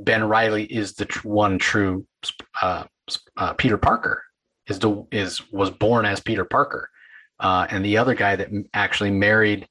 Ben 0.04 0.24
Riley 0.24 0.64
is 0.64 0.94
the 0.94 1.06
tr- 1.06 1.28
one 1.28 1.60
true 1.60 2.06
uh, 2.62 2.86
uh, 3.38 3.54
Peter 3.54 3.78
Parker 3.78 4.24
is 4.68 4.80
the 4.80 5.06
is 5.12 5.42
was 5.52 5.70
born 5.70 6.06
as 6.06 6.20
Peter 6.20 6.46
Parker, 6.46 6.90
uh, 7.40 7.68
and 7.70 7.84
the 7.84 7.98
other 7.98 8.14
guy 8.14 8.36
that 8.36 8.50
actually 8.74 9.12
married 9.12 9.68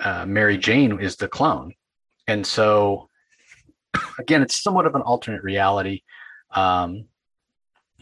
uh, 0.00 0.26
Mary 0.26 0.58
Jane 0.58 1.00
is 1.00 1.16
the 1.16 1.28
clone, 1.28 1.72
and 2.26 2.46
so 2.46 3.08
again, 4.18 4.42
it's 4.42 4.62
somewhat 4.62 4.86
of 4.86 4.94
an 4.94 5.02
alternate 5.02 5.42
reality. 5.42 6.02
Um, 6.50 7.06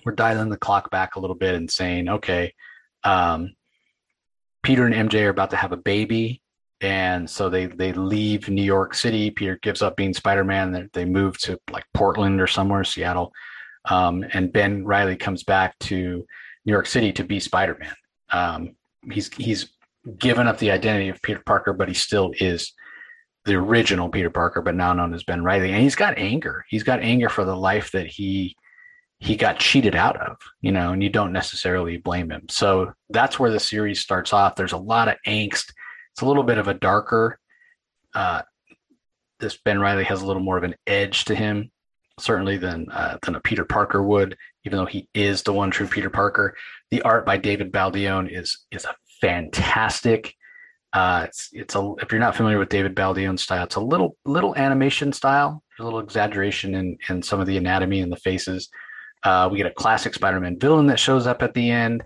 we're 0.04 0.12
dialing 0.12 0.50
the 0.50 0.56
clock 0.56 0.90
back 0.90 1.16
a 1.16 1.20
little 1.20 1.36
bit 1.36 1.54
and 1.54 1.70
saying, 1.70 2.08
okay, 2.08 2.52
um, 3.04 3.54
Peter 4.62 4.86
and 4.86 5.10
MJ 5.10 5.26
are 5.26 5.30
about 5.30 5.50
to 5.50 5.56
have 5.56 5.72
a 5.72 5.78
baby, 5.78 6.42
and 6.84 7.30
so 7.30 7.48
they 7.48 7.64
they 7.64 7.94
leave 7.94 8.50
New 8.50 8.62
York 8.62 8.92
City. 8.94 9.30
Peter 9.30 9.58
gives 9.62 9.80
up 9.80 9.96
being 9.96 10.12
Spider 10.12 10.44
Man. 10.44 10.90
They, 10.92 11.06
move 11.06 11.38
to 11.38 11.58
like 11.70 11.86
Portland 11.94 12.42
or 12.42 12.46
somewhere, 12.46 12.84
Seattle, 12.84 13.32
um, 13.86 14.22
and 14.34 14.52
Ben 14.52 14.84
Riley 14.84 15.16
comes 15.16 15.44
back 15.44 15.78
to 15.80 16.26
New 16.66 16.72
York 16.72 16.86
City 16.86 17.10
to 17.14 17.24
be 17.24 17.40
Spider 17.40 17.78
Man. 17.80 17.94
Um, 18.28 18.76
he's 19.10 19.32
he's 19.32 19.72
given 20.18 20.46
up 20.46 20.58
the 20.58 20.72
identity 20.72 21.08
of 21.08 21.22
Peter 21.22 21.42
Parker, 21.46 21.72
but 21.72 21.88
he 21.88 21.94
still 21.94 22.34
is 22.38 22.74
the 23.46 23.54
original 23.54 24.10
Peter 24.10 24.30
Parker, 24.30 24.60
but 24.60 24.74
now 24.74 24.92
known 24.92 25.14
as 25.14 25.24
Ben 25.24 25.42
Riley. 25.42 25.72
And 25.72 25.82
he's 25.82 25.96
got 25.96 26.18
anger. 26.18 26.66
He's 26.68 26.82
got 26.82 27.00
anger 27.00 27.30
for 27.30 27.46
the 27.46 27.56
life 27.56 27.92
that 27.92 28.08
he 28.08 28.56
he 29.20 29.36
got 29.36 29.58
cheated 29.58 29.94
out 29.94 30.20
of, 30.20 30.36
you 30.60 30.70
know, 30.70 30.92
and 30.92 31.02
you 31.02 31.08
don't 31.08 31.32
necessarily 31.32 31.96
blame 31.96 32.30
him. 32.30 32.44
So 32.50 32.92
that's 33.08 33.38
where 33.38 33.50
the 33.50 33.60
series 33.60 34.00
starts 34.00 34.34
off. 34.34 34.54
There's 34.54 34.72
a 34.72 34.76
lot 34.76 35.08
of 35.08 35.14
angst. 35.26 35.72
It's 36.14 36.22
a 36.22 36.26
little 36.26 36.44
bit 36.44 36.58
of 36.58 36.68
a 36.68 36.74
darker. 36.74 37.38
Uh, 38.14 38.42
this 39.40 39.56
Ben 39.56 39.80
Riley 39.80 40.04
has 40.04 40.22
a 40.22 40.26
little 40.26 40.42
more 40.42 40.56
of 40.56 40.64
an 40.64 40.76
edge 40.86 41.24
to 41.26 41.34
him 41.34 41.72
certainly 42.18 42.56
than 42.56 42.86
uh, 42.90 43.18
than 43.22 43.34
a 43.34 43.40
Peter 43.40 43.64
Parker 43.64 44.02
would, 44.02 44.36
even 44.64 44.78
though 44.78 44.86
he 44.86 45.08
is 45.14 45.42
the 45.42 45.52
one 45.52 45.70
true 45.70 45.86
Peter 45.86 46.10
Parker. 46.10 46.54
The 46.90 47.02
art 47.02 47.26
by 47.26 47.36
David 47.36 47.72
Baldeón 47.72 48.30
is 48.30 48.64
is 48.70 48.84
a 48.84 48.94
fantastic. 49.20 50.34
Uh, 50.92 51.24
it's 51.26 51.48
it's 51.52 51.74
a 51.74 51.94
if 52.00 52.12
you're 52.12 52.20
not 52.20 52.36
familiar 52.36 52.58
with 52.58 52.68
David 52.68 52.94
Baldeón's 52.94 53.42
style, 53.42 53.64
it's 53.64 53.74
a 53.74 53.80
little 53.80 54.16
little 54.24 54.54
animation 54.56 55.12
style, 55.12 55.62
a 55.80 55.82
little 55.82 55.98
exaggeration 55.98 56.74
in 56.74 56.96
in 57.08 57.22
some 57.22 57.40
of 57.40 57.46
the 57.46 57.56
anatomy 57.56 58.00
and 58.00 58.12
the 58.12 58.16
faces. 58.16 58.68
Uh, 59.24 59.48
we 59.50 59.56
get 59.56 59.66
a 59.66 59.72
classic 59.72 60.14
Spider-Man 60.14 60.58
villain 60.60 60.86
that 60.86 61.00
shows 61.00 61.26
up 61.26 61.42
at 61.42 61.54
the 61.54 61.70
end. 61.70 62.04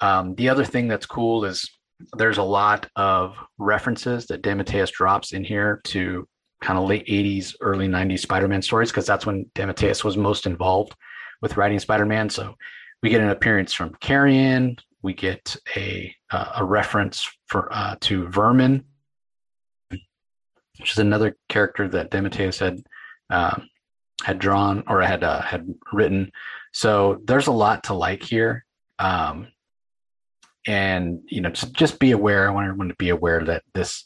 Um, 0.00 0.36
the 0.36 0.48
other 0.48 0.64
thing 0.64 0.86
that's 0.86 1.04
cool 1.04 1.44
is 1.44 1.68
there's 2.16 2.38
a 2.38 2.42
lot 2.42 2.88
of 2.96 3.36
references 3.58 4.26
that 4.26 4.42
DeMatteis 4.42 4.90
drops 4.90 5.32
in 5.32 5.44
here 5.44 5.80
to 5.84 6.26
kind 6.60 6.78
of 6.78 6.88
late 6.88 7.06
80s, 7.06 7.54
early 7.60 7.88
90s 7.88 8.20
Spider 8.20 8.48
Man 8.48 8.62
stories, 8.62 8.90
because 8.90 9.06
that's 9.06 9.26
when 9.26 9.46
DeMatteis 9.54 10.04
was 10.04 10.16
most 10.16 10.46
involved 10.46 10.94
with 11.40 11.56
writing 11.56 11.78
Spider 11.78 12.06
Man. 12.06 12.28
So 12.28 12.54
we 13.02 13.10
get 13.10 13.20
an 13.20 13.30
appearance 13.30 13.72
from 13.72 13.94
Carrion, 14.00 14.76
we 15.02 15.14
get 15.14 15.56
a 15.76 16.14
uh, 16.30 16.52
a 16.56 16.64
reference 16.64 17.28
for 17.46 17.72
uh, 17.72 17.96
to 18.00 18.28
Vermin, 18.28 18.84
which 19.90 20.92
is 20.92 20.98
another 20.98 21.36
character 21.48 21.88
that 21.88 22.10
DeMatteis 22.10 22.58
had 22.58 22.82
uh, 23.30 23.60
had 24.22 24.38
drawn 24.38 24.84
or 24.86 25.00
had 25.00 25.24
uh, 25.24 25.40
had 25.40 25.72
written. 25.92 26.30
So 26.72 27.20
there's 27.24 27.46
a 27.46 27.52
lot 27.52 27.84
to 27.84 27.94
like 27.94 28.22
here. 28.22 28.64
Um, 28.98 29.48
and 30.66 31.20
you 31.26 31.40
know, 31.40 31.50
just, 31.50 31.72
just 31.72 31.98
be 31.98 32.12
aware. 32.12 32.48
I 32.48 32.52
want 32.52 32.66
everyone 32.66 32.88
to 32.88 32.94
be 32.96 33.10
aware 33.10 33.44
that 33.44 33.62
this 33.74 34.04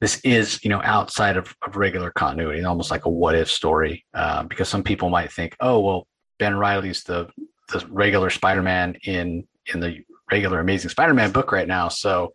this 0.00 0.20
is 0.20 0.62
you 0.62 0.70
know 0.70 0.82
outside 0.84 1.36
of, 1.36 1.54
of 1.66 1.76
regular 1.76 2.10
continuity 2.10 2.62
almost 2.64 2.90
like 2.90 3.06
a 3.06 3.08
what 3.08 3.34
if 3.34 3.50
story 3.50 4.04
uh, 4.12 4.42
because 4.42 4.68
some 4.68 4.82
people 4.82 5.08
might 5.08 5.32
think 5.32 5.56
oh 5.60 5.80
well 5.80 6.06
ben 6.38 6.54
riley's 6.54 7.02
the 7.04 7.26
the 7.72 7.82
regular 7.88 8.28
spider-man 8.28 8.94
in 9.04 9.42
in 9.72 9.80
the 9.80 10.04
regular 10.30 10.60
amazing 10.60 10.90
spider-man 10.90 11.32
book 11.32 11.50
right 11.50 11.66
now 11.66 11.88
so 11.88 12.30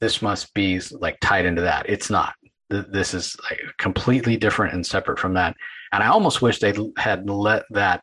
this 0.00 0.22
must 0.22 0.52
be 0.54 0.80
like 0.92 1.18
tied 1.20 1.44
into 1.44 1.62
that. 1.62 1.88
It's 1.88 2.10
not. 2.10 2.34
This 2.70 3.14
is 3.14 3.36
like 3.50 3.60
completely 3.78 4.36
different 4.36 4.74
and 4.74 4.86
separate 4.86 5.18
from 5.18 5.34
that 5.34 5.56
and 5.92 6.02
i 6.02 6.08
almost 6.08 6.42
wish 6.42 6.58
they 6.58 6.74
had 6.98 7.28
let 7.28 7.64
that 7.70 8.02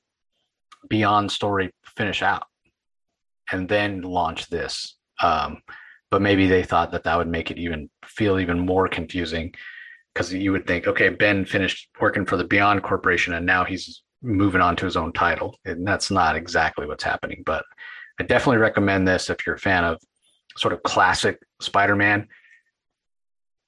beyond 0.90 1.32
story 1.32 1.72
finish 1.96 2.22
out 2.22 2.44
and 3.52 3.70
then 3.70 4.02
launch 4.02 4.48
this 4.48 4.96
um, 5.22 5.62
but 6.12 6.22
maybe 6.22 6.48
they 6.48 6.64
thought 6.64 6.92
that 6.92 7.04
that 7.04 7.18
would 7.18 7.28
make 7.28 7.52
it 7.52 7.58
even 7.58 7.90
feel 8.06 8.40
even 8.40 8.60
more 8.60 8.88
confusing 8.88 9.54
because 10.14 10.34
you 10.34 10.52
would 10.52 10.66
think, 10.66 10.88
okay, 10.88 11.10
Ben 11.10 11.46
finished 11.46 11.90
working 12.00 12.26
for 12.26 12.38
the 12.38 12.46
Beyond 12.46 12.84
Corporation 12.84 13.34
and 13.34 13.46
now 13.46 13.66
he's 13.66 14.04
moving 14.22 14.62
on 14.62 14.76
to 14.78 14.86
his 14.86 14.96
own 14.96 15.12
title. 15.12 15.58
And 15.66 15.86
that's 15.86 16.10
not 16.10 16.36
exactly 16.36 16.88
what's 16.88 17.04
happening. 17.04 17.44
But 17.46 17.66
I 18.20 18.24
definitely 18.24 18.60
recommend 18.62 19.08
this 19.08 19.30
if 19.30 19.46
you're 19.46 19.56
a 19.56 19.60
fan 19.60 19.84
of 19.84 20.00
sort 20.58 20.74
of 20.74 20.84
classic 20.84 21.38
Spider-Man, 21.60 22.28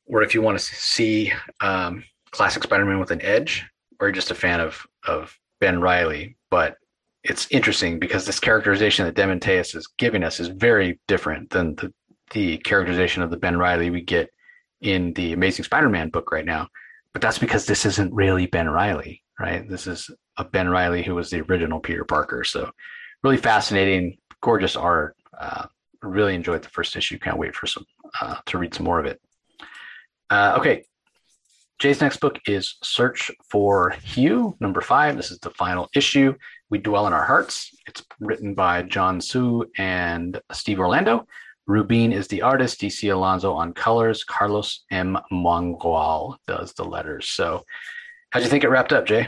or 0.05 0.23
if 0.23 0.33
you 0.33 0.41
want 0.41 0.57
to 0.57 0.63
see 0.63 1.33
um, 1.59 2.01
classic 2.31 2.63
Spider-Man 2.63 2.99
with 2.99 3.11
an 3.11 3.21
edge, 3.21 3.65
or 3.99 4.11
just 4.11 4.31
a 4.31 4.35
fan 4.35 4.61
of 4.61 4.85
of 5.05 5.37
Ben 5.59 5.81
Riley. 5.81 6.37
But 6.49 6.77
it's 7.29 7.47
interesting 7.51 7.99
because 7.99 8.25
this 8.25 8.39
characterization 8.39 9.05
that 9.05 9.15
DeMatteis 9.15 9.75
is 9.75 9.87
giving 9.97 10.23
us 10.23 10.39
is 10.39 10.47
very 10.47 10.99
different 11.07 11.49
than 11.49 11.75
the 11.75 11.93
the 12.31 12.57
characterization 12.57 13.23
of 13.23 13.31
the 13.31 13.37
Ben 13.37 13.57
Riley 13.57 13.89
we 13.89 14.01
get 14.01 14.29
in 14.81 15.13
the 15.13 15.31
Amazing 15.31 15.63
Spider-Man 15.63 16.09
book 16.09 16.29
right 16.31 16.45
now. 16.45 16.67
But 17.13 17.21
that's 17.21 17.39
because 17.39 17.65
this 17.65 17.85
isn't 17.85 18.13
really 18.13 18.47
Ben 18.47 18.69
Riley, 18.69 19.23
right? 19.39 19.67
This 19.67 19.87
is 19.87 20.09
a 20.35 20.43
Ben 20.43 20.67
Riley 20.67 21.03
who 21.03 21.15
was 21.15 21.29
the 21.29 21.41
original 21.41 21.79
Peter 21.79 22.03
Parker. 22.03 22.43
So 22.43 22.69
really 23.23 23.37
fascinating, 23.37 24.17
gorgeous 24.41 24.75
art. 24.75 25.15
Uh, 25.39 25.67
really 26.01 26.35
enjoyed 26.35 26.63
the 26.63 26.69
first 26.69 26.95
issue. 26.95 27.17
Can't 27.17 27.37
wait 27.37 27.55
for 27.55 27.65
some 27.65 27.85
uh, 28.19 28.35
to 28.45 28.57
read 28.57 28.73
some 28.73 28.85
more 28.85 28.99
of 28.99 29.05
it. 29.05 29.21
Uh, 30.29 30.55
okay, 30.59 30.83
Jay's 31.79 32.01
next 32.01 32.17
book 32.17 32.39
is 32.45 32.75
Search 32.83 33.31
for 33.49 33.95
Hu, 34.15 34.55
number 34.59 34.81
five. 34.81 35.15
This 35.15 35.31
is 35.31 35.39
the 35.39 35.51
final 35.51 35.89
issue. 35.95 36.33
We 36.69 36.79
Dwell 36.79 37.07
in 37.07 37.13
Our 37.13 37.23
Hearts. 37.23 37.73
It's 37.87 38.03
written 38.19 38.53
by 38.53 38.83
John 38.83 39.21
Suh 39.21 39.61
and 39.77 40.39
Steve 40.51 40.79
Orlando. 40.79 41.25
Rubine 41.65 42.11
is 42.11 42.27
the 42.27 42.41
artist, 42.41 42.81
DC 42.81 43.13
Alonso 43.13 43.53
on 43.53 43.73
colors, 43.73 44.23
Carlos 44.23 44.83
M. 44.91 45.17
Mangual 45.31 46.37
does 46.45 46.73
the 46.73 46.83
letters. 46.83 47.29
So, 47.29 47.63
how'd 48.31 48.43
you 48.43 48.49
think 48.49 48.63
it 48.63 48.69
wrapped 48.69 48.93
up, 48.93 49.05
Jay? 49.05 49.27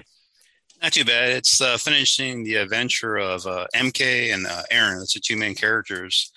Not 0.81 0.93
too 0.93 1.05
bad. 1.05 1.31
It's 1.31 1.59
uh, 1.59 1.77
finishing 1.77 2.43
the 2.43 2.55
adventure 2.55 3.17
of 3.17 3.45
uh, 3.45 3.67
MK 3.75 4.33
and 4.33 4.45
uh, 4.45 4.63
Aaron. 4.71 4.99
That's 4.99 5.13
the 5.13 5.19
two 5.19 5.35
main 5.35 5.55
characters. 5.55 6.31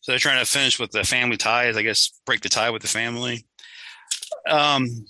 So 0.00 0.12
they're 0.12 0.18
trying 0.18 0.38
to 0.38 0.50
finish 0.50 0.78
with 0.78 0.92
the 0.92 1.04
family 1.04 1.36
ties, 1.36 1.76
I 1.76 1.82
guess, 1.82 2.12
break 2.24 2.40
the 2.40 2.48
tie 2.48 2.70
with 2.70 2.82
the 2.82 2.88
family. 2.88 3.44
Um, 4.48 5.06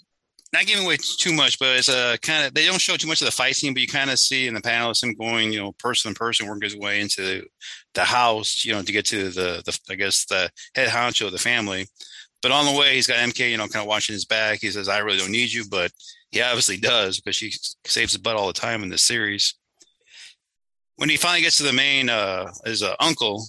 not 0.53 0.67
giving 0.67 0.85
away 0.85 0.97
too 0.97 1.33
much, 1.33 1.59
but 1.59 1.77
it's 1.77 1.89
a 1.89 2.19
kind 2.23 2.47
of 2.47 2.55
they 2.55 2.67
don't 2.67 2.81
show 2.81 2.97
too 2.97 3.09
much 3.09 3.21
of 3.21 3.27
the 3.27 3.33
fight 3.33 3.57
scene, 3.57 3.75
but 3.75 3.83
you 3.83 3.89
kind 3.89 4.11
of 4.11 4.19
see 4.19 4.47
in 4.47 4.55
the 4.55 4.61
panels 4.61 5.03
him 5.03 5.15
going, 5.15 5.53
you 5.53 5.59
know, 5.59 5.73
person 5.73 6.13
to 6.13 6.19
person, 6.19 6.47
working 6.47 6.63
his 6.63 6.77
way 6.77 7.01
into 7.01 7.45
the 7.95 8.05
house, 8.05 8.65
you 8.65 8.73
know, 8.73 8.83
to 8.83 8.93
get 8.93 9.07
to 9.07 9.31
the 9.31 9.63
the 9.65 9.79
I 9.91 9.95
guess 9.97 10.25
the 10.27 10.51
head 10.75 10.89
honcho 10.89 11.27
of 11.27 11.33
the 11.33 11.39
family. 11.39 11.87
But 12.43 12.53
on 12.53 12.67
the 12.67 12.79
way, 12.79 12.95
he's 12.95 13.07
got 13.07 13.17
MK, 13.17 13.51
you 13.51 13.57
know, 13.57 13.67
kind 13.67 13.83
of 13.83 13.89
watching 13.89 14.13
his 14.13 14.25
back. 14.25 14.61
He 14.61 14.71
says, 14.71 14.89
"I 14.89 14.99
really 14.99 15.19
don't 15.19 15.33
need 15.33 15.53
you," 15.53 15.65
but 15.69 15.91
he 16.31 16.41
obviously 16.43 16.77
does 16.77 17.19
because 17.19 17.35
she 17.35 17.53
saves 17.85 18.13
his 18.13 18.19
butt 18.19 18.37
all 18.37 18.47
the 18.47 18.53
time 18.53 18.83
in 18.83 18.89
this 18.89 19.03
series. 19.03 19.55
When 20.97 21.09
he 21.09 21.17
finally 21.17 21.43
gets 21.43 21.57
to 21.59 21.65
the 21.65 21.73
main, 21.73 22.09
uh, 22.09 22.53
his 22.65 22.83
uh, 22.83 22.95
uncle, 23.01 23.47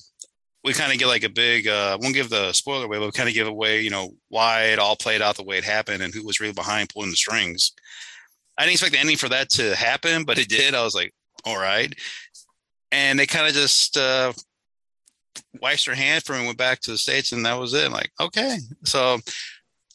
we 0.68 0.74
kind 0.74 0.92
of 0.92 1.00
get 1.00 1.08
like 1.08 1.24
a 1.24 1.30
big 1.30 1.66
uh 1.68 1.98
won't 2.02 2.14
give 2.14 2.30
the 2.30 2.52
spoiler 2.52 2.86
away 2.86 3.00
but 3.00 3.06
we 3.06 3.12
kind 3.14 3.30
of 3.30 3.34
give 3.36 3.48
away 3.48 3.80
you 3.82 3.90
know 3.90 4.12
why 4.28 4.64
it 4.66 4.80
all 4.80 4.98
played 4.98 5.22
out 5.22 5.38
the 5.38 5.44
way 5.44 5.58
it 5.58 5.64
happened 5.64 6.04
and 6.04 6.14
who 6.14 6.26
was 6.26 6.42
really 6.42 6.54
behind 6.54 6.90
pulling 6.90 7.10
the 7.10 7.16
strings. 7.16 7.72
I 8.58 8.64
didn't 8.64 8.74
expect 8.74 8.92
the 8.92 9.00
ending 9.00 9.16
for 9.16 9.30
that 9.30 9.50
to 9.52 9.76
happen 9.76 10.26
but 10.26 10.38
it 10.38 10.50
did. 10.50 10.76
I 10.76 10.84
was 10.84 10.94
like 10.94 11.14
all 11.46 11.58
right. 11.58 11.94
And 12.92 13.18
they 13.18 13.26
kind 13.26 13.48
of 13.48 13.54
just 13.54 13.96
uh 13.96 14.34
wiped 15.62 15.86
their 15.86 15.96
hand 15.96 16.24
for 16.24 16.34
and 16.34 16.46
went 16.46 16.58
back 16.58 16.82
to 16.82 16.92
the 16.92 16.98
states 16.98 17.32
and 17.32 17.46
that 17.46 17.58
was 17.58 17.74
it. 17.74 17.86
I'm 17.86 17.94
like 17.94 18.12
okay. 18.20 18.58
So 18.84 19.20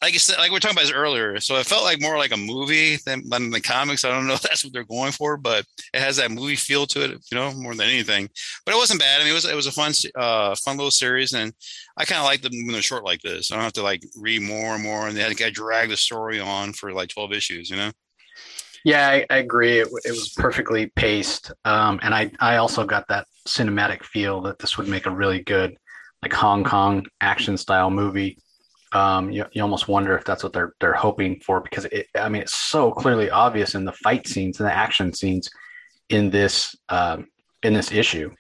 like 0.03 0.15
you 0.15 0.19
said, 0.19 0.39
like 0.39 0.51
we 0.51 0.57
are 0.57 0.61
talking 0.61 0.77
about 0.77 0.83
this 0.83 0.93
earlier. 0.93 1.39
So 1.39 1.57
it 1.57 1.67
felt 1.67 1.85
like 1.85 2.03
more 2.03 2.19
like 2.19 2.33
a 2.33 2.37
movie 2.37 2.97
than, 3.07 3.29
than 3.29 3.51
the 3.51 3.61
comics. 3.61 4.05
I 4.05 4.11
don't 4.11 4.27
know 4.27 4.33
if 4.35 4.43
that's 4.43 4.65
what 4.65 4.73
they're 4.73 4.85
going 4.85 5.13
for, 5.13 5.37
but 5.37 5.65
it 5.95 6.01
has 6.01 6.17
that 6.17 6.33
movie 6.33 6.57
feel 6.57 6.87
to 6.87 7.05
it, 7.05 7.25
you 7.31 7.39
know, 7.39 7.53
more 7.55 7.75
than 7.75 7.89
anything. 7.89 8.29
But 8.67 8.75
it 8.75 8.79
wasn't 8.79 9.01
bad. 9.01 9.21
I 9.21 9.25
mean, 9.25 9.31
it 9.31 9.35
was 9.35 9.45
it 9.45 9.55
was 9.55 9.69
a 9.69 9.73
fun, 9.73 9.93
uh, 10.17 10.57
fun 10.57 10.77
little 10.77 10.91
series, 10.91 11.33
and 11.33 11.53
I 11.97 12.05
kind 12.05 12.19
of 12.19 12.25
like 12.25 12.43
them 12.43 12.53
when 12.53 12.73
they're 12.73 12.83
short 12.83 13.05
like 13.05 13.23
this. 13.23 13.53
I 13.53 13.55
don't 13.55 13.65
have 13.65 13.73
to 13.75 13.83
like 13.83 14.03
read 14.17 14.43
more 14.43 14.75
and 14.75 14.83
more, 14.83 15.07
and 15.07 15.17
they 15.17 15.23
had 15.23 15.37
to 15.37 15.51
drag 15.51 15.89
the 15.89 15.97
story 15.97 16.41
on 16.41 16.73
for 16.73 16.93
like 16.93 17.09
twelve 17.09 17.33
issues, 17.33 17.71
you 17.71 17.77
know. 17.77 17.93
Yeah, 18.85 19.09
I, 19.09 19.25
I 19.31 19.37
agree. 19.37 19.79
It, 19.79 19.89
it, 20.05 20.11
was 20.11 20.35
perfectly 20.37 20.87
paced, 20.97 21.53
um, 21.65 22.01
and 22.03 22.13
I 22.13 22.33
I 22.41 22.57
also 22.57 22.85
got 22.85 23.07
that 23.09 23.29
cinematic 23.47 24.03
feel 24.03 24.41
that 24.43 24.59
this 24.59 24.77
would 24.77 24.89
make 24.89 25.07
a 25.07 25.11
really 25.11 25.43
good 25.43 25.77
like 26.23 26.33
Hong 26.33 26.65
Kong 26.65 27.07
action 27.21 27.57
style 27.57 27.91
movie 27.91 28.39
um, 28.93 29.31
you, 29.31 29.45
you 29.53 29.63
almost 29.63 29.89
wonder 29.89 30.17
if 30.17 30.25
that's 30.25 30.43
what 30.43 30.53
they're 30.53 30.75
they're 30.81 30.93
hoping 30.93 31.41
for 31.41 31.61
because 31.61 31.87
it, 31.87 32.07
I 32.15 32.29
mean 32.29 32.43
it's 32.43 32.57
so 32.57 32.93
clearly 32.93 33.31
obvious 33.31 33.75
in 33.75 33.85
the 33.85 33.93
fight 33.93 34.27
scenes 34.27 34.61
and 34.61 34.69
the 34.69 34.75
action 34.75 35.13
scenes 35.13 35.51
in 36.11 36.31
this 36.31 36.77
um, 36.89 37.29
in 37.63 37.73
this 37.73 37.91
issue. 37.91 38.31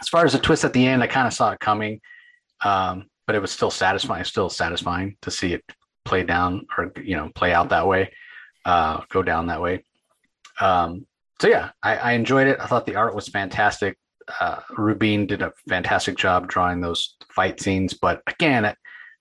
As 0.00 0.08
far 0.08 0.24
as 0.24 0.32
the 0.32 0.38
twist 0.38 0.64
at 0.64 0.72
the 0.72 0.86
end, 0.86 1.02
I 1.02 1.08
kind 1.08 1.26
of 1.26 1.32
saw 1.32 1.50
it 1.50 1.60
coming, 1.60 2.00
um, 2.64 3.06
but 3.26 3.34
it 3.34 3.42
was 3.42 3.50
still 3.50 3.70
satisfying. 3.70 4.22
Still 4.24 4.48
satisfying 4.48 5.16
to 5.22 5.30
see 5.30 5.54
it 5.54 5.64
play 6.04 6.22
down 6.22 6.66
or 6.76 6.92
you 7.02 7.16
know 7.16 7.30
play 7.34 7.52
out 7.52 7.70
that 7.70 7.86
way, 7.86 8.12
uh, 8.64 9.00
go 9.08 9.22
down 9.22 9.48
that 9.48 9.60
way. 9.60 9.84
Um, 10.60 11.06
so 11.40 11.48
yeah, 11.48 11.70
I, 11.82 11.96
I, 11.96 12.12
enjoyed 12.12 12.48
it. 12.48 12.58
I 12.60 12.66
thought 12.66 12.84
the 12.84 12.96
art 12.96 13.14
was 13.14 13.28
fantastic. 13.28 13.96
Uh, 14.40 14.60
Rubine 14.76 15.26
did 15.26 15.40
a 15.40 15.52
fantastic 15.68 16.16
job 16.16 16.48
drawing 16.48 16.80
those 16.80 17.14
fight 17.30 17.60
scenes, 17.60 17.94
but 17.94 18.22
again, 18.26 18.74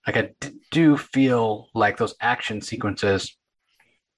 like 0.08 0.17
I 0.17 0.30
d- 0.39 0.60
do 0.72 0.98
feel 0.98 1.67
like 1.76 1.98
those 1.98 2.15
action 2.22 2.62
sequences 2.62 3.36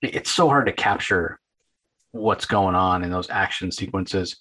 it's 0.02 0.32
so 0.32 0.48
hard 0.48 0.68
to 0.68 0.72
capture 0.72 1.40
what's 2.12 2.46
going 2.46 2.76
on 2.76 3.04
in 3.04 3.12
those 3.12 3.30
action 3.30 3.72
sequences 3.72 4.38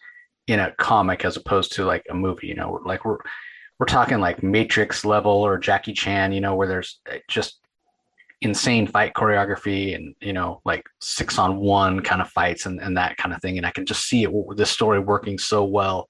in 0.46 0.60
a 0.60 0.70
comic 0.72 1.24
as 1.24 1.36
opposed 1.36 1.72
to 1.72 1.84
like 1.84 2.06
a 2.10 2.14
movie 2.14 2.46
you 2.46 2.54
know? 2.54 2.80
Like 2.84 3.04
we're 3.04 3.18
we're 3.78 3.86
talking 3.86 4.20
like 4.20 4.42
matrix 4.42 5.04
level 5.04 5.32
or 5.32 5.58
jackie 5.58 5.92
chan 5.92 6.32
you 6.32 6.40
know 6.40 6.54
where 6.54 6.68
there's 6.68 7.00
eh, 7.10 7.18
just 7.28 7.60
insane 8.40 8.86
fight 8.86 9.14
choreography 9.14 9.96
and 9.96 10.14
you 10.20 10.32
know 10.32 10.60
like 10.64 10.84
six 11.00 11.38
on 11.38 11.56
one 11.56 12.00
kind 12.00 12.20
of 12.22 12.28
fights 12.28 12.66
and, 12.66 12.80
and 12.80 12.96
that 12.96 13.16
kind 13.16 13.34
of 13.34 13.40
thing 13.42 13.56
and 13.56 13.66
i 13.66 13.70
can 13.70 13.84
just 13.84 14.04
see 14.04 14.22
it 14.22 14.30
this 14.56 14.70
story 14.70 15.00
working 15.00 15.38
so 15.38 15.64
well 15.64 16.08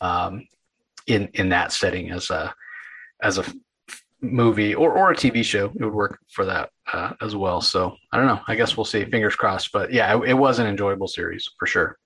um, 0.00 0.46
in 1.06 1.28
in 1.34 1.48
that 1.48 1.72
setting 1.72 2.10
as 2.10 2.28
a 2.30 2.54
as 3.22 3.38
a 3.38 3.44
movie 4.32 4.74
or, 4.74 4.92
or 4.92 5.10
a 5.10 5.16
TV 5.16 5.44
show, 5.44 5.66
it 5.66 5.84
would 5.84 5.94
work 5.94 6.18
for 6.30 6.44
that 6.46 6.70
uh, 6.92 7.12
as 7.20 7.36
well. 7.36 7.60
So 7.60 7.96
I 8.12 8.16
don't 8.16 8.26
know. 8.26 8.40
I 8.46 8.54
guess 8.54 8.76
we'll 8.76 8.84
see. 8.84 9.04
Fingers 9.04 9.36
crossed. 9.36 9.72
But 9.72 9.92
yeah, 9.92 10.16
it, 10.16 10.30
it 10.30 10.34
was 10.34 10.58
an 10.58 10.66
enjoyable 10.66 11.08
series 11.08 11.48
for 11.58 11.66
sure. 11.66 11.98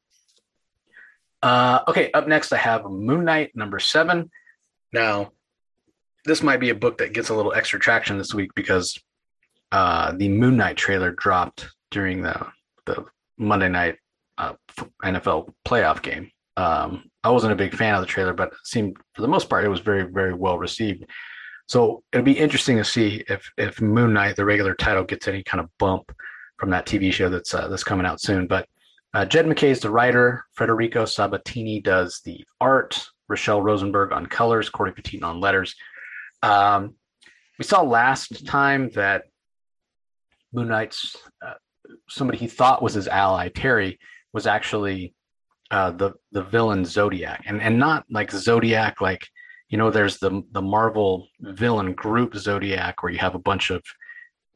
Uh, 1.42 1.80
okay, 1.88 2.10
up 2.12 2.26
next 2.26 2.52
I 2.52 2.56
have 2.56 2.84
Moon 2.84 3.24
Knight 3.24 3.54
number 3.54 3.78
seven. 3.78 4.30
Now, 4.92 5.32
this 6.24 6.42
might 6.42 6.60
be 6.60 6.70
a 6.70 6.74
book 6.74 6.98
that 6.98 7.12
gets 7.12 7.28
a 7.28 7.34
little 7.34 7.54
extra 7.54 7.78
traction 7.78 8.18
this 8.18 8.34
week 8.34 8.50
because 8.54 8.98
uh, 9.70 10.12
the 10.12 10.28
Moon 10.28 10.56
Knight 10.56 10.76
trailer 10.76 11.12
dropped 11.12 11.68
during 11.90 12.22
the 12.22 12.46
the 12.86 13.04
Monday 13.36 13.68
night 13.68 13.96
uh, 14.36 14.54
NFL 15.04 15.52
playoff 15.66 16.02
game. 16.02 16.30
Um, 16.56 17.10
I 17.22 17.30
wasn't 17.30 17.52
a 17.52 17.56
big 17.56 17.74
fan 17.74 17.94
of 17.94 18.00
the 18.00 18.06
trailer, 18.06 18.32
but 18.32 18.48
it 18.48 18.58
seemed 18.64 18.96
for 19.14 19.22
the 19.22 19.28
most 19.28 19.48
part 19.48 19.64
it 19.64 19.68
was 19.68 19.80
very 19.80 20.02
very 20.02 20.34
well 20.34 20.58
received. 20.58 21.04
So 21.68 22.02
it'll 22.12 22.24
be 22.24 22.38
interesting 22.38 22.78
to 22.78 22.84
see 22.84 23.24
if 23.28 23.50
if 23.58 23.80
Moon 23.80 24.14
Knight, 24.14 24.36
the 24.36 24.44
regular 24.44 24.74
title, 24.74 25.04
gets 25.04 25.28
any 25.28 25.42
kind 25.42 25.60
of 25.60 25.70
bump 25.78 26.10
from 26.56 26.70
that 26.70 26.86
TV 26.86 27.12
show 27.12 27.28
that's 27.28 27.54
uh, 27.54 27.68
that's 27.68 27.84
coming 27.84 28.06
out 28.06 28.20
soon. 28.20 28.46
But 28.46 28.68
uh, 29.14 29.26
Jed 29.26 29.46
MacKay 29.46 29.70
is 29.70 29.80
the 29.80 29.90
writer. 29.90 30.44
Federico 30.54 31.04
Sabbatini 31.04 31.82
does 31.82 32.20
the 32.24 32.44
art. 32.60 33.06
Rachelle 33.30 33.62
Rosenberg 33.62 34.12
on 34.12 34.26
colors. 34.26 34.70
Cory 34.70 34.92
Petit 34.92 35.22
on 35.22 35.40
letters. 35.40 35.76
Um, 36.42 36.94
we 37.58 37.64
saw 37.64 37.82
last 37.82 38.46
time 38.46 38.90
that 38.94 39.24
Moon 40.54 40.68
Knight's 40.68 41.16
uh, 41.44 41.54
somebody 42.08 42.38
he 42.38 42.46
thought 42.46 42.82
was 42.82 42.94
his 42.94 43.08
ally 43.08 43.48
Terry 43.48 43.98
was 44.32 44.46
actually 44.46 45.14
uh, 45.70 45.90
the 45.90 46.14
the 46.32 46.42
villain 46.42 46.86
Zodiac, 46.86 47.42
and 47.46 47.60
and 47.60 47.78
not 47.78 48.06
like 48.08 48.30
Zodiac 48.30 49.02
like 49.02 49.28
you 49.68 49.78
know 49.78 49.90
there's 49.90 50.18
the 50.18 50.42
the 50.52 50.62
marvel 50.62 51.28
villain 51.40 51.92
group 51.92 52.34
zodiac 52.34 53.02
where 53.02 53.12
you 53.12 53.18
have 53.18 53.34
a 53.34 53.40
bunch 53.40 53.70
of 53.70 53.82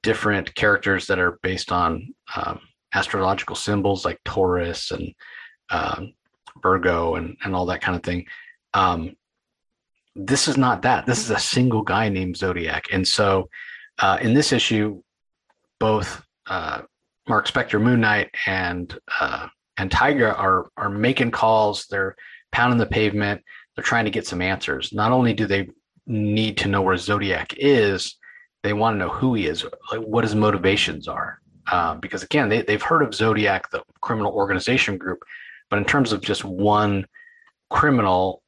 different 0.02 0.54
characters 0.54 1.06
that 1.06 1.18
are 1.18 1.38
based 1.42 1.70
on 1.70 2.12
um, 2.34 2.60
astrological 2.94 3.56
symbols 3.56 4.04
like 4.04 4.18
taurus 4.24 4.90
and 4.90 5.14
um, 5.70 6.12
virgo 6.62 7.14
and 7.16 7.36
and 7.44 7.54
all 7.54 7.66
that 7.66 7.80
kind 7.80 7.96
of 7.96 8.02
thing. 8.02 8.26
Um, 8.74 9.16
this 10.14 10.48
is 10.48 10.56
not 10.56 10.82
that. 10.82 11.06
This 11.06 11.20
is 11.20 11.30
a 11.30 11.38
single 11.38 11.82
guy 11.82 12.08
named 12.08 12.36
zodiac. 12.36 12.86
And 12.92 13.06
so 13.06 13.48
uh, 13.98 14.18
in 14.20 14.34
this 14.34 14.52
issue 14.52 15.02
both 15.78 16.24
uh, 16.46 16.82
marc 17.28 17.48
spector 17.48 17.80
moon 17.80 18.00
knight 18.00 18.30
and 18.46 18.96
uh, 19.20 19.48
and 19.76 19.90
tigra 19.90 20.38
are 20.38 20.70
are 20.76 20.90
making 20.90 21.30
calls. 21.30 21.86
They're 21.86 22.14
pounding 22.50 22.78
the 22.78 22.86
pavement 22.86 23.42
they're 23.74 23.84
trying 23.84 24.04
to 24.04 24.10
get 24.10 24.26
some 24.26 24.42
answers. 24.42 24.92
Not 24.92 25.12
only 25.12 25.32
do 25.34 25.46
they 25.46 25.68
need 26.06 26.56
to 26.58 26.68
know 26.68 26.82
where 26.82 26.96
Zodiac 26.96 27.54
is, 27.56 28.16
they 28.62 28.72
want 28.72 28.94
to 28.94 28.98
know 28.98 29.08
who 29.08 29.34
he 29.34 29.46
is, 29.46 29.64
like 29.90 30.00
what 30.00 30.24
his 30.24 30.34
motivations 30.34 31.08
are. 31.08 31.40
uh, 31.70 31.94
because 31.96 32.22
again, 32.22 32.48
they, 32.48 32.62
they've 32.62 32.82
heard 32.82 33.02
of 33.02 33.14
Zodiac, 33.14 33.70
the 33.70 33.82
criminal 34.00 34.32
organization 34.32 34.98
group, 34.98 35.20
but 35.70 35.78
in 35.78 35.84
terms 35.84 36.12
of 36.12 36.20
just 36.20 36.44
one 36.44 37.06
criminal 37.70 38.42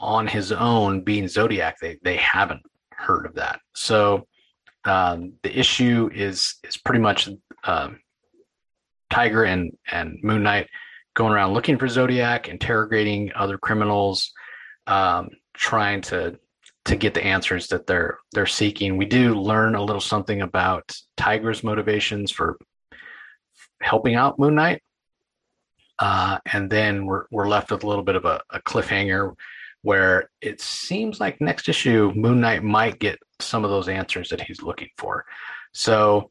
on 0.00 0.26
his 0.26 0.52
own 0.52 1.02
being 1.02 1.28
Zodiac, 1.28 1.78
they, 1.80 1.98
they 2.02 2.16
haven't 2.16 2.62
heard 2.90 3.26
of 3.26 3.34
that. 3.34 3.60
So 3.74 4.26
um, 4.84 5.34
the 5.42 5.58
issue 5.58 6.10
is 6.14 6.56
is 6.64 6.76
pretty 6.76 7.00
much 7.00 7.28
um, 7.64 8.00
Tiger 9.10 9.44
and 9.44 9.72
and 9.90 10.18
Moon 10.22 10.42
Knight 10.42 10.68
going 11.14 11.32
around 11.32 11.54
looking 11.54 11.78
for 11.78 11.88
Zodiac, 11.88 12.48
interrogating 12.48 13.32
other 13.34 13.58
criminals, 13.58 14.32
um, 14.86 15.30
trying 15.54 16.00
to 16.02 16.38
to 16.86 16.96
get 16.96 17.14
the 17.14 17.24
answers 17.24 17.68
that 17.68 17.86
they're 17.86 18.18
they're 18.32 18.46
seeking. 18.46 18.96
We 18.96 19.06
do 19.06 19.34
learn 19.34 19.74
a 19.74 19.82
little 19.82 20.00
something 20.00 20.42
about 20.42 20.96
Tiger's 21.16 21.64
motivations 21.64 22.30
for 22.30 22.58
helping 23.82 24.14
out 24.14 24.38
Moon 24.38 24.54
Knight, 24.54 24.82
uh, 25.98 26.38
and 26.52 26.70
then 26.70 27.06
we're 27.06 27.24
we're 27.30 27.48
left 27.48 27.70
with 27.70 27.82
a 27.82 27.86
little 27.86 28.04
bit 28.04 28.16
of 28.16 28.24
a, 28.24 28.40
a 28.50 28.60
cliffhanger 28.60 29.34
where 29.82 30.30
it 30.40 30.60
seems 30.60 31.20
like 31.20 31.40
next 31.40 31.68
issue 31.68 32.12
Moon 32.14 32.40
Knight 32.40 32.62
might 32.62 32.98
get 32.98 33.18
some 33.40 33.64
of 33.64 33.70
those 33.70 33.88
answers 33.88 34.30
that 34.30 34.40
he's 34.40 34.62
looking 34.62 34.88
for. 34.96 35.24
So 35.72 36.30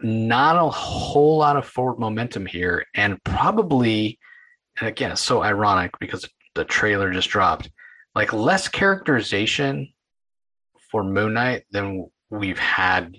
not 0.00 0.56
a 0.56 0.68
whole 0.68 1.38
lot 1.38 1.56
of 1.56 1.66
forward 1.66 1.98
momentum 1.98 2.46
here, 2.46 2.86
and 2.94 3.22
probably, 3.24 4.18
and 4.78 4.88
again, 4.88 5.10
it's 5.10 5.20
so 5.20 5.42
ironic 5.42 5.90
because 5.98 6.28
the 6.54 6.64
trailer 6.64 7.12
just 7.12 7.30
dropped. 7.30 7.70
Like 8.18 8.32
less 8.32 8.66
characterization 8.66 9.92
for 10.90 11.04
Moon 11.04 11.34
Knight 11.34 11.66
than 11.70 12.10
we've 12.30 12.58
had 12.58 13.14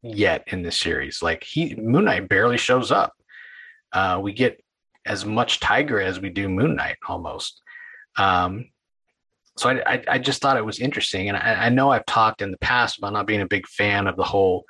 yet 0.00 0.44
in 0.46 0.62
this 0.62 0.78
series. 0.78 1.22
Like 1.22 1.42
he 1.42 1.74
Moon 1.74 2.04
Knight 2.04 2.28
barely 2.28 2.56
shows 2.56 2.92
up. 2.92 3.14
Uh, 3.92 4.20
we 4.22 4.32
get 4.32 4.62
as 5.04 5.24
much 5.24 5.58
Tiger 5.58 6.00
as 6.00 6.20
we 6.20 6.30
do 6.30 6.48
Moon 6.48 6.76
Knight 6.76 6.98
almost. 7.08 7.62
Um, 8.16 8.70
so 9.58 9.70
I, 9.70 9.94
I, 9.94 10.04
I, 10.06 10.18
just 10.18 10.40
thought 10.40 10.56
it 10.56 10.64
was 10.64 10.78
interesting. 10.78 11.28
And 11.28 11.36
I, 11.36 11.66
I, 11.66 11.68
know 11.68 11.90
I've 11.90 12.06
talked 12.06 12.42
in 12.42 12.52
the 12.52 12.58
past 12.58 12.98
about 12.98 13.12
not 13.12 13.26
being 13.26 13.40
a 13.40 13.48
big 13.48 13.66
fan 13.66 14.06
of 14.06 14.14
the 14.14 14.22
whole 14.22 14.66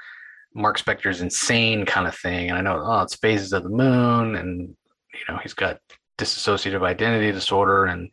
Marc 0.54 0.78
Spector's 0.78 1.20
insane 1.20 1.84
kind 1.84 2.08
of 2.08 2.16
thing. 2.16 2.48
And 2.48 2.56
I 2.56 2.62
know, 2.62 2.82
oh, 2.82 3.02
it's 3.02 3.16
phases 3.16 3.52
of 3.52 3.64
the 3.64 3.68
moon 3.68 4.36
and, 4.36 4.74
you 5.12 5.20
know, 5.28 5.38
he's 5.42 5.52
got 5.52 5.78
dissociative 6.16 6.82
identity 6.82 7.32
disorder 7.32 7.84
and, 7.84 8.08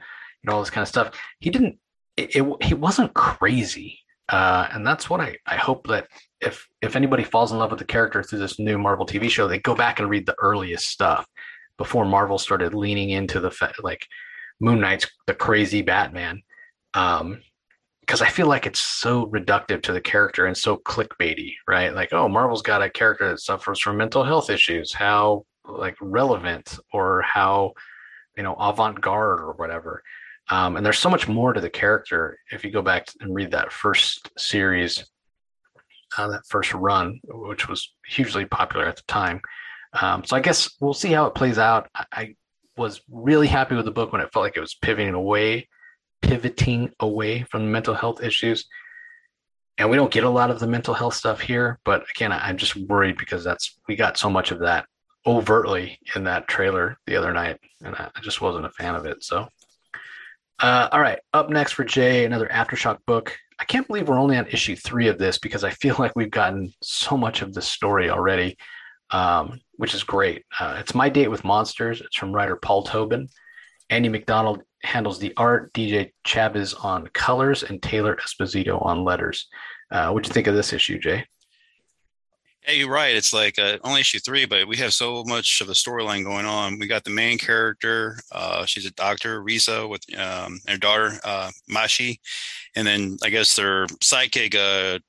know, 0.48 0.54
all 0.54 0.62
this 0.62 0.70
kind 0.70 0.84
of 0.84 0.88
stuff. 0.88 1.20
He 1.40 1.50
didn't, 1.50 1.78
it, 2.16 2.36
it 2.36 2.64
he 2.64 2.74
wasn't 2.74 3.14
crazy. 3.14 4.00
Uh, 4.30 4.68
and 4.74 4.86
that's 4.86 5.10
what 5.10 5.22
I, 5.22 5.38
I 5.46 5.56
hope 5.56 5.88
that 5.88 6.08
if, 6.42 6.68
if 6.82 6.96
anybody 6.96 7.24
falls 7.24 7.52
in 7.52 7.60
love 7.60 7.72
with 7.72 7.80
the 7.80 7.86
character 7.86 8.22
through 8.22 8.40
this 8.40 8.60
new 8.60 8.78
Marvel 8.78 9.06
TV 9.06 9.30
show, 9.30 9.48
they 9.48 9.60
go 9.60 9.76
back 9.76 10.00
and 10.00 10.10
read 10.10 10.26
the 10.26 10.36
earliest 10.42 10.88
stuff 10.88 11.26
before 11.78 12.06
Marvel 12.06 12.38
started 12.38 12.74
leaning 12.74 13.12
into 13.12 13.40
the, 13.40 13.74
like, 13.82 14.06
Moon 14.60 14.80
Knight's 14.80 15.08
the 15.28 15.34
crazy 15.34 15.82
Batman. 15.82 16.42
Um, 16.94 17.42
because 18.02 18.22
I 18.22 18.30
feel 18.30 18.48
like 18.48 18.66
it's 18.66 18.80
so 18.80 19.28
reductive 19.28 19.84
to 19.84 19.92
the 19.92 20.00
character 20.00 20.46
and 20.46 20.56
so 20.56 20.78
clickbaity, 20.78 21.56
right? 21.68 21.94
Like, 21.94 22.14
oh, 22.14 22.30
Marvel's 22.30 22.62
got 22.62 22.82
a 22.82 22.90
character 22.90 23.28
that 23.28 23.42
suffers 23.42 23.82
from 23.82 23.98
mental 23.98 24.24
health 24.24 24.50
issues. 24.50 24.94
How 24.94 25.46
like 25.68 25.98
relevant 26.00 26.80
or 26.94 27.22
how 27.24 27.74
you 28.38 28.44
know 28.44 28.56
avant-garde 28.56 29.42
or 29.42 29.54
whatever. 29.54 30.02
Um, 30.50 30.78
and 30.78 30.86
there's 30.86 31.00
so 31.00 31.10
much 31.10 31.28
more 31.28 31.54
to 31.54 31.62
the 31.62 31.70
character 31.70 32.40
if 32.52 32.64
you 32.64 32.72
go 32.72 32.82
back 32.82 33.08
and 33.20 33.36
read 33.36 33.52
that 33.52 33.72
first 33.72 34.30
series, 34.38 35.06
uh, 36.18 36.28
that 36.30 36.46
first 36.48 36.74
run, 36.74 37.20
which 37.26 37.68
was 37.68 37.94
hugely 38.08 38.46
popular 38.46 38.86
at 38.86 38.96
the 38.96 39.04
time. 39.08 39.42
Um, 39.94 40.24
so 40.24 40.36
I 40.36 40.40
guess 40.40 40.70
we'll 40.80 40.94
see 40.94 41.12
how 41.12 41.26
it 41.26 41.36
plays 41.36 41.58
out. 41.58 41.90
I, 41.94 42.06
I 42.12 42.36
was 42.78 43.02
really 43.10 43.48
happy 43.48 43.76
with 43.76 43.86
the 43.86 43.92
book 43.92 44.12
when 44.12 44.22
it 44.22 44.32
felt 44.32 44.44
like 44.44 44.56
it 44.56 44.62
was 44.62 44.76
pivoting 44.76 45.16
away, 45.16 45.68
pivoting 46.22 46.92
away 47.00 47.44
from 47.44 47.66
the 47.66 47.72
mental 47.72 47.94
health 47.94 48.24
issues. 48.24 48.66
And 49.78 49.90
we 49.90 49.98
don't 49.98 50.12
get 50.12 50.24
a 50.24 50.30
lot 50.30 50.50
of 50.50 50.60
the 50.60 50.68
mental 50.68 50.94
health 50.94 51.14
stuff 51.14 51.40
here, 51.42 51.80
but 51.84 52.04
again, 52.10 52.32
I'm 52.32 52.58
just 52.58 52.76
worried 52.76 53.18
because 53.18 53.44
that's 53.44 53.78
we 53.88 53.96
got 53.96 54.18
so 54.18 54.30
much 54.30 54.52
of 54.52 54.60
that 54.60 54.86
overtly 55.28 56.00
in 56.16 56.24
that 56.24 56.48
trailer 56.48 56.98
the 57.06 57.16
other 57.16 57.34
night, 57.34 57.60
and 57.84 57.96
I 57.96 58.10
just 58.22 58.42
wasn't 58.42 58.66
a 58.66 58.72
fan 58.72 58.96
of 58.96 59.06
it. 59.06 59.24
So, 59.24 59.48
uh, 60.60 60.90
all 60.92 61.02
right, 61.02 61.20
up 61.34 61.50
next 61.50 61.74
for 61.74 61.84
Jay, 61.84 62.26
another 62.26 62.48
aftershock 62.48 63.00
book. 63.06 63.38
I 63.60 63.66
can't 63.66 63.88
believe 63.88 64.08
we're 64.08 64.20
only 64.20 64.38
on 64.38 64.48
issue 64.48 64.76
three 64.76 65.08
of 65.08 65.18
this 65.18 65.40
because 65.40 65.64
I 65.64 65.72
feel 65.72 65.96
like 66.00 66.16
we've 66.16 66.32
gotten 66.32 66.74
so 66.82 67.18
much 67.18 67.42
of 67.42 67.54
the 67.54 67.62
story 67.62 68.10
already 68.10 68.58
um, 69.12 69.60
which 69.74 69.94
is 69.94 70.04
great. 70.04 70.44
Uh, 70.60 70.78
it's 70.80 70.96
My 70.96 71.10
Date 71.10 71.30
with 71.30 71.44
Monsters. 71.44 72.02
It's 72.02 72.16
from 72.16 72.34
writer 72.34 72.56
Paul 72.56 72.84
Tobin. 72.84 73.28
Andy 73.90 74.10
McDonald 74.10 74.64
handles 74.84 75.20
the 75.20 75.34
art, 75.38 75.72
DJ 75.74 76.12
Chavez 76.26 76.74
on 76.74 77.08
colors, 77.08 77.64
and 77.64 77.82
Taylor 77.82 78.18
Esposito 78.18 78.84
on 78.86 79.04
letters. 79.04 79.48
Uh, 79.92 80.10
what'd 80.10 80.28
you 80.28 80.34
think 80.34 80.48
of 80.48 80.56
this 80.56 80.74
issue, 80.74 81.00
Jay? 81.00 81.26
Yeah, 82.68 82.74
you're 82.74 82.90
right. 82.90 83.16
It's 83.16 83.32
like 83.32 83.58
uh, 83.58 83.78
only 83.84 84.02
issue 84.02 84.20
three, 84.20 84.46
but 84.46 84.68
we 84.68 84.76
have 84.78 84.94
so 84.94 85.24
much 85.26 85.62
of 85.62 85.70
a 85.70 85.74
storyline 85.74 86.26
going 86.26 86.46
on. 86.46 86.78
We 86.80 86.88
got 86.88 87.06
the 87.06 87.12
main 87.12 87.38
character. 87.38 88.20
Uh, 88.30 88.66
she's 88.66 88.86
a 88.86 88.92
doctor, 88.92 89.42
Risa, 89.42 89.88
with 89.90 90.02
um, 90.20 90.60
her 90.68 90.78
daughter, 90.78 91.14
uh, 91.24 91.50
Mashi. 91.72 92.20
And 92.76 92.86
then 92.86 93.18
I 93.24 93.30
guess 93.30 93.56
their 93.56 93.88
sidekick, 94.04 94.54
uh, 94.56 95.00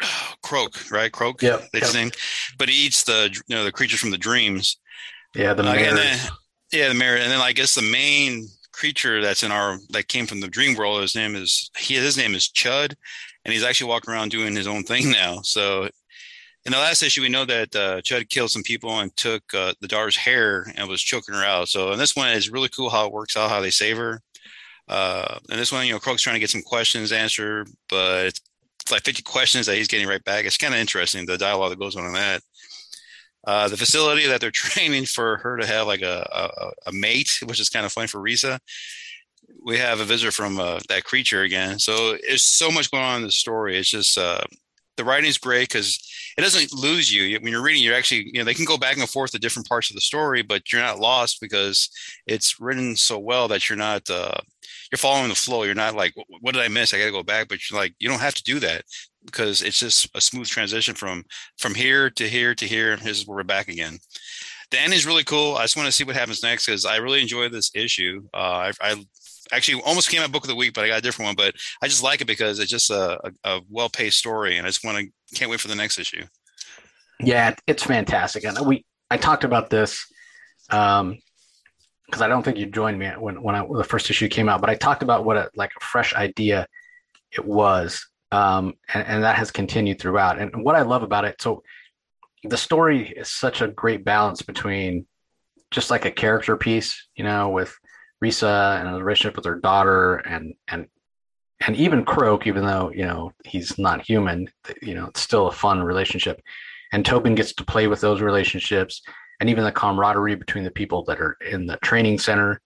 Croak, 0.42 0.90
right? 0.90 1.12
Croak. 1.12 1.42
Yeah. 1.42 1.58
His 1.74 1.94
name. 1.94 2.12
But 2.58 2.70
he 2.70 2.86
eats 2.86 3.04
the 3.04 3.28
you 3.46 3.54
know 3.54 3.64
the 3.64 3.72
creatures 3.72 4.00
from 4.00 4.10
the 4.10 4.18
dreams. 4.18 4.78
Yeah, 5.34 5.52
the 5.52 5.62
uh, 5.62 5.74
then, 5.74 6.18
yeah, 6.72 6.88
the 6.88 6.94
mirror, 6.94 7.18
and 7.18 7.30
then 7.30 7.40
I 7.40 7.52
guess 7.52 7.74
the 7.74 7.82
main 7.82 8.48
creature 8.72 9.20
that's 9.20 9.42
in 9.42 9.52
our 9.52 9.78
that 9.90 10.08
came 10.08 10.26
from 10.26 10.40
the 10.40 10.48
dream 10.48 10.76
world. 10.76 11.02
His 11.02 11.14
name 11.14 11.36
is 11.36 11.70
he. 11.76 11.94
His 11.94 12.16
name 12.16 12.34
is 12.34 12.48
Chud, 12.48 12.94
and 13.44 13.52
he's 13.52 13.62
actually 13.62 13.90
walking 13.90 14.14
around 14.14 14.30
doing 14.30 14.56
his 14.56 14.66
own 14.66 14.82
thing 14.82 15.10
now. 15.12 15.40
So 15.42 15.88
in 16.66 16.72
the 16.72 16.78
last 16.78 17.02
issue, 17.02 17.22
we 17.22 17.28
know 17.28 17.44
that 17.46 17.74
uh, 17.74 18.00
Chud 18.02 18.28
killed 18.28 18.50
some 18.50 18.62
people 18.62 19.00
and 19.00 19.14
took 19.16 19.42
uh, 19.54 19.72
the 19.80 19.88
daughter's 19.88 20.16
hair 20.16 20.66
and 20.76 20.88
was 20.88 21.00
choking 21.00 21.34
her 21.34 21.44
out. 21.44 21.68
So 21.68 21.92
in 21.92 21.98
this 21.98 22.14
one, 22.14 22.28
it's 22.28 22.50
really 22.50 22.68
cool 22.68 22.90
how 22.90 23.06
it 23.06 23.12
works 23.12 23.36
out, 23.36 23.50
how 23.50 23.60
they 23.60 23.70
save 23.70 23.96
her. 23.96 24.20
Uh, 24.86 25.38
and 25.48 25.58
this 25.58 25.72
one, 25.72 25.86
you 25.86 25.92
know, 25.92 25.98
Croak's 25.98 26.22
trying 26.22 26.34
to 26.34 26.40
get 26.40 26.50
some 26.50 26.62
questions 26.62 27.12
answered, 27.12 27.68
but 27.88 28.26
it's 28.26 28.42
like 28.90 29.04
50 29.04 29.22
questions 29.22 29.66
that 29.66 29.76
he's 29.76 29.88
getting 29.88 30.08
right 30.08 30.22
back. 30.24 30.44
It's 30.44 30.58
kind 30.58 30.74
of 30.74 30.80
interesting 30.80 31.24
the 31.24 31.38
dialogue 31.38 31.70
that 31.70 31.78
goes 31.78 31.96
on 31.96 32.06
in 32.06 32.12
that. 32.12 32.42
Uh, 33.46 33.68
the 33.68 33.76
facility 33.76 34.26
that 34.26 34.40
they're 34.40 34.50
training 34.54 35.06
for 35.06 35.38
her 35.38 35.56
to 35.56 35.66
have 35.66 35.86
like 35.86 36.02
a, 36.02 36.28
a, 36.32 36.70
a 36.88 36.92
mate, 36.92 37.30
which 37.46 37.60
is 37.60 37.70
kind 37.70 37.86
of 37.86 37.92
funny 37.92 38.06
for 38.06 38.18
Risa. 38.18 38.58
We 39.64 39.78
have 39.78 40.00
a 40.00 40.04
visitor 40.04 40.32
from 40.32 40.58
uh, 40.58 40.80
that 40.88 41.04
creature 41.04 41.42
again. 41.42 41.78
So 41.78 42.16
there's 42.26 42.44
so 42.44 42.70
much 42.70 42.90
going 42.90 43.04
on 43.04 43.18
in 43.18 43.26
the 43.26 43.32
story. 43.32 43.78
It's 43.78 43.90
just 43.90 44.18
uh, 44.18 44.42
the 44.96 45.04
writing 45.04 45.28
is 45.28 45.38
great 45.38 45.68
because 45.68 45.98
it 46.36 46.42
doesn't 46.42 46.72
lose 46.72 47.12
you 47.12 47.38
when 47.40 47.52
you're 47.52 47.62
reading. 47.62 47.82
You're 47.82 47.96
actually 47.96 48.30
you 48.32 48.40
know 48.40 48.44
they 48.44 48.54
can 48.54 48.64
go 48.64 48.78
back 48.78 48.96
and 48.96 49.08
forth 49.08 49.32
to 49.32 49.38
different 49.38 49.68
parts 49.68 49.90
of 49.90 49.94
the 49.94 50.00
story, 50.00 50.42
but 50.42 50.72
you're 50.72 50.82
not 50.82 51.00
lost 51.00 51.40
because 51.40 51.90
it's 52.26 52.60
written 52.60 52.96
so 52.96 53.18
well 53.18 53.48
that 53.48 53.68
you're 53.68 53.78
not 53.78 54.08
uh, 54.10 54.38
you're 54.90 54.98
following 54.98 55.28
the 55.28 55.34
flow. 55.34 55.62
You're 55.62 55.74
not 55.74 55.94
like, 55.94 56.14
what 56.40 56.54
did 56.54 56.62
I 56.62 56.68
miss? 56.68 56.92
I 56.92 56.98
got 56.98 57.06
to 57.06 57.12
go 57.12 57.22
back. 57.22 57.48
But 57.48 57.70
you're 57.70 57.78
like, 57.78 57.94
you 57.98 58.08
don't 58.08 58.20
have 58.20 58.34
to 58.34 58.42
do 58.42 58.58
that 58.60 58.82
because 59.24 59.62
it's 59.62 59.78
just 59.78 60.08
a 60.14 60.20
smooth 60.20 60.48
transition 60.48 60.94
from 60.94 61.24
from 61.58 61.74
here 61.74 62.10
to 62.10 62.28
here 62.28 62.54
to 62.54 62.66
here. 62.66 62.92
And 62.92 63.00
here's 63.00 63.26
where 63.26 63.36
we're 63.36 63.44
back 63.44 63.68
again. 63.68 63.98
The 64.70 64.78
is 64.78 65.06
really 65.06 65.24
cool. 65.24 65.56
I 65.56 65.62
just 65.62 65.76
want 65.76 65.86
to 65.86 65.92
see 65.92 66.04
what 66.04 66.14
happens 66.14 66.44
next 66.44 66.66
because 66.66 66.84
I 66.84 66.96
really 66.96 67.20
enjoy 67.20 67.48
this 67.48 67.72
issue. 67.74 68.22
Uh, 68.32 68.70
I, 68.70 68.72
I 68.80 69.04
actually 69.52 69.82
almost 69.82 70.08
came 70.08 70.22
out 70.22 70.32
book 70.32 70.44
of 70.44 70.48
the 70.48 70.54
week, 70.54 70.74
but 70.74 70.84
I 70.84 70.88
got 70.88 70.98
a 70.98 71.02
different 71.02 71.28
one. 71.28 71.36
But 71.36 71.54
I 71.82 71.88
just 71.88 72.02
like 72.02 72.20
it 72.20 72.26
because 72.26 72.58
it's 72.58 72.70
just 72.70 72.90
a, 72.90 73.18
a, 73.24 73.32
a 73.44 73.60
well 73.68 73.88
paced 73.88 74.18
story, 74.18 74.56
and 74.56 74.66
I 74.66 74.70
just 74.70 74.84
want 74.84 74.98
to 74.98 75.36
can't 75.36 75.50
wait 75.50 75.60
for 75.60 75.68
the 75.68 75.74
next 75.74 75.98
issue. 75.98 76.24
Yeah, 77.20 77.54
it's 77.66 77.82
fantastic, 77.82 78.44
and 78.44 78.66
we 78.66 78.84
I 79.10 79.16
talked 79.16 79.44
about 79.44 79.70
this 79.70 80.06
um, 80.70 81.18
because 82.06 82.22
I 82.22 82.28
don't 82.28 82.42
think 82.42 82.58
you 82.58 82.66
joined 82.66 82.98
me 82.98 83.08
when 83.08 83.42
when, 83.42 83.54
I, 83.54 83.62
when 83.62 83.78
the 83.78 83.84
first 83.84 84.10
issue 84.10 84.28
came 84.28 84.48
out, 84.48 84.60
but 84.60 84.70
I 84.70 84.74
talked 84.74 85.02
about 85.02 85.24
what 85.24 85.36
a 85.36 85.50
like 85.54 85.72
a 85.76 85.84
fresh 85.84 86.14
idea 86.14 86.66
it 87.32 87.44
was, 87.44 88.06
um, 88.32 88.74
and, 88.92 89.06
and 89.06 89.24
that 89.24 89.36
has 89.36 89.50
continued 89.50 90.00
throughout. 90.00 90.40
And 90.40 90.64
what 90.64 90.74
I 90.74 90.82
love 90.82 91.02
about 91.02 91.24
it, 91.24 91.40
so 91.40 91.62
the 92.44 92.56
story 92.56 93.08
is 93.08 93.30
such 93.30 93.60
a 93.60 93.68
great 93.68 94.04
balance 94.04 94.42
between 94.42 95.06
just 95.70 95.90
like 95.90 96.04
a 96.04 96.10
character 96.10 96.56
piece, 96.56 97.08
you 97.14 97.24
know, 97.24 97.50
with 97.50 97.76
Risa 98.22 98.80
and 98.80 98.88
a 98.88 99.02
relationship 99.02 99.36
with 99.36 99.44
her 99.44 99.56
daughter, 99.56 100.16
and 100.16 100.54
and 100.68 100.86
and 101.60 101.76
even 101.76 102.04
Croak, 102.04 102.46
even 102.46 102.64
though 102.64 102.90
you 102.94 103.04
know 103.04 103.32
he's 103.44 103.78
not 103.78 104.02
human, 104.02 104.48
you 104.82 104.94
know, 104.94 105.06
it's 105.06 105.20
still 105.20 105.48
a 105.48 105.52
fun 105.52 105.82
relationship. 105.82 106.40
And 106.92 107.04
Tobin 107.04 107.34
gets 107.34 107.52
to 107.54 107.64
play 107.64 107.86
with 107.86 108.00
those 108.00 108.20
relationships 108.20 109.02
and 109.38 109.48
even 109.48 109.64
the 109.64 109.72
camaraderie 109.72 110.34
between 110.34 110.64
the 110.64 110.70
people 110.70 111.04
that 111.04 111.20
are 111.20 111.36
in 111.48 111.66
the 111.66 111.76
training 111.78 112.18
center 112.18 112.60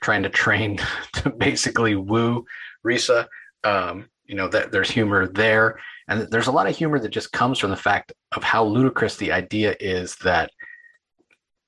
trying 0.00 0.22
to 0.22 0.28
train 0.28 0.78
to 1.14 1.30
basically 1.30 1.96
woo 1.96 2.44
Risa. 2.84 3.26
Um, 3.64 4.08
you 4.26 4.34
know 4.34 4.48
that 4.48 4.72
there's 4.72 4.90
humor 4.90 5.26
there 5.26 5.78
and 6.08 6.22
there's 6.22 6.46
a 6.46 6.52
lot 6.52 6.66
of 6.66 6.76
humor 6.76 6.98
that 6.98 7.10
just 7.10 7.32
comes 7.32 7.58
from 7.58 7.70
the 7.70 7.76
fact 7.76 8.12
of 8.32 8.42
how 8.42 8.64
ludicrous 8.64 9.16
the 9.16 9.32
idea 9.32 9.76
is 9.80 10.16
that 10.16 10.50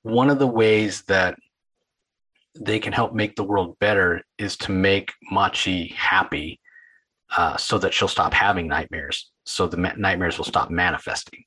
one 0.03 0.29
of 0.29 0.39
the 0.39 0.47
ways 0.47 1.03
that 1.03 1.37
they 2.59 2.79
can 2.79 2.93
help 2.93 3.13
make 3.13 3.35
the 3.35 3.43
world 3.43 3.77
better 3.79 4.21
is 4.37 4.57
to 4.57 4.71
make 4.71 5.13
Machi 5.31 5.87
happy 5.87 6.59
uh, 7.35 7.57
so 7.57 7.77
that 7.77 7.93
she'll 7.93 8.07
stop 8.07 8.33
having 8.33 8.67
nightmares. 8.67 9.31
So 9.45 9.67
the 9.67 9.77
ma- 9.77 9.93
nightmares 9.97 10.37
will 10.37 10.45
stop 10.45 10.69
manifesting, 10.69 11.43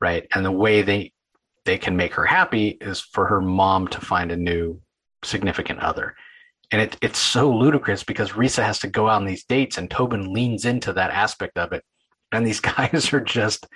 right? 0.00 0.26
And 0.34 0.44
the 0.44 0.52
way 0.52 0.82
they 0.82 1.12
they 1.64 1.78
can 1.78 1.96
make 1.96 2.14
her 2.14 2.24
happy 2.24 2.70
is 2.80 3.00
for 3.00 3.26
her 3.26 3.40
mom 3.40 3.86
to 3.88 4.00
find 4.00 4.32
a 4.32 4.36
new 4.36 4.80
significant 5.22 5.78
other. 5.78 6.16
And 6.72 6.80
it, 6.80 6.96
it's 7.00 7.18
so 7.18 7.50
ludicrous 7.54 8.02
because 8.02 8.32
Risa 8.32 8.64
has 8.64 8.80
to 8.80 8.88
go 8.88 9.08
out 9.08 9.20
on 9.20 9.26
these 9.26 9.44
dates 9.44 9.78
and 9.78 9.88
Tobin 9.88 10.32
leans 10.32 10.64
into 10.64 10.92
that 10.94 11.10
aspect 11.10 11.56
of 11.58 11.72
it. 11.72 11.84
And 12.32 12.44
these 12.46 12.60
guys 12.60 13.12
are 13.12 13.20
just 13.20 13.66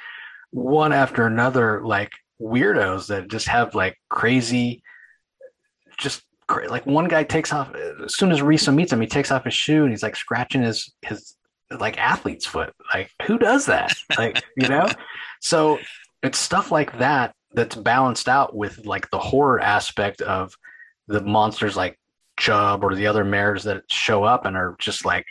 one 0.50 0.92
after 0.92 1.26
another, 1.26 1.82
like 1.84 2.12
weirdos 2.40 3.06
that 3.08 3.28
just 3.28 3.46
have 3.48 3.74
like 3.74 3.96
crazy, 4.08 4.82
just 5.96 6.22
like 6.48 6.86
one 6.86 7.08
guy 7.08 7.24
takes 7.24 7.52
off 7.52 7.74
as 8.04 8.16
soon 8.16 8.30
as 8.30 8.40
Risa 8.40 8.74
meets 8.74 8.92
him, 8.92 9.00
he 9.00 9.06
takes 9.06 9.30
off 9.30 9.44
his 9.44 9.54
shoe 9.54 9.82
and 9.82 9.90
he's 9.90 10.02
like 10.02 10.16
scratching 10.16 10.62
his 10.62 10.92
his 11.02 11.36
like 11.70 11.98
athlete's 11.98 12.46
foot. 12.46 12.72
Like 12.92 13.10
who 13.26 13.38
does 13.38 13.66
that? 13.66 13.92
Like 14.16 14.42
you 14.56 14.68
know, 14.68 14.88
so 15.40 15.78
it's 16.22 16.38
stuff 16.38 16.70
like 16.70 16.98
that 16.98 17.34
that's 17.52 17.74
balanced 17.74 18.28
out 18.28 18.54
with 18.54 18.86
like 18.86 19.10
the 19.10 19.18
horror 19.18 19.60
aspect 19.60 20.20
of 20.20 20.54
the 21.08 21.20
monsters 21.22 21.76
like 21.76 21.98
Chud 22.38 22.82
or 22.82 22.94
the 22.94 23.06
other 23.06 23.24
mares 23.24 23.64
that 23.64 23.82
show 23.90 24.24
up 24.24 24.44
and 24.44 24.56
are 24.56 24.76
just 24.78 25.04
like 25.04 25.24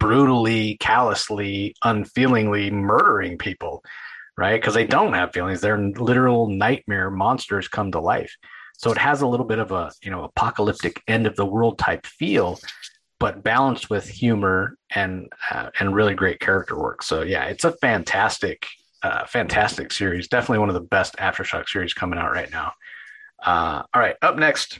brutally, 0.00 0.76
callously, 0.78 1.74
unfeelingly 1.82 2.70
murdering 2.70 3.38
people, 3.38 3.82
right? 4.36 4.60
Because 4.60 4.74
they 4.74 4.86
don't 4.86 5.12
have 5.12 5.32
feelings. 5.32 5.60
They're 5.60 5.78
literal 5.78 6.48
nightmare 6.48 7.10
monsters 7.10 7.68
come 7.68 7.92
to 7.92 8.00
life. 8.00 8.34
So 8.84 8.92
it 8.92 8.98
has 8.98 9.22
a 9.22 9.26
little 9.26 9.46
bit 9.46 9.58
of 9.58 9.72
a, 9.72 9.90
you 10.02 10.10
know, 10.10 10.24
apocalyptic 10.24 11.02
end 11.08 11.26
of 11.26 11.36
the 11.36 11.46
world 11.46 11.78
type 11.78 12.04
feel, 12.04 12.58
but 13.18 13.42
balanced 13.42 13.88
with 13.88 14.06
humor 14.06 14.76
and 14.94 15.32
uh, 15.50 15.70
and 15.80 15.94
really 15.94 16.12
great 16.12 16.38
character 16.38 16.78
work. 16.78 17.02
So 17.02 17.22
yeah, 17.22 17.44
it's 17.46 17.64
a 17.64 17.72
fantastic, 17.72 18.66
uh, 19.02 19.24
fantastic 19.24 19.90
series. 19.90 20.28
Definitely 20.28 20.58
one 20.58 20.68
of 20.68 20.74
the 20.74 20.82
best 20.82 21.16
aftershock 21.16 21.66
series 21.66 21.94
coming 21.94 22.18
out 22.18 22.30
right 22.30 22.50
now. 22.50 22.72
Uh, 23.42 23.84
all 23.94 24.02
right, 24.02 24.16
up 24.20 24.36
next, 24.36 24.78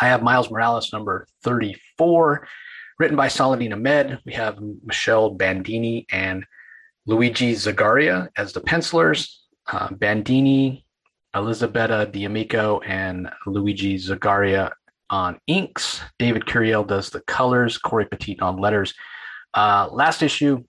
I 0.00 0.06
have 0.06 0.22
Miles 0.22 0.50
Morales 0.50 0.90
number 0.90 1.26
thirty-four, 1.42 2.48
written 2.98 3.18
by 3.18 3.28
Saladin 3.28 3.74
Ahmed. 3.74 4.18
We 4.24 4.32
have 4.32 4.58
Michelle 4.82 5.28
Bandini 5.28 6.06
and 6.10 6.46
Luigi 7.04 7.52
Zagaria 7.52 8.28
as 8.34 8.54
the 8.54 8.62
pencilers. 8.62 9.44
Uh, 9.70 9.90
Bandini, 9.92 10.83
Elisabetta 11.34 12.08
D'Amico, 12.10 12.80
and 12.80 13.30
Luigi 13.46 13.96
Zagaria 13.96 14.70
on 15.10 15.38
inks. 15.46 16.00
David 16.18 16.46
Curiel 16.46 16.86
does 16.86 17.10
the 17.10 17.20
colors. 17.20 17.78
Cory 17.78 18.06
Petit 18.06 18.38
on 18.40 18.56
letters. 18.56 18.94
Uh, 19.52 19.88
last 19.90 20.22
issue, 20.22 20.64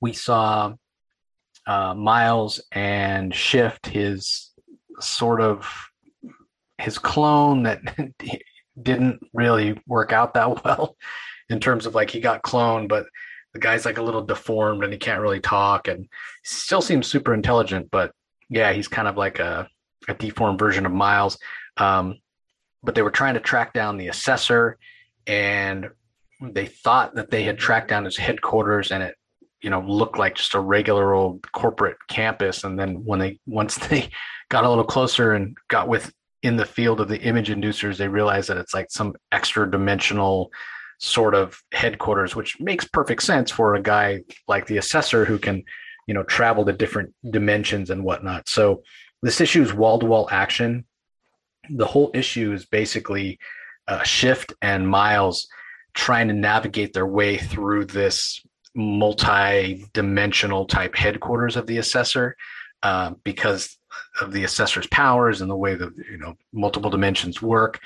we 0.00 0.12
saw 0.12 0.74
uh, 1.66 1.94
Miles 1.94 2.60
and 2.72 3.34
Shift, 3.34 3.86
his 3.86 4.50
sort 5.00 5.40
of 5.40 5.90
his 6.78 6.98
clone 6.98 7.64
that 7.64 7.80
didn't 8.82 9.20
really 9.32 9.80
work 9.86 10.12
out 10.12 10.34
that 10.34 10.64
well 10.64 10.96
in 11.48 11.60
terms 11.60 11.86
of 11.86 11.94
like 11.94 12.10
he 12.10 12.20
got 12.20 12.42
cloned, 12.42 12.88
but 12.88 13.06
the 13.52 13.60
guy's 13.60 13.84
like 13.84 13.98
a 13.98 14.02
little 14.02 14.22
deformed 14.22 14.82
and 14.82 14.92
he 14.92 14.98
can't 14.98 15.20
really 15.20 15.40
talk 15.40 15.86
and 15.88 16.08
still 16.42 16.82
seems 16.82 17.06
super 17.06 17.32
intelligent, 17.32 17.88
but 17.90 18.12
yeah, 18.48 18.72
he's 18.72 18.88
kind 18.88 19.08
of 19.08 19.16
like 19.16 19.38
a, 19.38 19.68
a 20.08 20.14
deformed 20.14 20.58
version 20.58 20.86
of 20.86 20.92
Miles. 20.92 21.38
Um, 21.76 22.18
but 22.82 22.94
they 22.94 23.02
were 23.02 23.10
trying 23.10 23.34
to 23.34 23.40
track 23.40 23.72
down 23.72 23.96
the 23.96 24.08
assessor 24.08 24.78
and 25.26 25.88
they 26.40 26.66
thought 26.66 27.14
that 27.14 27.30
they 27.30 27.42
had 27.42 27.58
tracked 27.58 27.88
down 27.88 28.04
his 28.04 28.16
headquarters 28.16 28.92
and 28.92 29.02
it 29.02 29.16
you 29.62 29.70
know 29.70 29.80
looked 29.80 30.18
like 30.18 30.34
just 30.34 30.54
a 30.54 30.60
regular 30.60 31.14
old 31.14 31.50
corporate 31.52 31.96
campus 32.08 32.64
and 32.64 32.78
then 32.78 33.02
when 33.04 33.18
they 33.18 33.38
once 33.46 33.76
they 33.88 34.08
got 34.50 34.64
a 34.64 34.68
little 34.68 34.84
closer 34.84 35.32
and 35.32 35.56
got 35.68 35.88
with 35.88 36.12
in 36.42 36.56
the 36.56 36.66
field 36.66 37.00
of 37.00 37.08
the 37.08 37.20
image 37.22 37.48
inducers 37.48 37.96
they 37.96 38.08
realized 38.08 38.50
that 38.50 38.58
it's 38.58 38.74
like 38.74 38.90
some 38.90 39.14
extra 39.32 39.70
dimensional 39.70 40.50
sort 40.98 41.34
of 41.34 41.60
headquarters 41.72 42.36
which 42.36 42.60
makes 42.60 42.84
perfect 42.84 43.22
sense 43.22 43.50
for 43.50 43.74
a 43.74 43.82
guy 43.82 44.20
like 44.46 44.66
the 44.66 44.76
assessor 44.76 45.24
who 45.24 45.38
can 45.38 45.62
you 46.06 46.14
know 46.14 46.22
travel 46.22 46.64
to 46.64 46.72
different 46.72 47.14
dimensions 47.30 47.90
and 47.90 48.04
whatnot 48.04 48.48
so 48.48 48.82
this 49.22 49.40
issue 49.40 49.62
is 49.62 49.72
wall-to-wall 49.72 50.28
action 50.30 50.84
the 51.70 51.86
whole 51.86 52.10
issue 52.14 52.52
is 52.52 52.66
basically 52.66 53.38
uh, 53.88 54.02
Shift 54.02 54.54
and 54.62 54.88
Miles 54.88 55.48
trying 55.94 56.28
to 56.28 56.34
navigate 56.34 56.92
their 56.92 57.06
way 57.06 57.38
through 57.38 57.86
this 57.86 58.40
multi-dimensional 58.74 60.66
type 60.66 60.96
headquarters 60.96 61.56
of 61.56 61.66
the 61.66 61.78
assessor 61.78 62.36
uh, 62.82 63.12
because 63.22 63.78
of 64.20 64.32
the 64.32 64.44
assessor's 64.44 64.86
powers 64.88 65.40
and 65.40 65.50
the 65.50 65.56
way 65.56 65.74
that 65.74 65.92
you 66.10 66.18
know 66.18 66.34
multiple 66.52 66.90
dimensions 66.90 67.40
work. 67.40 67.80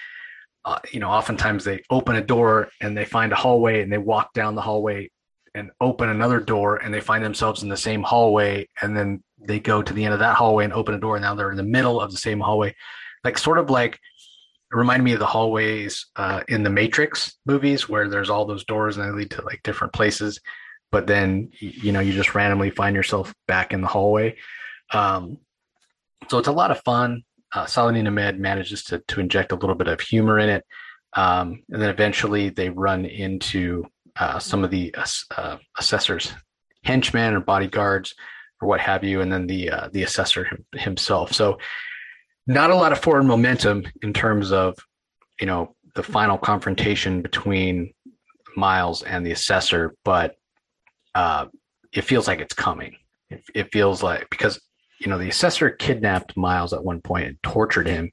Uh, 0.64 0.78
you 0.90 1.00
know, 1.00 1.08
oftentimes 1.08 1.64
they 1.64 1.82
open 1.90 2.16
a 2.16 2.24
door 2.24 2.68
and 2.80 2.96
they 2.96 3.04
find 3.04 3.32
a 3.32 3.36
hallway 3.36 3.82
and 3.82 3.92
they 3.92 3.98
walk 3.98 4.32
down 4.32 4.54
the 4.54 4.62
hallway 4.62 5.10
and 5.54 5.70
open 5.80 6.08
another 6.08 6.40
door 6.40 6.76
and 6.76 6.92
they 6.92 7.00
find 7.00 7.24
themselves 7.24 7.62
in 7.62 7.68
the 7.68 7.76
same 7.76 8.02
hallway 8.02 8.68
and 8.82 8.96
then 8.96 9.22
they 9.40 9.60
go 9.60 9.82
to 9.82 9.92
the 9.92 10.04
end 10.04 10.14
of 10.14 10.20
that 10.20 10.36
hallway 10.36 10.64
and 10.64 10.72
open 10.72 10.94
a 10.94 10.98
door 10.98 11.16
and 11.16 11.22
now 11.22 11.34
they're 11.34 11.50
in 11.50 11.56
the 11.56 11.62
middle 11.62 12.00
of 12.00 12.10
the 12.10 12.16
same 12.16 12.40
hallway 12.40 12.74
like 13.24 13.38
sort 13.38 13.58
of 13.58 13.70
like 13.70 13.98
it 14.70 14.76
reminded 14.76 15.04
me 15.04 15.12
of 15.12 15.18
the 15.18 15.26
hallways 15.26 16.06
uh, 16.16 16.42
in 16.48 16.62
the 16.62 16.70
Matrix 16.70 17.36
movies 17.46 17.88
where 17.88 18.08
there's 18.08 18.28
all 18.28 18.44
those 18.44 18.64
doors 18.64 18.96
and 18.96 19.06
they 19.06 19.16
lead 19.16 19.30
to 19.32 19.42
like 19.42 19.62
different 19.62 19.94
places, 19.94 20.40
but 20.92 21.06
then 21.06 21.50
you 21.58 21.92
know 21.92 22.00
you 22.00 22.12
just 22.12 22.34
randomly 22.34 22.70
find 22.70 22.94
yourself 22.94 23.34
back 23.46 23.72
in 23.72 23.80
the 23.80 23.86
hallway. 23.86 24.36
Um, 24.92 25.38
so 26.28 26.38
it's 26.38 26.48
a 26.48 26.52
lot 26.52 26.70
of 26.70 26.82
fun. 26.82 27.22
Uh, 27.54 27.64
Saladin 27.64 28.06
Ahmed 28.06 28.38
manages 28.38 28.84
to 28.84 29.02
to 29.08 29.20
inject 29.20 29.52
a 29.52 29.56
little 29.56 29.74
bit 29.74 29.88
of 29.88 30.00
humor 30.00 30.38
in 30.38 30.50
it, 30.50 30.64
um, 31.14 31.62
and 31.70 31.80
then 31.80 31.88
eventually 31.88 32.50
they 32.50 32.68
run 32.68 33.06
into 33.06 33.86
uh, 34.18 34.38
some 34.38 34.64
of 34.64 34.70
the 34.70 34.94
uh, 35.36 35.56
assessors, 35.78 36.32
henchmen 36.82 37.34
or 37.34 37.40
bodyguards 37.40 38.14
or 38.60 38.68
what 38.68 38.80
have 38.80 39.04
you, 39.04 39.20
and 39.20 39.32
then 39.32 39.46
the 39.46 39.70
uh, 39.70 39.88
the 39.92 40.02
assessor 40.02 40.48
himself. 40.74 41.32
So 41.32 41.58
not 42.46 42.70
a 42.70 42.74
lot 42.74 42.92
of 42.92 42.98
forward 42.98 43.24
momentum 43.24 43.84
in 44.02 44.12
terms 44.12 44.52
of 44.52 44.76
you 45.40 45.46
know 45.46 45.74
the 45.94 46.02
final 46.02 46.38
confrontation 46.38 47.22
between 47.22 47.92
Miles 48.56 49.02
and 49.02 49.24
the 49.24 49.32
assessor, 49.32 49.94
but 50.04 50.34
uh, 51.14 51.46
it 51.92 52.02
feels 52.02 52.26
like 52.26 52.40
it's 52.40 52.54
coming. 52.54 52.96
It, 53.30 53.42
it, 53.54 53.72
feels 53.72 54.02
like 54.02 54.28
because 54.30 54.60
you 55.00 55.08
know 55.08 55.18
the 55.18 55.28
assessor 55.28 55.70
kidnapped 55.70 56.36
Miles 56.36 56.72
at 56.72 56.84
one 56.84 57.00
point 57.00 57.26
and 57.26 57.42
tortured 57.42 57.86
him, 57.86 58.10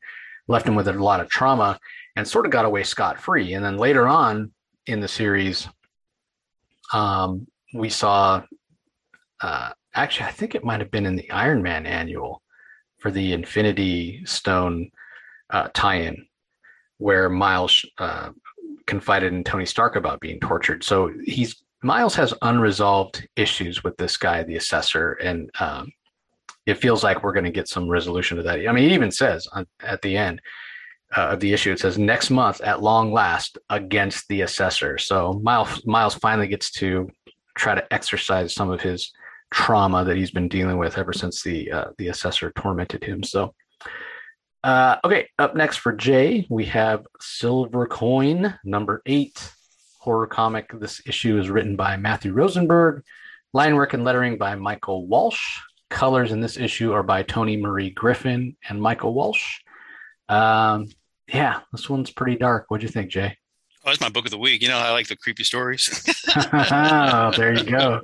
left 0.47 0.68
him 0.68 0.76
with 0.76 0.88
a 0.88 0.93
lot 0.93 1.20
of 1.20 1.30
trauma, 1.30 1.80
and 2.16 2.28
sort 2.28 2.45
of 2.45 2.51
got 2.51 2.66
away 2.66 2.84
scot 2.84 3.20
free. 3.20 3.53
And 3.53 3.66
then 3.66 3.78
later 3.78 4.08
on 4.08 4.51
in 4.86 4.99
the 4.99 5.08
series, 5.08 5.68
um, 6.93 7.47
we 7.73 7.89
saw. 7.89 8.43
Uh, 9.41 9.71
actually, 9.93 10.27
I 10.27 10.31
think 10.31 10.55
it 10.55 10.63
might 10.63 10.79
have 10.79 10.91
been 10.91 11.05
in 11.05 11.15
the 11.15 11.29
Iron 11.31 11.61
Man 11.61 11.86
annual 11.86 12.41
for 12.97 13.11
the 13.11 13.33
Infinity 13.33 14.25
Stone 14.25 14.89
uh, 15.49 15.67
tie-in, 15.73 16.25
where 16.97 17.29
Miles 17.29 17.86
uh, 17.97 18.29
confided 18.88 19.33
in 19.33 19.43
Tony 19.43 19.65
Stark 19.65 19.95
about 19.95 20.21
being 20.21 20.39
tortured. 20.39 20.83
So 20.83 21.11
he's 21.23 21.63
Miles 21.83 22.15
has 22.15 22.33
unresolved 22.41 23.27
issues 23.36 23.83
with 23.83 23.95
this 23.97 24.17
guy, 24.17 24.43
the 24.43 24.55
assessor, 24.55 25.13
and 25.13 25.51
um, 25.59 25.91
it 26.65 26.79
feels 26.79 27.03
like 27.03 27.23
we're 27.23 27.33
going 27.33 27.45
to 27.45 27.51
get 27.51 27.67
some 27.67 27.88
resolution 27.88 28.38
to 28.38 28.43
that. 28.43 28.67
I 28.67 28.71
mean, 28.71 28.89
he 28.89 28.95
even 28.95 29.11
says 29.11 29.47
on, 29.53 29.67
at 29.81 30.01
the 30.01 30.17
end 30.17 30.41
uh, 31.16 31.30
of 31.30 31.39
the 31.39 31.53
issue, 31.53 31.72
it 31.72 31.80
says 31.80 31.97
next 31.97 32.30
month 32.30 32.61
at 32.61 32.82
long 32.82 33.11
last 33.11 33.57
against 33.70 34.28
the 34.28 34.41
assessor. 34.41 34.97
So 34.97 35.39
Miles 35.43 35.86
Miles 35.86 36.16
finally 36.16 36.47
gets 36.47 36.72
to 36.72 37.09
try 37.57 37.76
to 37.76 37.93
exercise 37.93 38.53
some 38.53 38.70
of 38.70 38.82
his 38.82 39.11
trauma 39.51 40.03
that 40.03 40.18
he's 40.18 40.32
been 40.32 40.49
dealing 40.49 40.78
with 40.78 40.97
ever 40.97 41.13
since 41.13 41.41
the 41.41 41.72
uh, 41.72 41.86
the 41.97 42.09
assessor 42.09 42.51
tormented 42.57 43.03
him. 43.03 43.24
So, 43.24 43.53
uh, 44.63 44.97
okay, 45.03 45.30
up 45.39 45.55
next 45.55 45.78
for 45.78 45.93
Jay, 45.93 46.45
we 46.49 46.66
have 46.66 47.05
Silver 47.22 47.88
Coin 47.88 48.53
number 48.63 49.01
eight 49.05 49.51
horror 49.99 50.28
comic. 50.28 50.70
This 50.80 51.01
issue 51.05 51.39
is 51.39 51.49
written 51.49 51.76
by 51.76 51.97
Matthew 51.97 52.34
Rosenberg, 52.34 53.03
line 53.53 53.76
work 53.76 53.93
and 53.93 54.03
lettering 54.03 54.38
by 54.38 54.55
Michael 54.55 55.07
Walsh. 55.07 55.59
Colors 55.89 56.32
in 56.32 56.41
this 56.41 56.57
issue 56.57 56.91
are 56.91 57.03
by 57.03 57.24
Toni 57.24 57.57
Marie 57.57 57.91
Griffin 57.91 58.57
and 58.68 58.82
Michael 58.82 59.13
Walsh. 59.13 59.59
Um, 60.28 60.89
yeah, 61.28 61.61
this 61.71 61.89
one's 61.89 62.11
pretty 62.11 62.38
dark. 62.38 62.65
What'd 62.67 62.84
you 62.84 62.89
think, 62.89 63.11
Jay? 63.11 63.38
Oh, 63.84 63.89
that's 63.89 64.01
my 64.01 64.09
book 64.09 64.26
of 64.26 64.32
the 64.32 64.38
week. 64.38 64.61
You 64.61 64.67
know, 64.67 64.78
I 64.78 64.91
like 64.91 65.07
the 65.07 65.15
creepy 65.15 65.43
stories. 65.43 66.03
oh, 66.51 67.32
there 67.38 67.53
you 67.53 67.63
go. 67.63 68.01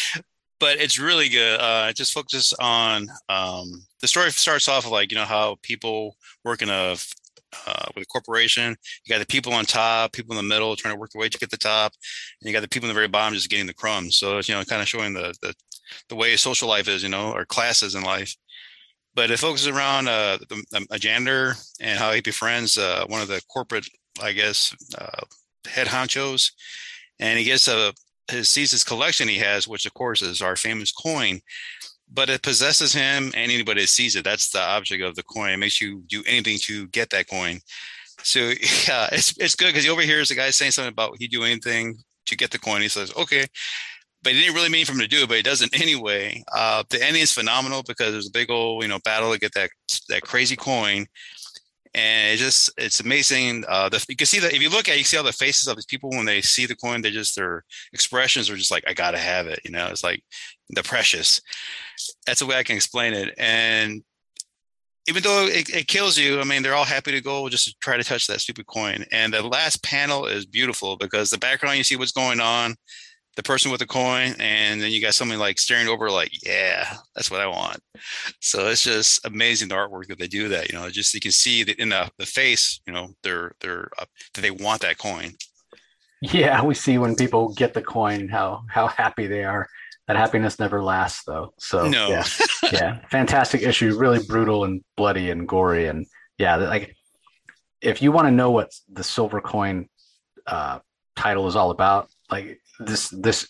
but 0.60 0.78
it's 0.78 0.98
really 0.98 1.28
good. 1.28 1.60
Uh, 1.60 1.86
it 1.90 1.96
just 1.96 2.12
focuses 2.12 2.52
on 2.60 3.08
um, 3.28 3.84
the 4.00 4.08
story. 4.08 4.30
Starts 4.30 4.68
off 4.68 4.90
like 4.90 5.10
you 5.10 5.16
know 5.16 5.24
how 5.24 5.56
people 5.62 6.16
work 6.44 6.62
in 6.62 6.68
a 6.68 6.96
uh, 7.66 7.86
with 7.94 8.04
a 8.04 8.06
corporation. 8.06 8.76
You 9.04 9.14
got 9.14 9.20
the 9.20 9.26
people 9.26 9.52
on 9.52 9.64
top, 9.64 10.12
people 10.12 10.32
in 10.32 10.36
the 10.36 10.54
middle 10.54 10.76
trying 10.76 10.94
to 10.94 11.00
work 11.00 11.10
their 11.12 11.20
way 11.20 11.28
to 11.28 11.38
get 11.38 11.50
the 11.50 11.56
top, 11.56 11.92
and 12.40 12.48
you 12.48 12.52
got 12.52 12.60
the 12.60 12.68
people 12.68 12.88
in 12.88 12.94
the 12.94 12.98
very 12.98 13.08
bottom 13.08 13.34
just 13.34 13.50
getting 13.50 13.66
the 13.66 13.74
crumbs. 13.74 14.16
So 14.16 14.38
it's 14.38 14.48
you 14.48 14.54
know 14.54 14.64
kind 14.64 14.82
of 14.82 14.88
showing 14.88 15.14
the 15.14 15.34
the 15.42 15.54
the 16.08 16.16
way 16.16 16.36
social 16.36 16.68
life 16.68 16.88
is, 16.88 17.02
you 17.02 17.08
know, 17.08 17.32
or 17.32 17.44
classes 17.44 17.94
in 17.94 18.02
life. 18.02 18.34
But 19.14 19.30
it 19.30 19.38
focuses 19.38 19.68
around 19.68 20.08
uh, 20.08 20.38
a 20.90 20.98
janitor 20.98 21.54
and 21.80 21.98
how 21.98 22.12
he 22.12 22.20
befriends 22.20 22.76
uh, 22.76 23.04
one 23.06 23.22
of 23.22 23.28
the 23.28 23.40
corporate 23.48 23.88
I 24.22 24.32
guess, 24.32 24.74
uh, 24.96 25.22
head 25.66 25.88
honchos, 25.88 26.52
and 27.18 27.38
he 27.38 27.44
gets 27.44 27.68
a 27.68 27.92
his 28.30 28.48
sees 28.48 28.70
his 28.70 28.84
collection 28.84 29.28
he 29.28 29.38
has, 29.38 29.68
which 29.68 29.86
of 29.86 29.94
course 29.94 30.22
is 30.22 30.40
our 30.40 30.56
famous 30.56 30.92
coin. 30.92 31.40
But 32.12 32.30
it 32.30 32.42
possesses 32.42 32.92
him 32.92 33.32
and 33.34 33.50
anybody 33.50 33.82
that 33.82 33.88
sees 33.88 34.14
it. 34.14 34.24
That's 34.24 34.50
the 34.50 34.60
object 34.60 35.02
of 35.02 35.14
the 35.14 35.22
coin. 35.22 35.50
It 35.50 35.56
makes 35.56 35.80
you 35.80 36.02
do 36.06 36.22
anything 36.26 36.58
to 36.62 36.86
get 36.88 37.10
that 37.10 37.28
coin. 37.28 37.60
So 38.22 38.38
yeah, 38.88 39.08
it's 39.12 39.36
it's 39.38 39.56
good 39.56 39.68
because 39.68 39.84
he 39.84 39.90
overhears 39.90 40.28
the 40.28 40.36
guy 40.36 40.50
saying 40.50 40.72
something 40.72 40.92
about 40.92 41.16
he 41.18 41.28
do 41.28 41.44
anything 41.44 41.96
to 42.26 42.36
get 42.36 42.50
the 42.50 42.58
coin. 42.58 42.82
He 42.82 42.88
says, 42.88 43.12
okay. 43.16 43.46
But 44.24 44.32
he 44.32 44.40
didn't 44.40 44.54
really 44.54 44.70
mean 44.70 44.86
for 44.86 44.92
him 44.92 44.98
to 44.98 45.06
do 45.06 45.22
it, 45.22 45.28
but 45.28 45.36
he 45.36 45.42
does 45.42 45.62
it 45.62 45.80
anyway. 45.80 46.42
Uh, 46.52 46.82
the 46.90 47.04
ending 47.04 47.22
is 47.22 47.32
phenomenal 47.32 47.82
because 47.86 48.12
there's 48.12 48.28
a 48.28 48.32
big 48.32 48.50
old, 48.50 48.82
you 48.82 48.88
know, 48.88 48.98
battle 49.04 49.32
to 49.32 49.38
get 49.38 49.54
that 49.54 49.70
that 50.08 50.22
crazy 50.22 50.56
coin 50.56 51.06
and 51.94 52.34
it 52.34 52.38
just 52.38 52.70
it's 52.76 53.00
amazing. 53.00 53.64
Uh, 53.68 53.88
the, 53.88 54.04
you 54.08 54.16
can 54.16 54.26
see 54.26 54.40
that 54.40 54.52
if 54.52 54.60
you 54.60 54.68
look 54.68 54.88
at, 54.88 54.96
it, 54.96 54.98
you 54.98 55.04
see 55.04 55.16
all 55.16 55.22
the 55.22 55.32
faces 55.32 55.68
of 55.68 55.76
these 55.76 55.86
people 55.86 56.10
when 56.10 56.26
they 56.26 56.40
see 56.40 56.66
the 56.66 56.74
coin. 56.74 57.02
They 57.02 57.10
just 57.10 57.36
their 57.36 57.64
expressions 57.92 58.50
are 58.50 58.56
just 58.56 58.72
like, 58.72 58.84
I 58.88 58.94
gotta 58.94 59.18
have 59.18 59.46
it. 59.46 59.60
You 59.64 59.70
know, 59.70 59.86
it's 59.86 60.02
like 60.02 60.22
the 60.70 60.82
precious. 60.82 61.40
That's 62.26 62.40
the 62.40 62.46
way 62.46 62.56
I 62.56 62.64
can 62.64 62.76
explain 62.76 63.14
it. 63.14 63.32
And 63.38 64.02
even 65.06 65.22
though 65.22 65.46
it, 65.46 65.68
it, 65.68 65.86
kills 65.86 66.18
you, 66.18 66.40
I 66.40 66.44
mean, 66.44 66.62
they're 66.62 66.74
all 66.74 66.84
happy 66.84 67.12
to 67.12 67.20
go 67.20 67.48
just 67.48 67.66
to 67.66 67.74
try 67.80 67.96
to 67.96 68.04
touch 68.04 68.26
that 68.26 68.40
stupid 68.40 68.66
coin. 68.66 69.04
And 69.12 69.32
the 69.32 69.42
last 69.42 69.82
panel 69.82 70.26
is 70.26 70.46
beautiful 70.46 70.96
because 70.96 71.30
the 71.30 71.38
background 71.38 71.76
you 71.76 71.84
see 71.84 71.96
what's 71.96 72.10
going 72.10 72.40
on 72.40 72.74
the 73.36 73.42
person 73.42 73.70
with 73.70 73.80
the 73.80 73.86
coin 73.86 74.34
and 74.38 74.80
then 74.80 74.90
you 74.90 75.00
got 75.00 75.14
somebody 75.14 75.38
like 75.38 75.58
staring 75.58 75.88
over 75.88 76.10
like 76.10 76.30
yeah 76.44 76.96
that's 77.14 77.30
what 77.30 77.40
i 77.40 77.46
want. 77.46 77.80
So 78.40 78.68
it's 78.68 78.84
just 78.84 79.24
amazing 79.26 79.68
the 79.68 79.74
artwork 79.74 80.08
that 80.08 80.18
they 80.18 80.26
do 80.26 80.48
that 80.48 80.70
you 80.70 80.78
know 80.78 80.88
just 80.90 81.14
you 81.14 81.20
can 81.20 81.32
see 81.32 81.64
that 81.64 81.78
in 81.78 81.90
the, 81.90 82.10
the 82.18 82.26
face 82.26 82.80
you 82.86 82.92
know 82.92 83.08
they're 83.22 83.52
they're 83.60 83.90
uh, 83.98 84.04
that 84.34 84.40
they 84.40 84.50
want 84.50 84.82
that 84.82 84.98
coin. 84.98 85.32
Yeah 86.20 86.62
we 86.62 86.74
see 86.74 86.98
when 86.98 87.16
people 87.16 87.52
get 87.54 87.74
the 87.74 87.82
coin 87.82 88.28
how 88.28 88.62
how 88.68 88.86
happy 88.86 89.26
they 89.26 89.44
are. 89.44 89.68
That 90.06 90.16
happiness 90.16 90.58
never 90.58 90.82
lasts 90.82 91.24
though. 91.24 91.54
So 91.58 91.88
no. 91.88 92.08
yeah. 92.08 92.24
Yeah 92.70 92.98
fantastic 93.10 93.62
issue 93.62 93.96
really 93.96 94.22
brutal 94.26 94.64
and 94.64 94.82
bloody 94.96 95.30
and 95.30 95.48
gory 95.48 95.86
and 95.86 96.06
yeah 96.38 96.56
like 96.56 96.94
if 97.80 98.00
you 98.00 98.12
want 98.12 98.26
to 98.26 98.30
know 98.30 98.50
what 98.50 98.72
the 98.90 99.04
silver 99.04 99.40
coin 99.40 99.88
uh, 100.46 100.78
title 101.16 101.46
is 101.46 101.56
all 101.56 101.70
about 101.70 102.08
like 102.30 102.60
this 102.78 103.08
this 103.10 103.48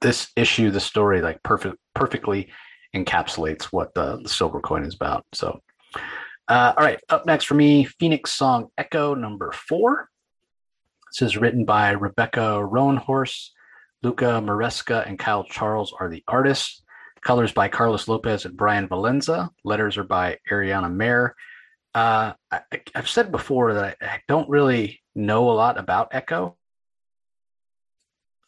this 0.00 0.30
issue, 0.36 0.70
the 0.70 0.80
story, 0.80 1.22
like 1.22 1.42
perfect 1.42 1.76
perfectly 1.94 2.50
encapsulates 2.94 3.64
what 3.64 3.94
the, 3.94 4.20
the 4.22 4.28
silver 4.28 4.60
coin 4.60 4.84
is 4.84 4.94
about. 4.94 5.24
So, 5.32 5.60
uh, 6.48 6.74
all 6.76 6.84
right, 6.84 7.00
up 7.08 7.24
next 7.24 7.44
for 7.44 7.54
me, 7.54 7.84
Phoenix 7.84 8.32
Song 8.32 8.68
Echo 8.76 9.14
number 9.14 9.52
four. 9.52 10.08
This 11.12 11.22
is 11.22 11.36
written 11.36 11.64
by 11.64 11.90
Rebecca 11.90 12.60
Roanhorse, 12.62 13.50
Luca 14.02 14.40
Maresca, 14.42 15.06
and 15.06 15.18
Kyle 15.18 15.44
Charles 15.44 15.94
are 15.98 16.08
the 16.08 16.24
artists. 16.26 16.82
Colors 17.22 17.52
by 17.52 17.68
Carlos 17.68 18.08
Lopez 18.08 18.46
and 18.46 18.56
Brian 18.56 18.88
Valenza. 18.88 19.50
Letters 19.62 19.96
are 19.96 20.04
by 20.04 20.38
Ariana 20.50 20.92
Maher. 20.92 21.36
Uh, 21.94 22.32
I, 22.50 22.60
have 22.94 23.08
said 23.08 23.30
before 23.30 23.74
that 23.74 23.98
I, 24.00 24.20
don't 24.26 24.48
really 24.48 25.00
know 25.14 25.50
a 25.50 25.52
lot 25.52 25.78
about 25.78 26.08
Echo 26.12 26.56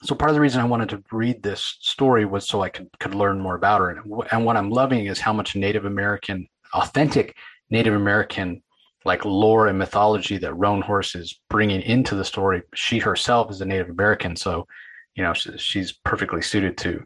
so 0.05 0.15
part 0.15 0.31
of 0.31 0.35
the 0.35 0.41
reason 0.41 0.61
I 0.61 0.67
wanted 0.67 0.91
to 0.91 1.03
read 1.11 1.43
this 1.43 1.79
story 1.81 2.27
was 2.27 2.47
so 2.47 2.63
I 2.63 2.69
could 2.69 2.89
could 3.01 3.15
learn 3.15 3.41
more 3.41 3.55
about 3.55 3.81
her. 3.81 3.91
And, 3.91 4.23
and 4.31 4.45
what 4.45 4.57
I'm 4.57 4.71
loving 4.71 5.07
is 5.07 5.19
how 5.19 5.33
much 5.33 5.57
Native 5.57 5.87
American, 5.87 6.47
authentic 6.75 7.37
Native 7.71 7.95
American, 7.95 8.63
like 9.07 9.25
lore 9.25 9.67
and 9.67 9.79
mythology 9.79 10.37
that 10.39 10.53
Roanhorse 10.53 11.17
is 11.17 11.41
bringing 11.49 11.81
into 11.81 12.15
the 12.15 12.25
story. 12.25 12.63
She 12.75 12.99
herself 12.99 13.51
is 13.51 13.63
a 13.63 13.65
Native 13.65 13.89
American, 13.89 14.37
so 14.37 14.67
you 15.15 15.23
know 15.23 15.33
she, 15.33 15.57
she's 15.57 15.93
perfectly 15.93 16.43
suited 16.43 16.77
to 16.79 17.05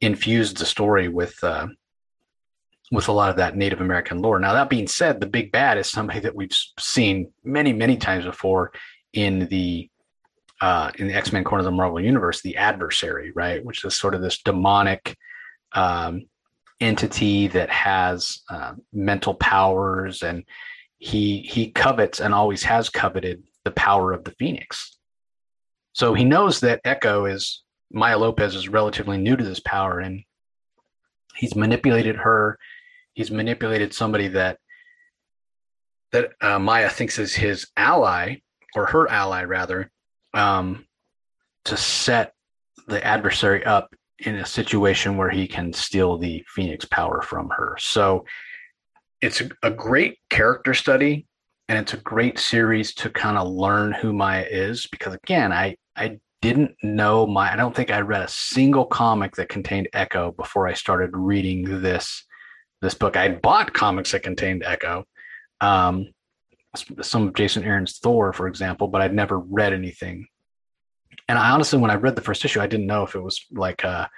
infuse 0.00 0.54
the 0.54 0.66
story 0.66 1.08
with 1.08 1.36
uh, 1.44 1.66
with 2.90 3.08
a 3.08 3.12
lot 3.12 3.30
of 3.30 3.36
that 3.36 3.56
Native 3.56 3.82
American 3.82 4.18
lore. 4.18 4.38
Now 4.38 4.54
that 4.54 4.70
being 4.70 4.88
said, 4.88 5.20
the 5.20 5.26
big 5.26 5.52
bad 5.52 5.76
is 5.76 5.90
somebody 5.90 6.20
that 6.20 6.34
we've 6.34 6.56
seen 6.78 7.32
many 7.44 7.74
many 7.74 7.98
times 7.98 8.24
before 8.24 8.72
in 9.12 9.46
the 9.48 9.90
uh, 10.60 10.90
in 10.98 11.08
the 11.08 11.14
X 11.14 11.32
Men 11.32 11.44
corner 11.44 11.60
of 11.60 11.64
the 11.64 11.70
Marvel 11.72 12.00
Universe, 12.00 12.40
the 12.40 12.56
adversary, 12.56 13.32
right, 13.34 13.64
which 13.64 13.84
is 13.84 13.98
sort 13.98 14.14
of 14.14 14.22
this 14.22 14.42
demonic 14.42 15.16
um, 15.72 16.26
entity 16.80 17.48
that 17.48 17.70
has 17.70 18.42
uh, 18.48 18.74
mental 18.92 19.34
powers, 19.34 20.22
and 20.22 20.44
he 20.98 21.40
he 21.40 21.70
covets 21.70 22.20
and 22.20 22.32
always 22.32 22.62
has 22.62 22.88
coveted 22.88 23.42
the 23.64 23.70
power 23.72 24.12
of 24.12 24.24
the 24.24 24.32
Phoenix. 24.32 24.96
So 25.92 26.14
he 26.14 26.24
knows 26.24 26.60
that 26.60 26.80
Echo 26.84 27.26
is 27.26 27.62
Maya 27.92 28.18
Lopez 28.18 28.54
is 28.54 28.68
relatively 28.68 29.18
new 29.18 29.36
to 29.36 29.44
this 29.44 29.60
power, 29.60 30.00
and 30.00 30.22
he's 31.36 31.54
manipulated 31.54 32.16
her. 32.16 32.58
He's 33.12 33.30
manipulated 33.30 33.92
somebody 33.92 34.28
that 34.28 34.58
that 36.12 36.30
uh, 36.40 36.58
Maya 36.60 36.88
thinks 36.88 37.18
is 37.18 37.34
his 37.34 37.66
ally 37.76 38.36
or 38.76 38.86
her 38.86 39.10
ally 39.10 39.44
rather 39.44 39.90
um, 40.34 40.84
to 41.64 41.76
set 41.76 42.34
the 42.86 43.04
adversary 43.04 43.64
up 43.64 43.94
in 44.18 44.36
a 44.36 44.46
situation 44.46 45.16
where 45.16 45.30
he 45.30 45.46
can 45.46 45.72
steal 45.72 46.18
the 46.18 46.44
Phoenix 46.48 46.84
power 46.84 47.22
from 47.22 47.50
her. 47.50 47.76
So 47.78 48.24
it's 49.20 49.42
a, 49.62 49.70
great 49.70 50.18
character 50.28 50.74
study 50.74 51.26
and 51.68 51.78
it's 51.78 51.94
a 51.94 51.98
great 51.98 52.38
series 52.38 52.94
to 52.94 53.10
kind 53.10 53.38
of 53.38 53.48
learn 53.48 53.92
who 53.92 54.12
Maya 54.12 54.46
is 54.48 54.86
because 54.90 55.14
again, 55.14 55.52
I 55.52 55.76
I 55.96 56.18
didn't 56.42 56.72
know 56.82 57.26
my 57.26 57.52
I 57.52 57.56
don't 57.56 57.74
think 57.74 57.90
I 57.90 58.00
read 58.00 58.22
a 58.22 58.28
single 58.28 58.84
comic 58.84 59.36
that 59.36 59.48
contained 59.48 59.88
Echo 59.94 60.32
before 60.32 60.68
I 60.68 60.74
started 60.74 61.10
reading 61.14 61.80
this 61.80 62.24
this 62.82 62.94
book. 62.94 63.16
I 63.16 63.30
bought 63.30 63.72
comics 63.72 64.12
that 64.12 64.22
contained 64.22 64.62
Echo. 64.62 65.04
Um, 65.62 66.12
some 67.02 67.28
of 67.28 67.34
Jason 67.34 67.64
Aaron's 67.64 67.98
Thor, 67.98 68.32
for 68.32 68.46
example, 68.48 68.88
but 68.88 69.00
I'd 69.00 69.14
never 69.14 69.38
read 69.38 69.72
anything. 69.72 70.26
And 71.28 71.38
I 71.38 71.50
honestly, 71.50 71.78
when 71.78 71.90
I 71.90 71.94
read 71.94 72.16
the 72.16 72.22
first 72.22 72.44
issue, 72.44 72.60
I 72.60 72.66
didn't 72.66 72.86
know 72.86 73.04
if 73.04 73.14
it 73.14 73.22
was 73.22 73.44
like 73.50 73.84
a, 73.84 74.10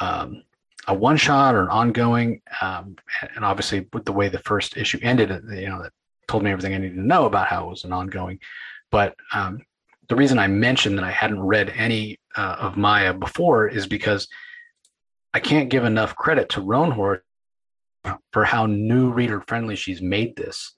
um, 0.00 0.42
a 0.86 0.94
one 0.94 1.16
shot 1.16 1.54
or 1.54 1.62
an 1.62 1.68
ongoing. 1.68 2.40
Um, 2.60 2.96
and 3.34 3.44
obviously, 3.44 3.86
with 3.92 4.04
the 4.04 4.12
way 4.12 4.28
the 4.28 4.38
first 4.38 4.76
issue 4.76 4.98
ended, 5.02 5.30
you 5.50 5.68
know, 5.68 5.82
that 5.82 5.92
told 6.28 6.42
me 6.42 6.50
everything 6.50 6.74
I 6.74 6.78
needed 6.78 6.94
to 6.94 7.06
know 7.06 7.26
about 7.26 7.48
how 7.48 7.66
it 7.66 7.70
was 7.70 7.84
an 7.84 7.92
ongoing. 7.92 8.38
But 8.90 9.14
um, 9.34 9.60
the 10.08 10.16
reason 10.16 10.38
I 10.38 10.46
mentioned 10.46 10.96
that 10.98 11.04
I 11.04 11.10
hadn't 11.10 11.42
read 11.42 11.72
any 11.76 12.18
uh, 12.36 12.56
of 12.58 12.76
Maya 12.76 13.12
before 13.12 13.68
is 13.68 13.86
because 13.86 14.28
I 15.32 15.40
can't 15.40 15.68
give 15.68 15.84
enough 15.84 16.16
credit 16.16 16.50
to 16.50 16.60
Roanhorse 16.60 17.20
for 18.32 18.44
how 18.44 18.66
new 18.66 19.12
reader 19.12 19.42
friendly 19.46 19.76
she's 19.76 20.00
made 20.00 20.36
this. 20.36 20.72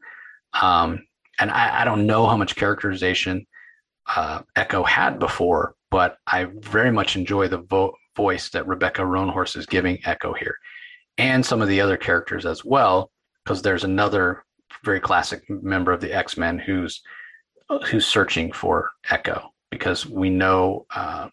Um, 0.61 1.05
and 1.39 1.51
I, 1.51 1.81
I, 1.81 1.85
don't 1.85 2.07
know 2.07 2.27
how 2.27 2.37
much 2.37 2.57
characterization 2.57 3.47
uh, 4.15 4.43
Echo 4.55 4.85
had 4.85 5.19
before, 5.19 5.75
but 5.91 6.19
I 6.27 6.49
very 6.61 6.91
much 6.91 7.17
enjoy 7.17 7.49
the 7.49 7.59
vo- 7.59 7.95
voice 8.17 8.51
that 8.51 8.67
Rebecca 8.67 9.03
Roanhorse 9.03 9.57
is 9.57 9.67
giving 9.67 9.99
Echo 10.05 10.35
here, 10.35 10.57
and 11.17 11.45
some 11.45 11.63
of 11.63 11.69
the 11.69 11.81
other 11.81 11.97
characters 11.97 12.45
as 12.45 12.65
well, 12.65 13.11
because 13.45 13.63
there's 13.63 13.85
another 13.85 14.45
very 14.85 15.01
classic 15.01 15.43
member 15.49 15.93
of 15.93 16.01
the 16.01 16.13
X 16.13 16.37
Men 16.37 16.59
who's 16.59 17.03
who's 17.87 18.07
searching 18.07 18.53
for 18.53 18.91
Echo 19.11 19.53
because 19.71 20.07
we 20.07 20.29
know, 20.31 20.87
uh, 20.95 21.29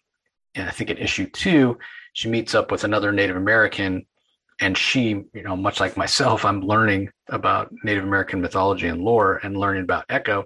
and 0.54 0.66
I 0.66 0.72
think 0.72 0.90
in 0.90 0.96
issue 0.96 1.28
two, 1.30 1.78
she 2.14 2.28
meets 2.28 2.54
up 2.54 2.72
with 2.72 2.84
another 2.84 3.12
Native 3.12 3.36
American 3.36 4.06
and 4.60 4.76
she, 4.76 5.08
you 5.32 5.42
know, 5.42 5.56
much 5.56 5.80
like 5.80 5.96
myself, 5.96 6.44
I'm 6.44 6.60
learning 6.60 7.10
about 7.28 7.72
Native 7.82 8.04
American 8.04 8.40
mythology 8.40 8.88
and 8.88 9.02
lore 9.02 9.40
and 9.42 9.56
learning 9.56 9.82
about 9.82 10.04
Echo. 10.10 10.44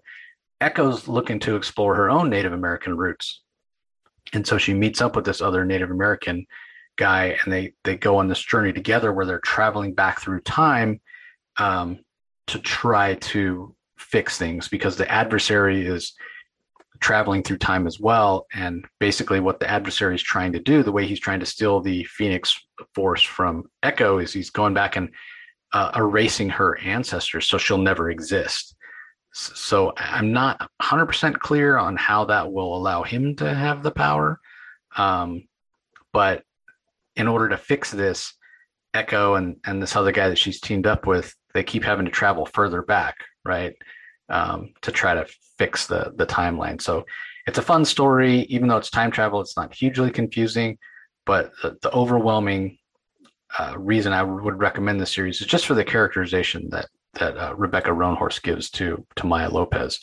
Echo's 0.61 1.09
looking 1.09 1.41
to 1.41 1.57
explore 1.57 1.97
her 1.97 2.09
own 2.09 2.31
Native 2.31 2.53
American 2.53 2.97
roots. 2.97 3.43
And 4.33 4.47
so 4.47 4.57
she 4.57 4.73
meets 4.73 5.01
up 5.01 5.17
with 5.17 5.25
this 5.25 5.41
other 5.41 5.65
Native 5.65 5.91
American 5.91 6.47
guy 6.97 7.37
and 7.43 7.53
they 7.53 7.73
they 7.83 7.97
go 7.97 8.19
on 8.19 8.29
this 8.29 8.41
journey 8.41 8.73
together 8.73 9.13
where 9.13 9.27
they're 9.27 9.41
traveling 9.41 9.95
back 9.95 10.21
through 10.21 10.41
time 10.41 11.01
um, 11.57 11.99
to 12.47 12.59
try 12.61 13.15
to 13.15 13.75
fix 13.99 14.39
things 14.39 14.69
because 14.69 14.97
the 14.97 15.11
adversary 15.11 15.85
is 15.85 16.15
traveling 17.05 17.43
through 17.43 17.59
time 17.59 17.87
as 17.87 18.01
well. 18.01 18.47
And 18.55 18.83
basically, 18.99 19.39
what 19.39 19.61
the 19.61 19.71
adversary 19.71 20.15
is 20.15 20.23
trying 20.23 20.55
to 20.55 20.59
do, 20.59 20.83
the 20.83 20.91
way 20.91 21.07
he's 21.07 21.21
trying 21.21 21.41
to 21.41 21.47
steal 21.47 21.83
the 21.83 22.03
Phoenix 22.05 22.59
Force 22.95 23.23
from 23.23 23.65
Echo, 23.83 24.17
is 24.17 24.33
he's 24.33 24.49
going 24.49 24.73
back 24.73 24.97
and 24.97 25.11
uh, 25.75 25.93
erasing 25.97 26.49
her 26.49 26.79
ancestors 26.79 27.47
so 27.47 27.59
she'll 27.59 27.77
never 27.77 28.09
exist. 28.09 28.75
So 29.35 29.93
I'm 29.99 30.33
not 30.33 30.67
100% 30.81 31.39
clear 31.41 31.77
on 31.77 31.97
how 31.97 32.25
that 32.25 32.51
will 32.51 32.75
allow 32.75 33.03
him 33.03 33.37
to 33.37 33.53
have 33.53 33.83
the 33.83 33.91
power. 33.91 34.41
Um, 34.97 35.47
but 36.15 36.43
in 37.17 37.29
order 37.29 37.51
to 37.51 37.59
fix 37.59 37.91
this, 37.91 38.33
Echo 38.95 39.35
and, 39.35 39.57
and 39.67 39.83
this 39.83 39.95
other 39.95 40.13
guy 40.13 40.31
that 40.31 40.39
she's 40.39 40.61
teamed 40.61 40.87
up 40.87 41.07
with, 41.07 41.35
they 41.53 41.65
keep 41.65 41.85
having 41.85 42.07
to 42.07 42.11
travel 42.11 42.47
further 42.47 42.81
back, 42.81 43.17
right? 43.45 43.75
Um, 44.31 44.73
to 44.83 44.91
try 44.91 45.15
to 45.15 45.27
fix 45.59 45.87
the 45.87 46.13
the 46.17 46.27
timeline. 46.27 46.81
So 46.81 47.05
it's 47.47 47.59
a 47.59 47.63
fun 47.63 47.85
story, 47.85 48.41
even 48.43 48.69
though 48.69 48.77
it's 48.77 48.91
time 48.91 49.11
travel. 49.11 49.41
It's 49.41 49.57
not 49.57 49.75
hugely 49.75 50.11
confusing, 50.11 50.79
but 51.27 51.53
the, 51.63 51.77
the 51.83 51.93
overwhelming 51.93 52.79
uh, 53.59 53.75
reason 53.79 54.13
I 54.13 54.23
would 54.23 54.59
recommend 54.59 55.01
the 55.01 55.07
series 55.07 55.41
is 55.41 55.47
just 55.47 55.67
for 55.67 55.75
the 55.75 55.85
characterization 55.85 56.69
that 56.71 56.87
that 57.15 57.37
uh, 57.37 57.55
Rebecca 57.57 57.91
Roanhorse 57.91 58.43
gives 58.43 58.71
to 58.71 59.07
to 59.17 59.27
Maya 59.27 59.51
Lopez. 59.51 60.01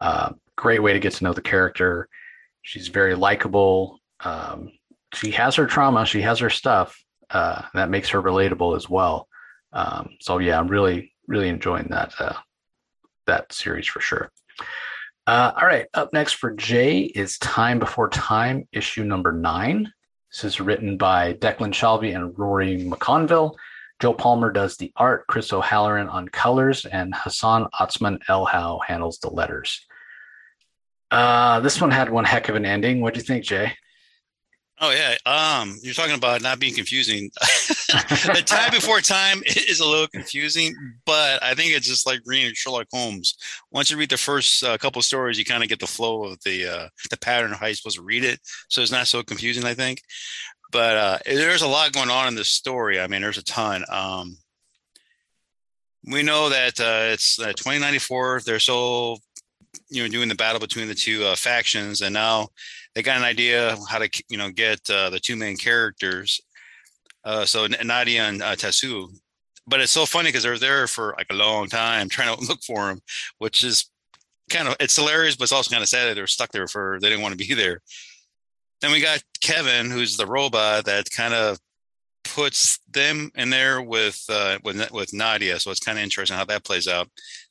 Uh, 0.00 0.32
great 0.56 0.82
way 0.82 0.92
to 0.92 1.00
get 1.00 1.14
to 1.14 1.24
know 1.24 1.32
the 1.32 1.40
character. 1.40 2.08
She's 2.62 2.88
very 2.88 3.14
likable. 3.14 3.98
Um, 4.22 4.72
she 5.14 5.30
has 5.32 5.56
her 5.56 5.66
trauma. 5.66 6.04
She 6.04 6.22
has 6.22 6.38
her 6.40 6.50
stuff. 6.50 7.02
Uh, 7.30 7.62
that 7.74 7.90
makes 7.90 8.08
her 8.10 8.20
relatable 8.20 8.76
as 8.76 8.88
well. 8.88 9.28
Um, 9.72 10.10
so 10.20 10.38
yeah, 10.38 10.58
I'm 10.58 10.68
really 10.68 11.12
really 11.26 11.48
enjoying 11.48 11.86
that 11.90 12.12
uh, 12.18 12.34
that 13.26 13.52
series 13.52 13.86
for 13.86 14.00
sure. 14.00 14.30
Uh, 15.26 15.52
all 15.60 15.66
right, 15.66 15.86
up 15.94 16.12
next 16.12 16.34
for 16.34 16.52
Jay 16.52 17.00
is 17.00 17.38
Time 17.38 17.78
Before 17.78 18.08
Time, 18.08 18.66
issue 18.72 19.04
number 19.04 19.32
nine. 19.32 19.92
This 20.32 20.44
is 20.44 20.60
written 20.60 20.96
by 20.96 21.34
Declan 21.34 21.72
Shalvey 21.72 22.14
and 22.14 22.36
Rory 22.38 22.78
McConville. 22.78 23.54
Joe 24.00 24.14
Palmer 24.14 24.50
does 24.50 24.76
the 24.76 24.92
art, 24.96 25.26
Chris 25.26 25.52
O'Halloran 25.52 26.08
on 26.08 26.28
colors, 26.28 26.86
and 26.86 27.14
Hassan 27.14 27.68
Otsman 27.78 28.18
Elhau 28.28 28.80
handles 28.84 29.18
the 29.18 29.28
letters. 29.28 29.84
Uh, 31.10 31.60
this 31.60 31.80
one 31.80 31.90
had 31.90 32.10
one 32.10 32.24
heck 32.24 32.48
of 32.48 32.56
an 32.56 32.64
ending. 32.64 33.00
What 33.00 33.14
do 33.14 33.20
you 33.20 33.26
think, 33.26 33.44
Jay? 33.44 33.72
Oh 34.82 34.92
yeah, 34.92 35.16
um, 35.26 35.76
you're 35.82 35.92
talking 35.92 36.14
about 36.14 36.40
not 36.40 36.58
being 36.58 36.74
confusing. 36.74 37.30
the 37.90 38.42
time 38.44 38.70
before 38.72 39.00
time 39.02 39.42
is 39.44 39.80
a 39.80 39.86
little 39.86 40.06
confusing, 40.06 40.74
but 41.04 41.42
I 41.42 41.54
think 41.54 41.72
it's 41.74 41.86
just 41.86 42.06
like 42.06 42.20
reading 42.24 42.52
Sherlock 42.54 42.86
Holmes. 42.90 43.36
Once 43.70 43.90
you 43.90 43.98
read 43.98 44.08
the 44.08 44.16
first 44.16 44.64
uh, 44.64 44.78
couple 44.78 45.02
stories, 45.02 45.38
you 45.38 45.44
kind 45.44 45.62
of 45.62 45.68
get 45.68 45.80
the 45.80 45.86
flow 45.86 46.24
of 46.24 46.38
the 46.46 46.66
uh, 46.66 46.88
the 47.10 47.18
pattern 47.18 47.52
of 47.52 47.58
how 47.58 47.66
you're 47.66 47.74
supposed 47.74 47.98
to 47.98 48.02
read 48.02 48.24
it, 48.24 48.40
so 48.70 48.80
it's 48.80 48.90
not 48.90 49.06
so 49.06 49.22
confusing. 49.22 49.64
I 49.66 49.74
think, 49.74 50.00
but 50.72 50.96
uh, 50.96 51.18
there's 51.26 51.62
a 51.62 51.68
lot 51.68 51.92
going 51.92 52.10
on 52.10 52.28
in 52.28 52.34
this 52.34 52.50
story. 52.50 52.98
I 53.00 53.06
mean, 53.06 53.20
there's 53.20 53.36
a 53.36 53.44
ton. 53.44 53.84
Um, 53.90 54.38
we 56.06 56.22
know 56.22 56.48
that 56.48 56.80
uh, 56.80 57.12
it's 57.12 57.38
uh, 57.38 57.52
2094. 57.52 58.40
They're 58.46 58.58
so 58.58 59.18
you 59.90 60.02
know 60.02 60.08
doing 60.08 60.30
the 60.30 60.34
battle 60.34 60.60
between 60.60 60.88
the 60.88 60.94
two 60.94 61.22
uh, 61.24 61.36
factions, 61.36 62.00
and 62.00 62.14
now 62.14 62.48
they 62.94 63.02
got 63.02 63.18
an 63.18 63.24
idea 63.24 63.76
how 63.88 63.98
to 63.98 64.08
you 64.28 64.38
know 64.38 64.50
get 64.50 64.80
uh, 64.90 65.10
the 65.10 65.20
two 65.20 65.36
main 65.36 65.56
characters. 65.56 66.40
Uh, 67.24 67.44
so 67.44 67.66
Nadia 67.66 68.22
and 68.22 68.42
uh, 68.42 68.56
Tatsuo, 68.56 69.08
but 69.66 69.80
it's 69.80 69.92
so 69.92 70.06
funny 70.06 70.28
because 70.28 70.42
they're 70.42 70.58
there 70.58 70.86
for 70.86 71.14
like 71.18 71.26
a 71.30 71.34
long 71.34 71.68
time 71.68 72.08
trying 72.10 72.34
to 72.34 72.44
look 72.44 72.62
for 72.62 72.88
them, 72.88 73.00
which 73.38 73.62
is 73.62 73.90
kind 74.50 74.68
of 74.68 74.76
it's 74.80 74.96
hilarious, 74.96 75.36
but 75.36 75.44
it's 75.44 75.52
also 75.52 75.70
kind 75.70 75.82
of 75.82 75.88
sad 75.88 76.06
that 76.06 76.14
they're 76.14 76.26
stuck 76.26 76.50
there 76.50 76.66
for 76.66 76.98
they 77.00 77.08
didn't 77.08 77.22
want 77.22 77.32
to 77.32 77.46
be 77.48 77.54
there. 77.62 77.80
Then 78.80 78.92
we 78.92 79.00
got 79.00 79.22
Kevin, 79.42 79.90
who's 79.90 80.16
the 80.16 80.26
robot 80.26 80.86
that 80.86 81.10
kind 81.10 81.34
of 81.34 81.58
puts 82.24 82.78
them 82.90 83.30
in 83.34 83.50
there 83.50 83.82
with 83.82 84.24
uh, 84.28 84.58
with 84.64 84.90
with 84.90 85.12
Nadia. 85.12 85.58
So 85.60 85.70
it's 85.70 85.80
kind 85.80 85.98
of 85.98 86.04
interesting 86.04 86.36
how 86.36 86.44
that 86.46 86.64
plays 86.64 86.88
out 86.88 87.08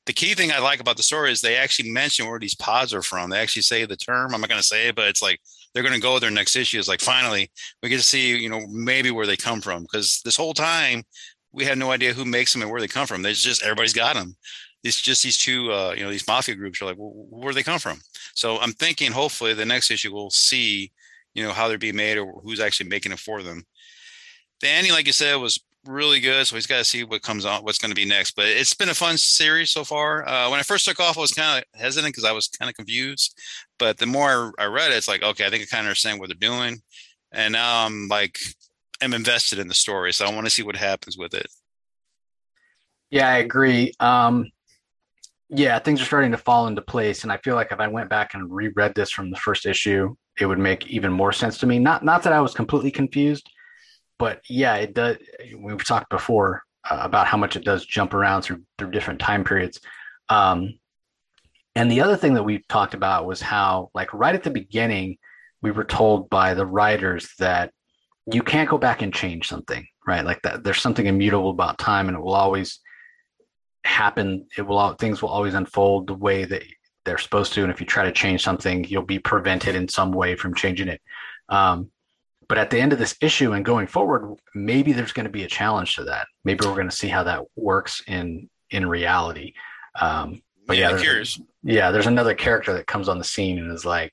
the 0.10 0.14
key 0.14 0.34
thing 0.34 0.52
I 0.52 0.58
like 0.58 0.80
about 0.80 0.98
the 0.98 1.04
story 1.04 1.32
is 1.32 1.40
they 1.40 1.56
actually 1.56 1.92
mention 1.92 2.28
where 2.28 2.40
these 2.40 2.56
pods 2.56 2.96
are 2.96 3.04
from. 3.04 3.30
They 3.30 3.38
actually 3.38 3.62
say 3.62 3.86
the 3.86 3.96
term. 3.96 4.34
I'm 4.34 4.42
not 4.42 4.50
going 4.50 4.60
to 4.60 4.68
say 4.68 4.88
it, 4.88 4.96
but 4.96 5.08
it's 5.08 5.22
like 5.22 5.40
they're 5.72 5.84
going 5.84 5.94
to 5.94 6.02
go 6.02 6.18
their 6.18 6.32
next 6.32 6.56
issue 6.56 6.80
is 6.80 6.88
like 6.88 7.00
finally 7.00 7.52
we 7.84 7.90
get 7.90 7.98
to 7.98 8.04
see 8.04 8.36
you 8.36 8.50
know 8.50 8.66
maybe 8.72 9.12
where 9.12 9.28
they 9.28 9.38
come 9.38 9.62
from 9.62 9.84
because 9.84 10.20
this 10.26 10.36
whole 10.36 10.56
time 10.56 11.04
we 11.52 11.64
had 11.64 11.78
no 11.78 11.92
idea 11.92 12.12
who 12.12 12.26
makes 12.26 12.54
them 12.54 12.64
and 12.64 12.72
where 12.72 12.82
they 12.82 12.88
come 12.88 13.06
from. 13.06 13.22
There's 13.22 13.44
just 13.44 13.62
everybody's 13.62 13.94
got 13.94 14.16
them. 14.16 14.36
It's 14.84 15.00
just 15.00 15.22
these 15.22 15.38
two, 15.38 15.72
uh, 15.72 15.94
you 15.96 16.04
know, 16.04 16.10
these 16.10 16.28
mafia 16.28 16.56
groups 16.56 16.82
are 16.82 16.86
like, 16.86 16.98
well, 16.98 17.12
where 17.30 17.54
they 17.54 17.62
come 17.62 17.80
from? 17.80 18.00
So 18.34 18.58
I'm 18.58 18.72
thinking 18.72 19.12
hopefully 19.12 19.54
the 19.54 19.64
next 19.64 19.92
issue 19.92 20.12
we'll 20.12 20.32
see, 20.32 20.92
you 21.36 21.44
know, 21.44 21.52
how 21.52 21.68
they're 21.68 21.78
being 21.78 21.96
made 21.96 22.18
or 22.18 22.42
who's 22.44 22.60
actually 22.60 22.90
making 22.90 23.12
it 23.12 23.20
for 23.20 23.44
them. 23.44 23.64
The 24.62 24.70
ending, 24.70 24.92
like 24.92 25.08
you 25.08 25.14
said, 25.14 25.36
was 25.36 25.60
really 25.86 26.20
good. 26.20 26.46
So 26.46 26.56
he's 26.56 26.68
got 26.68 26.78
to 26.78 26.84
see 26.84 27.04
what 27.04 27.22
comes 27.22 27.46
on, 27.46 27.64
what's 27.64 27.78
going 27.78 27.92
to 27.92 27.96
be 27.96 28.06
next. 28.06 28.32
But 28.36 28.46
it's 28.48 28.74
been 28.74 28.90
a 28.90 28.94
fun 28.94 29.18
series 29.18 29.72
so 29.72 29.84
far. 29.84 30.28
Uh, 30.28 30.50
when 30.50 30.60
I 30.60 30.64
first 30.64 30.86
took 30.86 31.00
off, 31.00 31.18
I 31.18 31.22
was 31.22 31.32
kind 31.32 31.60
of 31.60 31.80
hesitant 31.80 32.14
because 32.14 32.26
I 32.26 32.32
was 32.32 32.48
kind 32.48 32.70
of 32.70 32.76
confused. 32.76 33.38
But 33.78 33.98
the 33.98 34.06
more 34.06 34.54
I 34.60 34.66
read 34.66 34.92
it, 34.92 34.98
it's 34.98 35.08
like, 35.08 35.24
okay, 35.24 35.46
I 35.46 35.50
think 35.50 35.64
I 35.64 35.66
kind 35.66 35.82
of 35.82 35.88
understand 35.88 36.20
what 36.20 36.30
they're 36.30 36.50
doing. 36.50 36.82
And 37.32 37.54
now 37.54 37.86
I'm 37.86 38.08
like, 38.08 38.38
I'm 39.02 39.14
invested 39.14 39.60
in 39.60 39.68
the 39.68 39.74
story. 39.74 40.12
So 40.14 40.26
I 40.26 40.34
want 40.34 40.46
to 40.46 40.52
see 40.52 40.64
what 40.64 40.76
happens 40.76 41.18
with 41.18 41.34
it. 41.34 41.48
Yeah, 43.10 43.30
I 43.30 43.38
agree. 43.38 43.94
Um, 44.00 44.52
yeah, 45.50 45.80
things 45.80 46.02
are 46.02 46.06
starting 46.06 46.32
to 46.32 46.38
fall 46.38 46.68
into 46.68 46.82
place. 46.82 47.24
And 47.24 47.32
I 47.32 47.38
feel 47.38 47.56
like 47.56 47.72
if 47.72 47.80
I 47.80 47.88
went 47.88 48.10
back 48.10 48.34
and 48.34 48.54
reread 48.54 48.94
this 48.94 49.10
from 49.10 49.32
the 49.32 49.38
first 49.38 49.66
issue, 49.66 50.16
it 50.40 50.46
would 50.46 50.60
make 50.60 50.88
even 50.88 51.12
more 51.12 51.32
sense 51.32 51.58
to 51.60 51.66
me. 51.66 51.80
Not, 51.80 52.04
not 52.04 52.24
that 52.24 52.34
I 52.34 52.42
was 52.42 52.54
completely 52.54 52.92
confused 52.92 53.50
but 54.20 54.42
yeah, 54.48 54.76
it 54.76 54.94
does. 54.94 55.18
We've 55.58 55.84
talked 55.84 56.10
before 56.10 56.62
uh, 56.88 57.00
about 57.02 57.26
how 57.26 57.38
much 57.38 57.56
it 57.56 57.66
does 57.66 57.86
jump 57.86 58.14
around 58.14 58.44
through 58.44 58.62
through 58.78 58.92
different 58.92 59.20
time 59.20 59.44
periods. 59.44 59.80
Um, 60.28 60.78
and 61.76 61.90
the 61.90 62.02
other 62.02 62.18
thing 62.18 62.34
that 62.36 62.44
we 62.44 62.64
talked 62.68 62.94
about 62.94 63.26
was 63.26 63.42
how, 63.42 63.90
like, 63.94 64.14
right 64.14 64.36
at 64.36 64.44
the 64.44 64.50
beginning, 64.50 65.18
we 65.62 65.72
were 65.72 65.86
told 65.86 66.30
by 66.30 66.54
the 66.54 66.66
writers 66.66 67.30
that 67.40 67.72
you 68.32 68.44
can't 68.44 68.70
go 68.70 68.78
back 68.78 69.02
and 69.02 69.14
change 69.14 69.48
something, 69.48 69.88
right? 70.06 70.26
Like 70.26 70.42
that, 70.44 70.64
there's 70.64 70.82
something 70.82 71.06
immutable 71.06 71.50
about 71.50 71.78
time, 71.78 72.08
and 72.08 72.18
it 72.18 72.22
will 72.22 72.36
always 72.36 72.80
happen. 73.86 74.46
It 74.58 74.64
will 74.64 74.94
things 74.96 75.22
will 75.22 75.30
always 75.30 75.54
unfold 75.54 76.08
the 76.08 76.14
way 76.14 76.46
that 76.46 76.64
they're 77.06 77.18
supposed 77.18 77.54
to, 77.54 77.64
and 77.64 77.72
if 77.72 77.80
you 77.80 77.88
try 77.88 78.04
to 78.04 78.12
change 78.12 78.44
something, 78.44 78.84
you'll 78.84 79.04
be 79.04 79.20
prevented 79.20 79.76
in 79.76 79.88
some 79.88 80.12
way 80.12 80.36
from 80.36 80.54
changing 80.54 80.90
it. 80.90 81.02
Um, 81.48 81.90
but 82.50 82.58
at 82.58 82.72
the 82.72 82.80
end 82.80 82.92
of 82.92 83.00
this 83.00 83.16
issue 83.22 83.54
and 83.54 83.64
going 83.64 83.88
forward, 83.88 84.36
maybe 84.54 84.92
there's 84.92 85.14
going 85.14 85.28
to 85.28 85.32
be 85.32 85.44
a 85.44 85.48
challenge 85.48 85.96
to 85.96 86.04
that. 86.06 86.28
Maybe 86.44 86.66
we're 86.66 86.74
going 86.74 86.90
to 86.90 86.96
see 86.96 87.08
how 87.08 87.24
that 87.24 87.46
works 87.56 88.04
in 88.08 88.50
in 88.72 88.86
reality. 88.88 89.54
Um, 90.00 90.42
but 90.68 90.78
yeah, 90.78 90.90
yeah 90.90 90.98
there's, 90.98 91.42
yeah, 91.64 91.92
there's 91.92 92.08
another 92.08 92.34
character 92.34 92.74
that 92.74 92.88
comes 92.88 93.08
on 93.08 93.18
the 93.18 93.24
scene 93.24 93.60
and 93.60 93.72
is 93.72 93.86
like, 93.86 94.12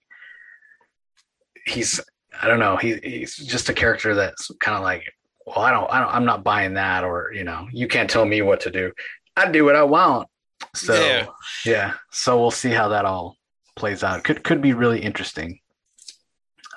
he's 1.66 2.00
I 2.40 2.46
don't 2.46 2.58
know, 2.58 2.76
he, 2.76 2.96
he's 3.02 3.36
just 3.36 3.70
a 3.70 3.74
character 3.74 4.14
that's 4.14 4.50
kind 4.60 4.76
of 4.76 4.82
like, 4.82 5.02
well, 5.46 5.60
I 5.60 5.70
don't, 5.70 5.90
I 5.90 6.00
don't, 6.00 6.14
I'm 6.14 6.24
not 6.26 6.44
buying 6.44 6.74
that, 6.74 7.04
or 7.04 7.32
you 7.32 7.44
know, 7.44 7.66
you 7.72 7.88
can't 7.88 8.10
tell 8.10 8.24
me 8.24 8.42
what 8.42 8.60
to 8.60 8.70
do. 8.70 8.92
I 9.36 9.50
do 9.50 9.64
what 9.64 9.76
I 9.76 9.84
want. 9.84 10.28
So 10.74 10.94
yeah, 10.94 11.26
yeah. 11.64 11.94
so 12.10 12.38
we'll 12.38 12.50
see 12.50 12.70
how 12.70 12.88
that 12.88 13.04
all 13.06 13.36
plays 13.76 14.02
out. 14.02 14.24
Could 14.24 14.44
could 14.44 14.60
be 14.60 14.74
really 14.74 15.00
interesting. 15.00 15.60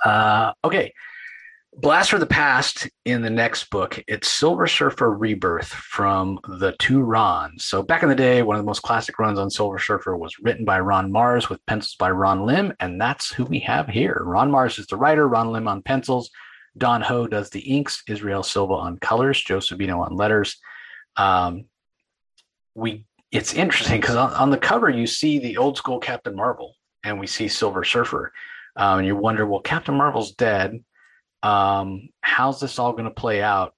Uh, 0.05 0.53
okay, 0.63 0.93
Blast 1.77 2.09
for 2.09 2.17
the 2.17 2.25
Past 2.25 2.89
in 3.05 3.21
the 3.21 3.29
next 3.29 3.69
book, 3.69 4.03
it's 4.07 4.29
Silver 4.29 4.65
Surfer 4.65 5.13
Rebirth 5.13 5.67
from 5.67 6.39
the 6.47 6.75
two 6.79 7.01
Rons. 7.01 7.63
So 7.65 7.83
back 7.83 8.01
in 8.01 8.09
the 8.09 8.15
day, 8.15 8.41
one 8.41 8.55
of 8.57 8.63
the 8.63 8.65
most 8.65 8.81
classic 8.81 9.19
runs 9.19 9.37
on 9.37 9.51
Silver 9.51 9.77
Surfer 9.77 10.17
was 10.17 10.39
written 10.39 10.65
by 10.65 10.79
Ron 10.79 11.11
Marz 11.11 11.47
with 11.47 11.65
pencils 11.67 11.95
by 11.95 12.09
Ron 12.09 12.45
Lim, 12.45 12.73
and 12.79 12.99
that's 12.99 13.31
who 13.31 13.45
we 13.45 13.59
have 13.59 13.87
here. 13.87 14.19
Ron 14.25 14.51
Marz 14.51 14.79
is 14.79 14.87
the 14.87 14.97
writer, 14.97 15.27
Ron 15.27 15.51
Lim 15.51 15.67
on 15.67 15.83
pencils, 15.83 16.31
Don 16.75 17.01
Ho 17.01 17.27
does 17.27 17.51
the 17.51 17.61
inks, 17.61 18.01
Israel 18.07 18.41
Silva 18.41 18.73
on 18.73 18.97
colors, 18.97 19.39
Joe 19.39 19.59
Sabino 19.59 19.99
on 19.99 20.15
letters. 20.15 20.57
Um, 21.17 21.65
we 22.73 23.05
it's 23.31 23.53
interesting 23.53 24.01
because 24.01 24.15
on, 24.15 24.33
on, 24.33 24.49
the 24.49 24.57
cover 24.57 24.89
you 24.89 25.05
see 25.05 25.37
the 25.37 25.57
old 25.57 25.77
school 25.77 25.99
Captain 25.99 26.35
Marvel, 26.35 26.75
and 27.03 27.19
we 27.19 27.27
see 27.27 27.47
Silver 27.47 27.83
Surfer, 27.83 28.33
um, 28.75 28.99
and 28.99 29.07
you 29.07 29.15
wonder, 29.15 29.45
well, 29.45 29.61
Captain 29.61 29.95
Marvel's 29.95 30.31
dead 30.31 30.83
um, 31.43 32.09
how's 32.21 32.59
this 32.59 32.79
all 32.79 32.91
going 32.93 33.05
to 33.05 33.11
play 33.11 33.41
out? 33.41 33.73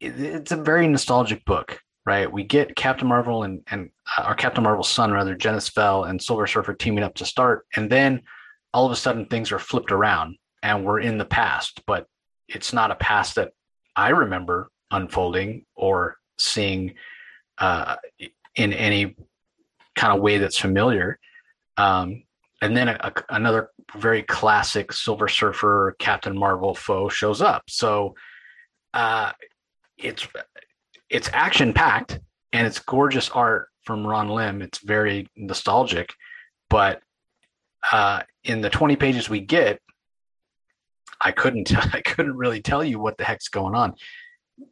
It, 0.00 0.20
it's 0.20 0.52
a 0.52 0.56
very 0.56 0.86
nostalgic 0.86 1.44
book, 1.44 1.80
right? 2.04 2.30
We 2.30 2.44
get 2.44 2.76
Captain 2.76 3.08
Marvel 3.08 3.42
and 3.42 3.62
and 3.70 3.90
uh, 4.16 4.22
our 4.22 4.34
Captain 4.34 4.64
Marvel's 4.64 4.88
son, 4.88 5.12
rather, 5.12 5.34
Genis-Vell 5.34 6.04
and 6.04 6.20
Silver 6.20 6.46
Surfer 6.46 6.74
teaming 6.74 7.04
up 7.04 7.14
to 7.16 7.24
start, 7.24 7.66
and 7.76 7.90
then 7.90 8.22
all 8.72 8.86
of 8.86 8.92
a 8.92 8.96
sudden 8.96 9.26
things 9.26 9.52
are 9.52 9.58
flipped 9.58 9.92
around 9.92 10.36
and 10.62 10.84
we're 10.84 11.00
in 11.00 11.18
the 11.18 11.24
past, 11.24 11.82
but 11.86 12.06
it's 12.48 12.72
not 12.72 12.90
a 12.90 12.96
past 12.96 13.36
that 13.36 13.52
I 13.96 14.10
remember 14.10 14.70
unfolding 14.90 15.64
or 15.74 16.16
seeing 16.38 16.94
uh, 17.58 17.96
in 18.54 18.72
any 18.72 19.16
kind 19.96 20.14
of 20.14 20.22
way 20.22 20.38
that's 20.38 20.58
familiar. 20.58 21.18
Um, 21.76 22.24
and 22.60 22.76
then 22.76 22.88
a, 22.88 22.98
a, 23.00 23.34
another 23.34 23.70
very 23.96 24.22
classic 24.22 24.92
Silver 24.92 25.28
Surfer 25.28 25.96
Captain 25.98 26.36
Marvel 26.36 26.74
foe 26.74 27.08
shows 27.08 27.40
up. 27.40 27.64
So 27.68 28.14
uh, 28.94 29.32
it's 29.98 30.26
it's 31.08 31.30
action 31.32 31.72
packed 31.72 32.20
and 32.52 32.66
it's 32.66 32.78
gorgeous 32.78 33.30
art 33.30 33.68
from 33.84 34.06
Ron 34.06 34.28
Lim. 34.28 34.62
It's 34.62 34.78
very 34.78 35.28
nostalgic, 35.36 36.12
but 36.68 37.00
uh, 37.90 38.22
in 38.44 38.60
the 38.60 38.70
20 38.70 38.96
pages 38.96 39.28
we 39.28 39.40
get, 39.40 39.80
I 41.20 41.32
couldn't 41.32 41.74
I 41.94 42.00
couldn't 42.02 42.36
really 42.36 42.60
tell 42.60 42.84
you 42.84 42.98
what 42.98 43.16
the 43.16 43.24
heck's 43.24 43.48
going 43.48 43.74
on, 43.74 43.94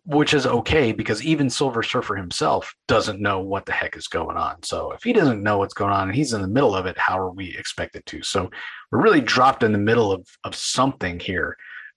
which 0.05 0.35
is 0.35 0.47
okay 0.47 0.93
because 0.93 1.23
even 1.23 1.51
Silver 1.51 1.83
Surfer 1.83 2.17
himself 2.17 2.75
doesn't 2.87 3.21
know 3.21 3.41
what 3.41 3.67
the 3.67 3.73
heck 3.73 3.97
is 3.97 4.09
going 4.09 4.37
on. 4.37 4.63
So 4.63 4.93
if 4.93 5.03
he 5.03 5.13
doesn't 5.13 5.43
know 5.43 5.59
what's 5.59 5.75
going 5.75 5.93
on 5.93 6.09
and 6.09 6.17
he's 6.17 6.33
in 6.33 6.43
the 6.43 6.49
middle 6.49 6.75
of 6.75 6.87
it, 6.87 6.99
how 6.99 7.19
are 7.19 7.31
we 7.31 7.57
expected 7.57 8.05
to? 8.07 8.23
So 8.23 8.51
we're 8.91 9.03
really 9.03 9.21
dropped 9.21 9.63
in 9.63 9.73
the 9.73 9.79
middle 9.79 10.13
of 10.13 10.27
of 10.45 10.55
something 10.55 11.21
here. 11.21 11.57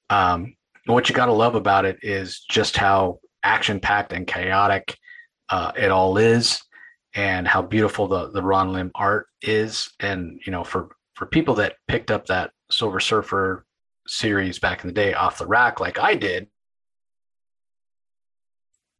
Um, 0.10 0.56
what 0.86 1.10
you 1.10 1.16
got 1.16 1.28
to 1.28 1.34
love 1.34 1.56
about 1.56 1.86
it 1.86 2.00
is 2.02 2.44
just 2.50 2.76
how 2.76 3.20
action 3.44 3.80
packed 3.80 4.14
and 4.14 4.28
chaotic 4.28 4.98
uh, 5.50 5.72
it 5.78 5.92
all 5.92 6.18
is, 6.18 6.62
and 7.14 7.48
how 7.48 7.62
beautiful 7.62 8.08
the 8.08 8.32
the 8.32 8.44
Ron 8.44 8.74
Lim 8.74 8.92
art 8.96 9.28
is. 9.42 9.90
And 10.00 10.40
you 10.46 10.52
know, 10.52 10.64
for 10.64 10.96
for 11.16 11.26
people 11.26 11.56
that 11.56 11.76
picked 11.88 12.12
up 12.12 12.26
that 12.28 12.52
Silver 12.70 13.00
Surfer 13.00 13.66
series 14.08 14.60
back 14.60 14.84
in 14.84 14.88
the 14.88 14.94
day 14.94 15.14
off 15.14 15.38
the 15.38 15.46
rack, 15.46 15.80
like 15.80 16.00
I 16.00 16.16
did, 16.16 16.48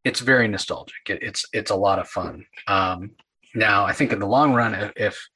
it's 0.04 0.20
very 0.20 0.48
nostalgic. 0.48 1.08
It, 1.08 1.22
it's 1.22 1.44
it's 1.52 1.70
a 1.70 1.76
lot 1.76 1.98
of 1.98 2.08
fun. 2.08 2.46
Um, 2.66 3.12
now, 3.54 3.84
I 3.84 3.92
think 3.92 4.12
in 4.12 4.18
the 4.18 4.26
long 4.26 4.54
run, 4.54 4.74
if, 4.74 4.92
if 4.96 5.28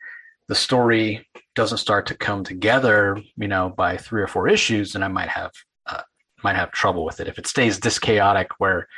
the 0.49 0.55
story 0.55 1.27
doesn't 1.55 1.79
start 1.79 2.07
to 2.07 2.17
come 2.17 2.45
together, 2.45 3.21
you 3.37 3.49
know, 3.49 3.71
by 3.71 3.97
three 3.97 4.23
or 4.23 4.27
four 4.27 4.49
issues, 4.49 4.93
then 4.93 5.03
I 5.03 5.09
might 5.09 5.29
have 5.29 5.53
uh, 5.87 6.03
might 6.43 6.57
have 6.57 6.71
trouble 6.73 7.05
with 7.05 7.21
it. 7.21 7.29
If 7.29 7.39
it 7.39 7.47
stays 7.47 7.81
this 7.81 7.99
chaotic, 7.99 8.49
where 8.59 8.89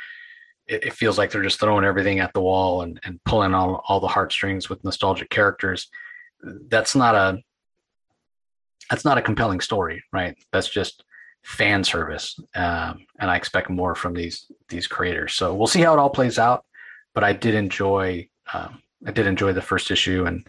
it, 0.67 0.85
it, 0.85 0.93
feels 0.93 1.17
like 1.17 1.31
they're 1.31 1.43
just 1.43 1.59
throwing 1.59 1.85
everything 1.85 2.19
at 2.19 2.33
the 2.33 2.41
wall 2.41 2.81
and, 2.81 2.99
and 3.03 3.23
pulling 3.23 3.53
all 3.53 3.83
all 3.87 3.99
the 3.99 4.07
heartstrings 4.07 4.69
with 4.69 4.83
nostalgic 4.83 5.29
characters, 5.29 5.89
that's 6.41 6.95
not 6.95 7.15
a 7.15 7.39
that's 8.89 9.05
not 9.05 9.17
a 9.17 9.21
compelling 9.21 9.59
story, 9.59 10.03
right? 10.11 10.35
That's 10.51 10.69
just 10.69 11.03
fan 11.49 11.83
service, 11.83 12.39
um, 12.53 13.07
and 13.19 13.31
I 13.31 13.35
expect 13.35 13.71
more 13.71 13.95
from 13.95 14.13
these 14.13 14.45
these 14.69 14.85
creators. 14.85 15.33
So 15.33 15.55
we'll 15.55 15.67
see 15.67 15.81
how 15.81 15.93
it 15.93 15.99
all 15.99 16.11
plays 16.11 16.37
out. 16.37 16.63
But 17.15 17.23
I 17.23 17.33
did 17.33 17.55
enjoy 17.55 18.29
um, 18.53 18.83
I 19.05 19.11
did 19.11 19.25
enjoy 19.25 19.53
the 19.53 19.61
first 19.61 19.89
issue 19.89 20.25
and 20.25 20.45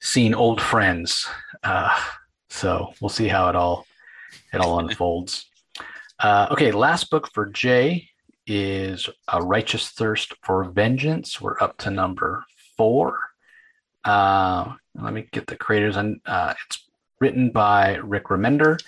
seeing 0.00 0.34
old 0.34 0.60
friends. 0.60 1.28
Uh, 1.64 1.90
so 2.50 2.94
we'll 3.00 3.08
see 3.08 3.26
how 3.26 3.48
it 3.48 3.56
all 3.56 3.86
it 4.52 4.60
all 4.60 4.78
unfolds. 4.78 5.44
Uh, 6.20 6.48
okay, 6.50 6.72
last 6.72 7.10
book 7.10 7.30
for 7.32 7.46
Jay 7.46 8.08
is 8.44 9.08
A 9.28 9.40
Righteous 9.40 9.90
Thirst 9.90 10.34
for 10.42 10.64
Vengeance. 10.64 11.40
We're 11.40 11.60
up 11.60 11.76
to 11.78 11.92
number 11.92 12.44
four. 12.76 13.20
Uh, 14.04 14.74
let 14.96 15.12
me 15.12 15.28
get 15.30 15.46
the 15.46 15.54
creators. 15.54 15.94
And 15.94 16.20
uh, 16.26 16.54
it's 16.66 16.90
written 17.20 17.50
by 17.50 17.98
Rick 18.02 18.24
Remender. 18.24 18.80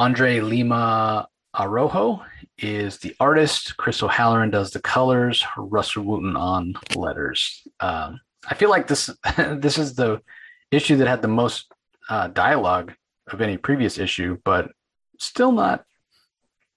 Andre 0.00 0.40
Lima 0.40 1.28
Araujo 1.54 2.24
is 2.56 2.96
the 3.00 3.14
artist. 3.20 3.76
Chris 3.76 4.02
O'Halloran 4.02 4.48
does 4.48 4.70
the 4.70 4.80
colors. 4.80 5.44
Russell 5.58 6.04
Wooton 6.04 6.38
on 6.38 6.72
letters. 6.96 7.68
Um, 7.80 8.18
I 8.48 8.54
feel 8.54 8.70
like 8.70 8.86
this 8.86 9.10
this 9.36 9.76
is 9.76 9.94
the 9.94 10.22
issue 10.70 10.96
that 10.96 11.06
had 11.06 11.20
the 11.20 11.28
most 11.28 11.70
uh, 12.08 12.28
dialogue 12.28 12.94
of 13.30 13.42
any 13.42 13.58
previous 13.58 13.98
issue, 13.98 14.38
but 14.42 14.70
still 15.18 15.52
not. 15.52 15.84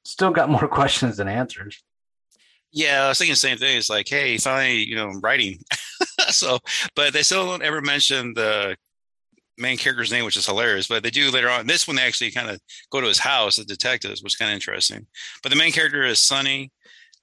Still 0.03 0.31
got 0.31 0.49
more 0.49 0.67
questions 0.79 1.15
than 1.15 1.29
answers. 1.29 1.81
Yeah, 2.73 3.05
I 3.05 3.07
was 3.07 3.19
thinking 3.19 3.31
the 3.31 3.37
same 3.37 3.57
thing. 3.57 3.77
It's 3.77 3.89
like, 3.89 4.09
hey, 4.09 4.37
finally, 4.37 4.83
you 4.83 4.97
know, 4.97 5.07
I'm 5.07 5.21
writing. 5.21 5.59
so, 6.27 6.59
but 6.93 7.13
they 7.13 7.23
still 7.23 7.45
don't 7.45 7.63
ever 7.63 7.79
mention 7.79 8.33
the 8.33 8.75
main 9.57 9.77
character's 9.77 10.11
name, 10.11 10.25
which 10.25 10.37
is 10.37 10.45
hilarious. 10.45 10.87
But 10.87 11.03
they 11.03 11.09
do 11.09 11.31
later 11.31 11.49
on. 11.49 11.67
This 11.67 11.87
one, 11.87 11.95
they 11.95 12.03
actually 12.03 12.31
kind 12.31 12.49
of 12.49 12.59
go 12.91 13.01
to 13.01 13.07
his 13.07 13.19
house, 13.19 13.57
the 13.57 13.65
detectives, 13.65 14.21
which 14.21 14.33
is 14.33 14.37
kind 14.37 14.51
of 14.51 14.55
interesting. 14.55 15.07
But 15.41 15.49
the 15.49 15.55
main 15.55 15.71
character 15.71 16.03
is 16.03 16.19
Sonny, 16.19 16.71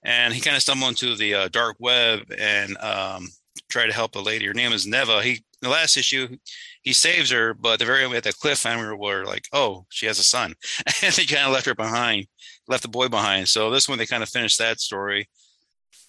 and 0.05 0.33
he 0.33 0.41
kind 0.41 0.57
of 0.57 0.63
stumbled 0.63 0.91
into 0.91 1.17
the 1.17 1.35
uh, 1.35 1.49
dark 1.49 1.77
web 1.79 2.21
and 2.39 2.77
um, 2.79 3.29
try 3.69 3.87
to 3.87 3.93
help 3.93 4.15
a 4.17 4.21
lady. 4.21 4.47
Her 4.47 4.55
name 4.55 4.73
is 4.73 4.87
Neva. 4.87 5.23
He 5.23 5.45
the 5.61 5.69
last 5.69 5.97
issue, 5.97 6.37
he 6.83 6.93
saves 6.93 7.31
her, 7.31 7.53
but 7.53 7.79
the 7.79 7.85
very 7.85 8.05
end 8.05 8.15
at 8.15 8.25
the 8.25 8.33
cliffhanger 8.33 8.99
were 8.99 9.27
like, 9.27 9.47
oh, 9.53 9.85
she 9.91 10.07
has 10.07 10.19
a 10.19 10.25
son, 10.25 10.55
and 11.03 11.15
they 11.15 11.25
kind 11.25 11.47
of 11.47 11.53
left 11.53 11.67
her 11.67 11.75
behind, 11.75 12.27
left 12.67 12.83
the 12.83 12.89
boy 12.89 13.09
behind. 13.09 13.49
So 13.49 13.71
this 13.71 13.89
one 13.89 13.99
they 13.99 14.07
kind 14.07 14.23
of 14.23 14.29
finished 14.29 14.59
that 14.59 14.81
story. 14.81 15.29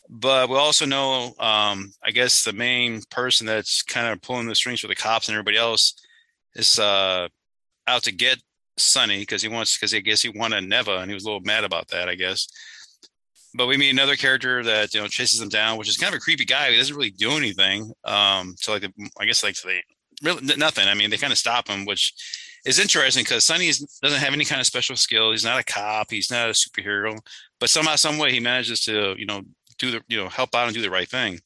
But 0.09 0.49
we 0.49 0.55
also 0.55 0.86
know, 0.86 1.34
um, 1.39 1.93
I 2.03 2.11
guess 2.11 2.43
the 2.43 2.51
main 2.51 3.01
person 3.11 3.47
that's 3.47 3.82
kind 3.82 4.07
of 4.07 4.22
pulling 4.22 4.47
the 4.47 4.55
strings 4.55 4.82
for 4.82 4.88
the 4.88 4.95
cops 4.95 5.28
and 5.28 5.36
everybody 5.36 5.57
else 5.57 5.93
is 6.56 6.80
uh, 6.80 7.28
out 7.88 8.04
to 8.04 8.12
get 8.12 8.41
Sonny 8.78 9.20
because 9.20 9.41
he 9.41 9.47
wants 9.47 9.78
because 9.78 9.93
I 9.93 9.99
guess 9.99 10.22
he 10.22 10.30
wanted 10.30 10.68
Neva 10.68 10.97
and 10.97 11.10
he 11.10 11.14
was 11.14 11.24
a 11.24 11.28
little 11.28 11.41
mad 11.41 11.64
about 11.64 11.88
that, 11.89 12.10
I 12.10 12.16
guess. 12.16 12.47
But 13.54 13.68
we 13.68 13.78
meet 13.78 13.89
another 13.89 14.16
character 14.16 14.64
that 14.64 14.93
you 14.93 15.02
know 15.02 15.08
chases 15.08 15.41
him 15.41 15.49
down, 15.49 15.78
which 15.78 15.89
is 15.89 15.97
kind 15.97 16.14
of 16.14 16.18
a 16.18 16.22
creepy 16.22 16.45
guy. 16.45 16.72
He 16.72 16.78
doesn't 16.78 16.95
really 16.95 17.12
do 17.12 17.32
anything. 17.32 17.91
Um, 18.06 18.56
so 18.58 18.74
like 18.74 18.86
I 19.20 19.26
guess 19.26 19.43
like 19.43 19.56
they 19.62 19.84
really 20.24 20.56
nothing. 20.58 20.88
I 20.88 20.93
mean, 20.93 21.10
they 21.10 21.18
kind 21.18 21.34
of 21.34 21.39
stop 21.39 21.68
him, 21.68 21.86
which 21.86 22.14
is 22.66 22.80
interesting 22.80 23.24
because 23.24 23.43
Sonny 23.43 23.72
doesn't 24.02 24.20
have 24.20 24.34
any 24.34 24.45
kind 24.45 24.62
of 24.62 24.68
special 24.68 24.95
skill. 24.95 25.32
He's 25.32 25.43
not 25.43 25.60
a 25.60 25.64
cop. 25.64 26.12
He's 26.12 26.32
not 26.32 26.49
a 26.49 26.54
superhero. 26.54 27.18
But 27.60 27.70
somehow, 27.70 27.95
some 27.95 28.18
way, 28.18 28.32
he 28.32 28.39
manages 28.39 28.82
to 28.86 29.16
you 29.18 29.26
know 29.26 29.41
do 29.78 29.91
the 29.91 30.02
you 30.08 30.18
know 30.18 30.30
help 30.30 30.56
out 30.56 30.68
and 30.68 30.76
do 30.76 30.82
the 30.82 30.89
right 30.89 31.10
thing 31.10 31.39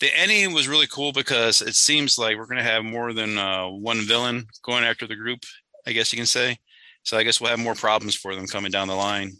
the 0.00 0.18
ending 0.18 0.52
was 0.52 0.68
really 0.68 0.86
cool 0.86 1.12
because 1.12 1.62
it 1.62 1.74
seems 1.74 2.18
like 2.18 2.36
we're 2.36 2.46
going 2.46 2.58
to 2.58 2.62
have 2.62 2.84
more 2.84 3.12
than 3.12 3.38
uh, 3.38 3.66
one 3.66 4.02
villain 4.02 4.46
going 4.62 4.84
after 4.84 5.06
the 5.06 5.16
group 5.16 5.40
i 5.86 5.92
guess 5.92 6.12
you 6.12 6.16
can 6.16 6.26
say. 6.26 6.58
So 7.04 7.16
i 7.16 7.22
guess 7.22 7.40
we'll 7.40 7.50
have 7.50 7.58
more 7.58 7.74
problems 7.74 8.14
for 8.14 8.34
them 8.34 8.46
coming 8.46 8.72
down 8.72 8.88
the 8.88 8.94
line. 8.94 9.32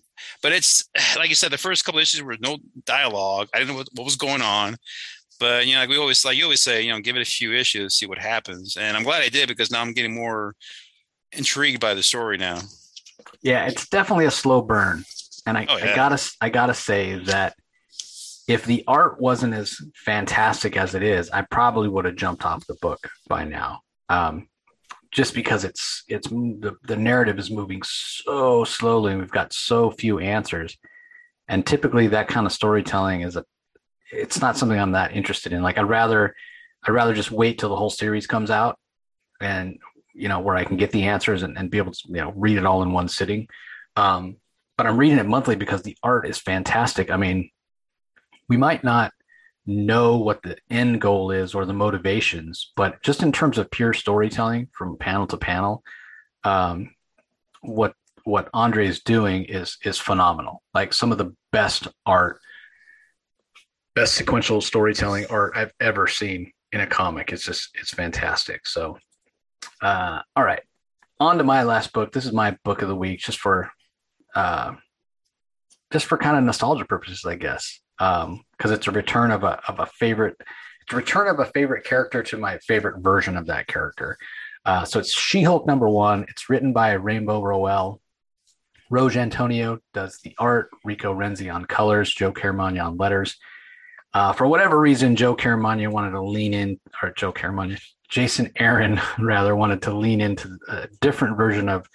But 0.42 0.52
it's 0.52 0.88
like 1.16 1.28
you 1.28 1.34
said 1.34 1.50
the 1.50 1.58
first 1.58 1.84
couple 1.84 2.00
issues 2.00 2.22
were 2.22 2.36
no 2.40 2.58
dialogue. 2.84 3.48
I 3.52 3.58
didn't 3.58 3.70
know 3.70 3.78
what, 3.78 3.88
what 3.94 4.04
was 4.04 4.16
going 4.16 4.42
on. 4.42 4.76
But 5.38 5.66
you 5.66 5.74
know 5.74 5.80
like 5.80 5.90
we 5.90 5.98
always 5.98 6.24
like 6.24 6.36
you 6.36 6.44
always 6.44 6.62
say 6.62 6.82
you 6.82 6.92
know 6.92 7.00
give 7.00 7.16
it 7.16 7.22
a 7.22 7.26
few 7.26 7.52
issues 7.52 7.94
see 7.94 8.06
what 8.06 8.18
happens. 8.18 8.76
And 8.76 8.96
i'm 8.96 9.02
glad 9.02 9.22
i 9.22 9.28
did 9.28 9.48
because 9.48 9.70
now 9.70 9.82
i'm 9.82 9.92
getting 9.92 10.14
more 10.14 10.54
intrigued 11.32 11.80
by 11.80 11.94
the 11.94 12.02
story 12.02 12.38
now. 12.38 12.60
Yeah 13.42 13.66
it's 13.66 13.88
definitely 13.88 14.26
a 14.26 14.30
slow 14.30 14.62
burn. 14.62 15.04
And 15.48 15.56
I, 15.58 15.66
oh, 15.68 15.76
yeah. 15.76 15.92
I 15.92 15.96
gotta 15.96 16.30
i 16.40 16.48
gotta 16.48 16.74
say 16.74 17.18
that 17.24 17.54
if 18.46 18.64
the 18.64 18.84
art 18.86 19.20
wasn't 19.20 19.54
as 19.54 19.76
fantastic 19.94 20.76
as 20.76 20.94
it 20.94 21.02
is, 21.02 21.30
I 21.30 21.42
probably 21.42 21.88
would 21.88 22.04
have 22.04 22.16
jumped 22.16 22.44
off 22.44 22.66
the 22.66 22.76
book 22.80 23.08
by 23.28 23.44
now. 23.44 23.80
Um, 24.08 24.48
just 25.10 25.34
because 25.34 25.64
it's 25.64 26.04
it's 26.08 26.28
the, 26.28 26.76
the 26.86 26.96
narrative 26.96 27.38
is 27.38 27.50
moving 27.50 27.80
so 27.82 28.64
slowly 28.64 29.12
and 29.12 29.20
we've 29.20 29.30
got 29.30 29.52
so 29.52 29.90
few 29.90 30.18
answers. 30.18 30.76
And 31.48 31.66
typically 31.66 32.08
that 32.08 32.28
kind 32.28 32.46
of 32.46 32.52
storytelling 32.52 33.22
is 33.22 33.36
a 33.36 33.44
it's 34.12 34.40
not 34.40 34.56
something 34.56 34.78
i'm 34.78 34.92
that 34.92 35.16
interested 35.16 35.52
in. 35.52 35.62
Like 35.62 35.78
i'd 35.78 35.88
rather 35.88 36.34
i'd 36.84 36.92
rather 36.92 37.14
just 37.14 37.30
wait 37.30 37.58
till 37.58 37.70
the 37.70 37.76
whole 37.76 37.90
series 37.90 38.26
comes 38.26 38.50
out 38.50 38.78
and 39.40 39.78
you 40.12 40.28
know 40.28 40.40
where 40.40 40.56
i 40.56 40.64
can 40.64 40.76
get 40.76 40.90
the 40.92 41.04
answers 41.04 41.42
and, 41.42 41.56
and 41.56 41.70
be 41.70 41.78
able 41.78 41.92
to 41.92 42.02
you 42.08 42.16
know 42.16 42.32
read 42.36 42.58
it 42.58 42.66
all 42.66 42.82
in 42.82 42.92
one 42.92 43.08
sitting. 43.08 43.48
Um, 43.96 44.36
but 44.76 44.86
i'm 44.86 44.98
reading 44.98 45.18
it 45.18 45.26
monthly 45.26 45.56
because 45.56 45.82
the 45.82 45.96
art 46.02 46.28
is 46.28 46.38
fantastic. 46.38 47.10
I 47.10 47.16
mean 47.16 47.50
we 48.48 48.56
might 48.56 48.84
not 48.84 49.12
know 49.66 50.16
what 50.16 50.42
the 50.42 50.56
end 50.70 51.00
goal 51.00 51.32
is 51.32 51.54
or 51.54 51.64
the 51.64 51.72
motivations, 51.72 52.72
but 52.76 53.02
just 53.02 53.22
in 53.22 53.32
terms 53.32 53.58
of 53.58 53.70
pure 53.70 53.92
storytelling 53.92 54.68
from 54.72 54.96
panel 54.96 55.26
to 55.26 55.36
panel, 55.36 55.82
um, 56.44 56.94
what 57.62 57.94
what 58.24 58.48
Andre 58.54 58.86
is 58.86 59.00
doing 59.00 59.44
is 59.44 59.78
is 59.84 59.98
phenomenal. 59.98 60.62
Like 60.72 60.92
some 60.92 61.12
of 61.12 61.18
the 61.18 61.34
best 61.52 61.88
art, 62.04 62.40
best 63.94 64.14
sequential 64.14 64.60
storytelling 64.60 65.26
art 65.30 65.52
I've 65.56 65.72
ever 65.80 66.06
seen 66.06 66.52
in 66.72 66.80
a 66.80 66.86
comic. 66.86 67.32
It's 67.32 67.44
just 67.44 67.70
it's 67.74 67.90
fantastic. 67.90 68.66
So, 68.66 68.98
uh, 69.82 70.20
all 70.36 70.44
right, 70.44 70.62
on 71.18 71.38
to 71.38 71.44
my 71.44 71.64
last 71.64 71.92
book. 71.92 72.12
This 72.12 72.26
is 72.26 72.32
my 72.32 72.56
book 72.64 72.82
of 72.82 72.88
the 72.88 72.96
week, 72.96 73.20
just 73.20 73.38
for 73.38 73.70
uh, 74.36 74.74
just 75.92 76.06
for 76.06 76.18
kind 76.18 76.36
of 76.36 76.44
nostalgia 76.44 76.84
purposes, 76.84 77.24
I 77.24 77.34
guess 77.34 77.80
because 77.98 78.24
um, 78.24 78.44
it's 78.72 78.86
a 78.86 78.90
return 78.90 79.30
of 79.30 79.44
a 79.44 79.60
of 79.68 79.80
a 79.80 79.86
favorite. 79.86 80.36
It's 80.82 80.92
a 80.92 80.96
return 80.96 81.28
of 81.28 81.40
a 81.40 81.46
favorite 81.46 81.84
character 81.84 82.22
to 82.22 82.36
my 82.36 82.58
favorite 82.58 83.02
version 83.02 83.36
of 83.36 83.46
that 83.46 83.66
character. 83.66 84.16
Uh, 84.64 84.84
so 84.84 84.98
it's 84.98 85.12
She-Hulk 85.12 85.66
number 85.66 85.88
one. 85.88 86.26
It's 86.28 86.48
written 86.50 86.72
by 86.72 86.92
Rainbow 86.92 87.40
Rowell. 87.40 88.00
Roge 88.90 89.16
Antonio 89.16 89.78
does 89.94 90.18
the 90.22 90.34
art. 90.38 90.70
Rico 90.84 91.14
Renzi 91.14 91.52
on 91.52 91.64
colors. 91.64 92.12
Joe 92.12 92.32
Caramagna 92.32 92.84
on 92.84 92.96
letters. 92.96 93.36
Uh, 94.12 94.32
for 94.32 94.46
whatever 94.46 94.78
reason, 94.78 95.16
Joe 95.16 95.36
Caramagna 95.36 95.90
wanted 95.90 96.12
to 96.12 96.22
lean 96.22 96.54
in, 96.54 96.80
or 97.02 97.10
Joe 97.10 97.32
Caramagna, 97.32 97.80
Jason 98.08 98.50
Aaron 98.56 99.00
rather 99.18 99.54
wanted 99.54 99.82
to 99.82 99.94
lean 99.94 100.20
into 100.20 100.58
a 100.68 100.88
different 101.00 101.36
version 101.36 101.68
of 101.68 101.88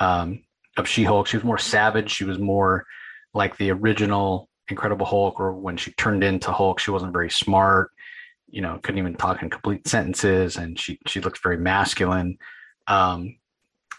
um, 0.00 0.44
of 0.76 0.88
She-Hulk. 0.88 1.26
She 1.26 1.36
was 1.36 1.44
more 1.44 1.58
savage. 1.58 2.10
She 2.10 2.24
was 2.24 2.38
more 2.38 2.86
like 3.34 3.56
the 3.56 3.70
original 3.72 4.47
Incredible 4.70 5.06
Hulk, 5.06 5.40
or 5.40 5.52
when 5.52 5.76
she 5.76 5.92
turned 5.92 6.24
into 6.24 6.52
Hulk, 6.52 6.78
she 6.78 6.90
wasn't 6.90 7.12
very 7.12 7.30
smart. 7.30 7.90
You 8.48 8.62
know, 8.62 8.78
couldn't 8.82 8.98
even 8.98 9.14
talk 9.14 9.42
in 9.42 9.50
complete 9.50 9.86
sentences, 9.86 10.56
and 10.56 10.78
she 10.78 10.98
she 11.06 11.20
looks 11.20 11.40
very 11.40 11.58
masculine. 11.58 12.38
Um, 12.86 13.36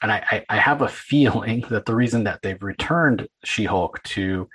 and 0.02 0.12
I, 0.12 0.24
I, 0.32 0.46
I 0.50 0.58
have 0.58 0.82
a 0.82 0.88
feeling 0.88 1.66
that 1.70 1.86
the 1.86 1.96
reason 1.96 2.24
that 2.24 2.42
they've 2.42 2.62
returned 2.62 3.28
She-Hulk 3.44 4.02
to 4.04 4.48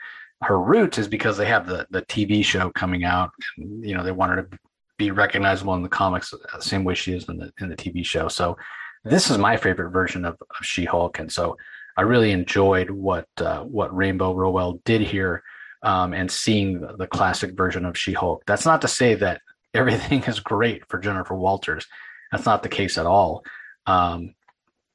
her 0.42 0.58
roots 0.60 0.98
is 0.98 1.06
because 1.06 1.36
they 1.36 1.46
have 1.46 1.66
the 1.66 1.86
the 1.90 2.02
TV 2.02 2.44
show 2.44 2.70
coming 2.70 3.04
out. 3.04 3.30
And, 3.58 3.84
you 3.84 3.94
know, 3.94 4.02
they 4.02 4.12
want 4.12 4.32
her 4.32 4.42
to 4.42 4.58
be 4.98 5.10
recognizable 5.10 5.74
in 5.74 5.82
the 5.82 5.88
comics 5.88 6.30
the 6.30 6.62
same 6.62 6.84
way 6.84 6.94
she 6.94 7.12
is 7.12 7.28
in 7.28 7.38
the 7.38 7.52
in 7.60 7.68
the 7.68 7.76
TV 7.76 8.04
show. 8.04 8.28
So 8.28 8.56
this 9.04 9.30
is 9.30 9.36
my 9.36 9.56
favorite 9.56 9.90
version 9.90 10.24
of, 10.24 10.34
of 10.40 10.64
She-Hulk, 10.64 11.18
and 11.18 11.30
so 11.30 11.56
I 11.96 12.02
really 12.02 12.32
enjoyed 12.32 12.90
what 12.90 13.28
uh, 13.38 13.60
what 13.60 13.94
Rainbow 13.94 14.34
Rowell 14.34 14.80
did 14.84 15.00
here, 15.00 15.42
um, 15.84 16.14
and 16.14 16.30
seeing 16.30 16.80
the, 16.80 17.06
classic 17.06 17.52
version 17.52 17.84
of 17.84 17.96
She-Hulk. 17.96 18.42
That's 18.46 18.64
not 18.64 18.80
to 18.80 18.88
say 18.88 19.14
that 19.14 19.40
everything 19.74 20.24
is 20.24 20.40
great 20.40 20.88
for 20.88 20.98
Jennifer 20.98 21.34
Walters. 21.34 21.86
That's 22.32 22.46
not 22.46 22.62
the 22.62 22.68
case 22.68 22.98
at 22.98 23.06
all. 23.06 23.44
Um, 23.86 24.34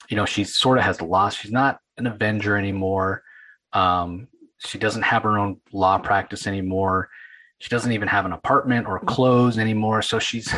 you 0.10 0.18
know, 0.18 0.26
she 0.26 0.44
sort 0.44 0.80
of 0.80 0.84
has 0.84 1.02
lost. 1.02 1.40
She's 1.40 1.52
not 1.52 1.80
an 1.98 2.08
Avenger 2.08 2.58
anymore. 2.58 3.24
Um, 3.72 4.28
she 4.58 4.80
doesn't 4.80 5.04
have 5.04 5.24
her 5.24 5.38
own 5.38 5.62
law 5.72 6.00
practice 6.00 6.48
anymore. 6.48 7.10
She 7.60 7.70
doesn't 7.70 7.92
even 7.92 8.08
have 8.08 8.26
an 8.26 8.34
apartment 8.34 8.88
or 8.88 9.00
clothes 9.00 9.60
anymore. 9.60 10.02
So 10.02 10.18
she's, 10.18 10.52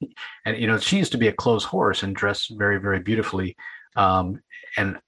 and 0.44 0.58
you 0.58 0.66
know, 0.66 0.78
she 0.78 0.98
used 0.98 1.12
to 1.12 1.18
be 1.18 1.28
a 1.28 1.32
clothes 1.32 1.64
horse 1.64 2.02
and 2.02 2.14
dressed 2.14 2.52
very, 2.58 2.78
very 2.78 3.00
beautifully. 3.00 3.56
Um, 3.96 4.42
and 4.76 4.98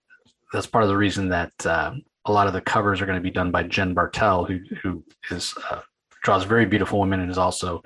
that's 0.52 0.66
part 0.66 0.84
of 0.84 0.88
the 0.88 0.96
reason 0.96 1.28
that 1.28 1.52
uh, 1.66 1.92
a 2.26 2.32
lot 2.32 2.46
of 2.46 2.52
the 2.52 2.60
covers 2.60 3.00
are 3.00 3.06
going 3.06 3.18
to 3.18 3.22
be 3.22 3.30
done 3.30 3.50
by 3.50 3.62
Jen 3.62 3.94
Bartel, 3.94 4.44
who 4.44 4.60
who 4.82 5.04
is 5.30 5.54
uh, 5.70 5.80
draws 6.22 6.44
very 6.44 6.66
beautiful 6.66 7.00
women 7.00 7.20
and 7.20 7.30
is 7.30 7.38
also 7.38 7.82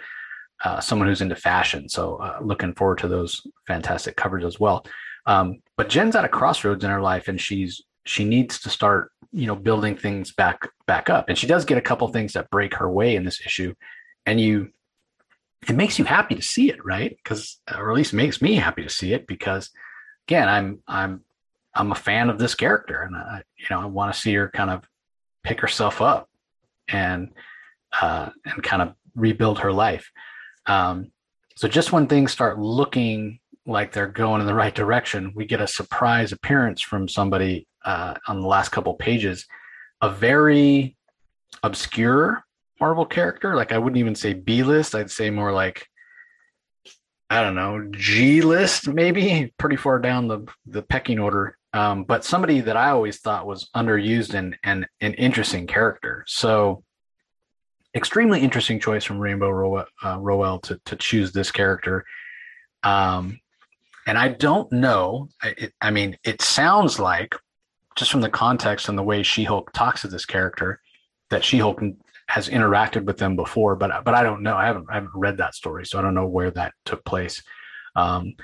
uh, 0.64 0.80
someone 0.80 1.08
who's 1.08 1.20
into 1.20 1.36
fashion. 1.36 1.88
So 1.88 2.16
uh, 2.16 2.38
looking 2.42 2.74
forward 2.74 2.98
to 2.98 3.08
those 3.08 3.40
fantastic 3.66 4.16
covers 4.16 4.44
as 4.44 4.58
well. 4.58 4.86
Um, 5.26 5.60
but 5.76 5.88
Jen's 5.88 6.16
at 6.16 6.24
a 6.24 6.28
crossroads 6.28 6.84
in 6.84 6.90
her 6.90 7.00
life, 7.00 7.28
and 7.28 7.40
she's 7.40 7.82
she 8.06 8.24
needs 8.24 8.60
to 8.60 8.70
start 8.70 9.10
you 9.32 9.46
know 9.46 9.56
building 9.56 9.96
things 9.96 10.32
back 10.32 10.68
back 10.86 11.08
up, 11.10 11.28
and 11.28 11.38
she 11.38 11.46
does 11.46 11.64
get 11.64 11.78
a 11.78 11.82
couple 11.82 12.06
things 12.08 12.32
that 12.32 12.50
break 12.50 12.74
her 12.74 12.90
way 12.90 13.16
in 13.16 13.24
this 13.24 13.40
issue, 13.44 13.74
and 14.26 14.40
you 14.40 14.70
it 15.68 15.76
makes 15.76 15.98
you 15.98 16.04
happy 16.04 16.34
to 16.34 16.42
see 16.42 16.70
it, 16.70 16.84
right? 16.84 17.16
Because 17.22 17.60
or 17.72 17.90
at 17.90 17.96
least 17.96 18.12
makes 18.12 18.42
me 18.42 18.54
happy 18.54 18.82
to 18.82 18.90
see 18.90 19.12
it 19.12 19.26
because 19.26 19.70
again, 20.26 20.48
I'm 20.48 20.80
I'm 20.86 21.22
I'm 21.74 21.92
a 21.92 21.96
fan 21.96 22.30
of 22.30 22.38
this 22.38 22.54
character, 22.54 23.02
and 23.02 23.16
I, 23.16 23.42
you 23.56 23.66
know, 23.70 23.80
I 23.80 23.86
want 23.86 24.14
to 24.14 24.20
see 24.20 24.34
her 24.34 24.48
kind 24.48 24.70
of 24.70 24.88
pick 25.42 25.60
herself 25.60 26.00
up 26.00 26.28
and 26.88 27.30
uh, 28.00 28.30
and 28.44 28.62
kind 28.62 28.82
of 28.82 28.94
rebuild 29.14 29.60
her 29.60 29.72
life. 29.72 30.10
Um, 30.66 31.12
so 31.56 31.68
just 31.68 31.92
when 31.92 32.06
things 32.06 32.32
start 32.32 32.58
looking 32.58 33.38
like 33.66 33.92
they're 33.92 34.06
going 34.06 34.40
in 34.40 34.46
the 34.46 34.54
right 34.54 34.74
direction, 34.74 35.32
we 35.34 35.46
get 35.46 35.60
a 35.60 35.66
surprise 35.66 36.32
appearance 36.32 36.82
from 36.82 37.08
somebody 37.08 37.66
uh, 37.84 38.14
on 38.26 38.40
the 38.40 38.46
last 38.46 38.70
couple 38.70 38.94
pages, 38.94 39.46
a 40.00 40.10
very 40.10 40.96
obscure 41.62 42.44
Marvel 42.80 43.06
character. 43.06 43.54
Like 43.54 43.72
I 43.72 43.78
wouldn't 43.78 43.98
even 43.98 44.14
say 44.14 44.32
B 44.32 44.62
list; 44.62 44.94
I'd 44.94 45.10
say 45.10 45.30
more 45.30 45.52
like 45.52 45.86
I 47.30 47.42
don't 47.42 47.54
know 47.54 47.88
G 47.92 48.42
list, 48.42 48.88
maybe 48.88 49.52
pretty 49.58 49.76
far 49.76 49.98
down 49.98 50.28
the 50.28 50.46
the 50.66 50.82
pecking 50.82 51.18
order 51.18 51.56
um, 51.74 52.04
but 52.04 52.24
somebody 52.24 52.60
that 52.60 52.76
I 52.76 52.90
always 52.90 53.18
thought 53.18 53.46
was 53.46 53.68
underused 53.74 54.32
and 54.32 54.56
and 54.62 54.86
an 55.00 55.14
interesting 55.14 55.66
character. 55.66 56.24
So 56.28 56.84
extremely 57.94 58.40
interesting 58.40 58.78
choice 58.78 59.04
from 59.04 59.18
Rainbow 59.18 59.50
Rowell, 59.50 59.86
uh, 60.02 60.18
Rowell 60.20 60.60
to 60.60 60.80
to 60.86 60.96
choose 60.96 61.32
this 61.32 61.50
character. 61.50 62.04
Um, 62.84 63.40
and 64.06 64.16
I 64.16 64.28
don't 64.28 64.70
know. 64.70 65.28
It, 65.42 65.72
I 65.80 65.90
mean, 65.90 66.16
it 66.24 66.42
sounds 66.42 67.00
like 67.00 67.34
just 67.96 68.10
from 68.10 68.20
the 68.20 68.30
context 68.30 68.88
and 68.88 68.96
the 68.96 69.02
way 69.02 69.22
She-Hulk 69.22 69.72
talks 69.72 70.02
to 70.02 70.08
this 70.08 70.26
character 70.26 70.80
that 71.30 71.44
She-Hulk 71.44 71.80
has 72.28 72.48
interacted 72.48 73.04
with 73.04 73.18
them 73.18 73.34
before, 73.34 73.74
but 73.74 74.04
but 74.04 74.14
I 74.14 74.22
don't 74.22 74.42
know. 74.42 74.56
I 74.56 74.66
haven't 74.66 74.86
I 74.90 74.94
haven't 74.94 75.10
read 75.14 75.38
that 75.38 75.56
story, 75.56 75.86
so 75.86 75.98
I 75.98 76.02
don't 76.02 76.14
know 76.14 76.28
where 76.28 76.52
that 76.52 76.72
took 76.84 77.04
place, 77.04 77.42
um, 77.96 78.34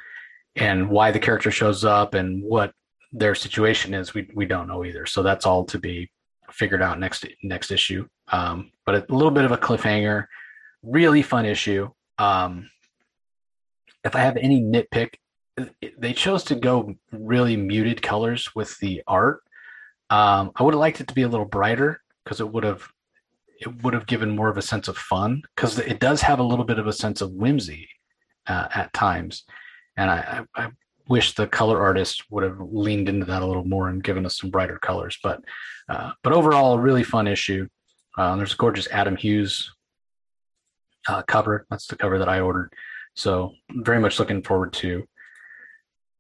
and 0.57 0.91
why 0.91 1.13
the 1.13 1.21
character 1.21 1.53
shows 1.53 1.85
up 1.85 2.15
and 2.15 2.43
what 2.43 2.73
their 3.13 3.35
situation 3.35 3.95
is, 3.95 4.15
we 4.15 4.29
we 4.35 4.47
don't 4.47 4.69
know 4.69 4.85
either. 4.85 5.07
So 5.07 5.23
that's 5.23 5.47
all 5.47 5.65
to 5.67 5.79
be 5.79 6.11
figured 6.51 6.83
out 6.83 6.99
next 6.99 7.27
next 7.43 7.71
issue. 7.71 8.07
Um, 8.29 8.71
but 8.87 9.11
a 9.11 9.15
little 9.15 9.31
bit 9.31 9.45
of 9.45 9.53
a 9.53 9.59
cliffhanger, 9.59 10.27
really 10.83 11.23
fun 11.23 11.47
issue. 11.47 11.91
Um, 12.19 12.71
if 14.05 14.15
I 14.15 14.21
have 14.21 14.37
any 14.37 14.63
nitpick, 14.63 15.15
they 15.99 16.13
chose 16.13 16.45
to 16.45 16.55
go 16.55 16.95
really 17.13 17.57
muted 17.57 18.03
colors 18.03 18.55
with 18.55 18.79
the 18.79 19.03
art. 19.07 19.43
Um, 20.09 20.53
I 20.57 20.63
would 20.63 20.75
have 20.75 20.81
liked 20.81 21.01
it 21.01 21.09
to 21.09 21.15
be 21.15 21.23
a 21.23 21.29
little 21.29 21.47
brighter 21.47 22.01
because 22.25 22.41
it 22.41 22.51
would 22.51 22.65
have 22.65 22.89
it 23.61 23.83
would 23.83 23.95
have 23.95 24.07
given 24.07 24.31
more 24.31 24.49
of 24.49 24.57
a 24.57 24.63
sense 24.63 24.89
of 24.89 24.97
fun 24.97 25.43
because 25.55 25.79
it 25.79 26.01
does 26.01 26.23
have 26.23 26.39
a 26.39 26.45
little 26.45 26.65
bit 26.65 26.79
of 26.79 26.87
a 26.87 26.93
sense 26.93 27.21
of 27.21 27.33
whimsy 27.33 27.89
uh, 28.47 28.69
at 28.75 28.93
times, 28.93 29.45
and 29.97 30.11
I, 30.11 30.45
I, 30.57 30.65
I 30.65 30.71
wish 31.09 31.35
the 31.35 31.47
color 31.47 31.81
artist 31.81 32.25
would 32.31 32.45
have 32.45 32.61
leaned 32.61 33.09
into 33.09 33.27
that 33.27 33.43
a 33.43 33.47
little 33.47 33.65
more 33.65 33.89
and 33.89 34.03
given 34.03 34.27
us 34.27 34.39
some 34.39 34.51
brighter 34.51 34.79
colors. 34.79 35.19
But 35.23 35.43
uh, 35.89 36.13
but 36.23 36.33
overall, 36.33 36.79
really 36.79 37.03
fun 37.03 37.27
issue. 37.27 37.69
Uh, 38.17 38.37
there's 38.37 38.55
a 38.55 38.57
gorgeous 38.57 38.89
Adam 38.91 39.17
Hughes 39.17 39.73
uh, 41.09 41.23
cover. 41.23 41.67
That's 41.71 41.87
the 41.87 41.97
cover 41.97 42.19
that 42.19 42.29
I 42.29 42.41
ordered. 42.41 42.73
So 43.15 43.55
very 43.71 44.01
much 44.01 44.19
looking 44.19 44.43
forward 44.43 44.73
to 44.75 45.05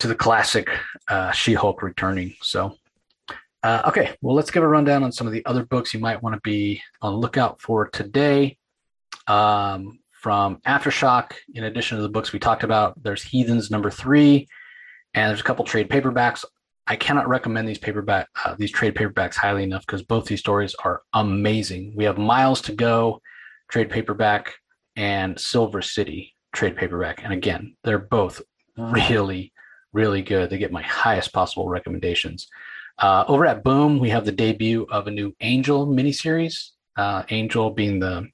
to 0.01 0.09
the 0.09 0.15
classic 0.15 0.69
uh, 1.09 1.31
She-Hulk 1.31 1.83
returning. 1.83 2.35
So 2.43 2.77
uh, 3.63 3.83
okay, 3.89 4.17
well 4.23 4.35
let's 4.35 4.51
give 4.51 4.63
a 4.63 4.69
rundown 4.69 5.03
on 5.03 5.13
some 5.13 5.27
of 5.27 5.33
the 5.33 5.45
other 5.45 5.65
books 5.65 5.93
you 5.93 6.01
might 6.01 6.23
want 6.23 6.35
to 6.35 6.41
be 6.41 6.83
on 7.03 7.15
lookout 7.15 7.61
for 7.61 7.89
today. 7.89 8.57
Um, 9.27 10.01
from 10.13 10.57
Aftershock, 10.67 11.33
in 11.55 11.65
addition 11.65 11.97
to 11.97 12.03
the 12.03 12.09
books 12.09 12.33
we 12.33 12.39
talked 12.39 12.63
about, 12.63 13.03
there's 13.03 13.23
Heathens 13.23 13.71
number 13.71 13.91
three, 13.91 14.49
and 15.15 15.29
there's 15.29 15.41
a 15.41 15.45
couple 15.45 15.65
trade 15.65 15.89
paperbacks. 15.89 16.45
I 16.87 16.97
cannot 16.97 17.29
recommend 17.29 17.69
these 17.69 17.79
paperback 17.79 18.29
uh, 18.45 18.55
these 18.59 18.73
trade 18.73 18.95
paperbacks 18.95 19.37
highly 19.37 19.63
enough 19.63 19.87
because 19.87 20.03
both 20.03 20.27
these 20.27 20.41
stories 20.41 20.75
are 20.85 21.03
amazing. 21.15 21.93
We 21.95 22.05
have 22.05 22.19
Miles 22.19 22.61
to 22.63 22.73
Go 22.73 23.21
trade 23.71 23.91
paperback 23.91 24.55
and 24.97 25.39
Silver 25.39 25.83
City 25.83 26.35
trade 26.53 26.77
paperback, 26.77 27.23
and 27.23 27.33
again, 27.33 27.77
they're 27.85 27.99
both 27.99 28.43
really 28.77 29.53
really 29.93 30.23
good. 30.23 30.51
They 30.51 30.59
get 30.59 30.73
my 30.73 30.83
highest 30.83 31.33
possible 31.33 31.69
recommendations. 31.69 32.49
Uh, 32.99 33.25
over 33.29 33.47
at 33.47 33.65
Boom, 33.65 33.99
we 33.99 34.11
have 34.11 34.25
the 34.25 34.33
debut 34.33 34.87
of 34.91 35.07
a 35.07 35.11
new 35.11 35.35
Angel 35.41 35.87
miniseries. 35.87 36.71
Uh, 36.97 37.23
Angel 37.31 37.71
being 37.71 37.99
the 37.99 38.29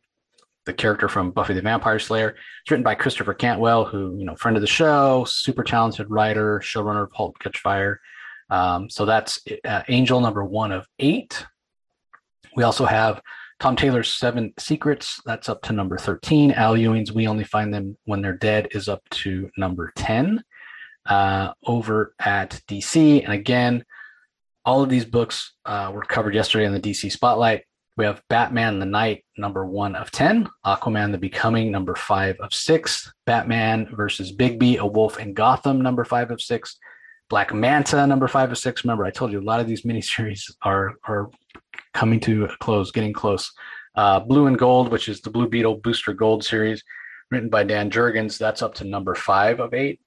the 0.67 0.75
character 0.75 1.09
from 1.09 1.31
Buffy 1.31 1.55
the 1.55 1.63
Vampire 1.63 1.99
Slayer. 1.99 2.37
It's 2.63 2.71
written 2.71 2.85
by 2.85 2.95
Christopher 2.95 3.35
Cantwell, 3.35 3.85
who, 3.85 4.17
you 4.19 4.25
know, 4.27 4.35
friend 4.37 4.57
of 4.57 4.61
the 4.61 4.67
show, 4.67 5.25
super 5.27 5.65
talented 5.65 6.11
writer, 6.11 6.61
showrunner 6.63 7.05
of 7.05 7.13
*Halt 7.13 7.39
Catch 7.39 7.61
Fire. 7.61 8.01
Um, 8.51 8.91
so 8.91 9.07
that's 9.07 9.41
uh, 9.65 9.83
Angel 9.89 10.21
number 10.21 10.45
one 10.45 10.73
of 10.73 10.87
eight. 10.99 11.45
We 12.55 12.65
also 12.65 12.85
have 12.85 13.21
Tom 13.61 13.77
Taylor's 13.77 14.13
Seven 14.13 14.53
Secrets. 14.59 15.21
That's 15.25 15.49
up 15.49 15.63
to 15.63 15.73
number 15.73 15.97
13. 15.97 16.53
Al 16.53 16.77
Ewing's 16.77 17.13
We 17.13 17.27
Only 17.27 17.45
Find 17.45 17.73
Them 17.73 17.97
When 18.05 18.21
They're 18.21 18.37
Dead 18.37 18.69
is 18.73 18.89
up 18.89 19.03
to 19.11 19.51
number 19.57 19.93
10 19.97 20.43
uh, 21.07 21.53
over 21.65 22.15
at 22.19 22.61
DC. 22.69 23.25
And 23.25 23.33
again, 23.33 23.85
all 24.65 24.83
of 24.83 24.89
these 24.89 25.05
books 25.05 25.55
uh, 25.65 25.91
were 25.95 26.03
covered 26.03 26.35
yesterday 26.35 26.67
in 26.67 26.73
the 26.73 26.81
DC 26.81 27.11
Spotlight. 27.13 27.65
We 27.97 28.05
have 28.05 28.23
Batman 28.29 28.79
the 28.79 28.85
Knight, 28.85 29.25
number 29.39 29.65
one 29.65 29.97
of 29.97 30.11
10, 30.11 30.49
Aquaman 30.67 31.13
the 31.13 31.19
Becoming, 31.19 31.71
number 31.71 31.95
five 31.95 32.37
of 32.41 32.53
six, 32.53 33.11
Batman 33.25 33.89
versus 33.91 34.37
Bigby, 34.37 34.79
A 34.79 34.87
Wolf 34.87 35.19
in 35.19 35.33
Gotham, 35.33 35.81
number 35.81 36.05
five 36.05 36.31
of 36.31 36.43
six, 36.43 36.79
Black 37.31 37.55
Manta, 37.55 38.07
number 38.07 38.29
five 38.29 38.53
of 38.53 38.59
six. 38.59 38.85
Remember, 38.85 39.07
I 39.07 39.11
told 39.11 39.33
you 39.33 39.41
a 39.41 39.43
lot 39.43 39.61
of 39.61 39.67
these 39.67 39.83
miniseries 39.87 40.53
are, 40.63 40.97
are 41.05 41.31
coming 41.95 42.21
to 42.21 42.45
a 42.45 42.57
close, 42.59 42.91
getting 42.91 43.15
close. 43.15 43.51
Uh, 43.95 44.21
Blue 44.21 44.47
and 44.47 44.59
Gold, 44.59 44.91
which 44.91 45.09
is 45.09 45.23
the 45.23 45.31
Blue 45.31 45.49
Beetle 45.49 45.79
Booster 45.79 46.13
Gold 46.13 46.45
series, 46.45 46.83
written 47.31 47.49
by 47.49 47.65
Dan 47.65 47.91
Jurgens, 47.91 48.37
that's 48.37 48.61
up 48.61 48.75
to 48.75 48.85
number 48.85 49.15
five 49.15 49.59
of 49.59 49.73
eight. 49.73 50.01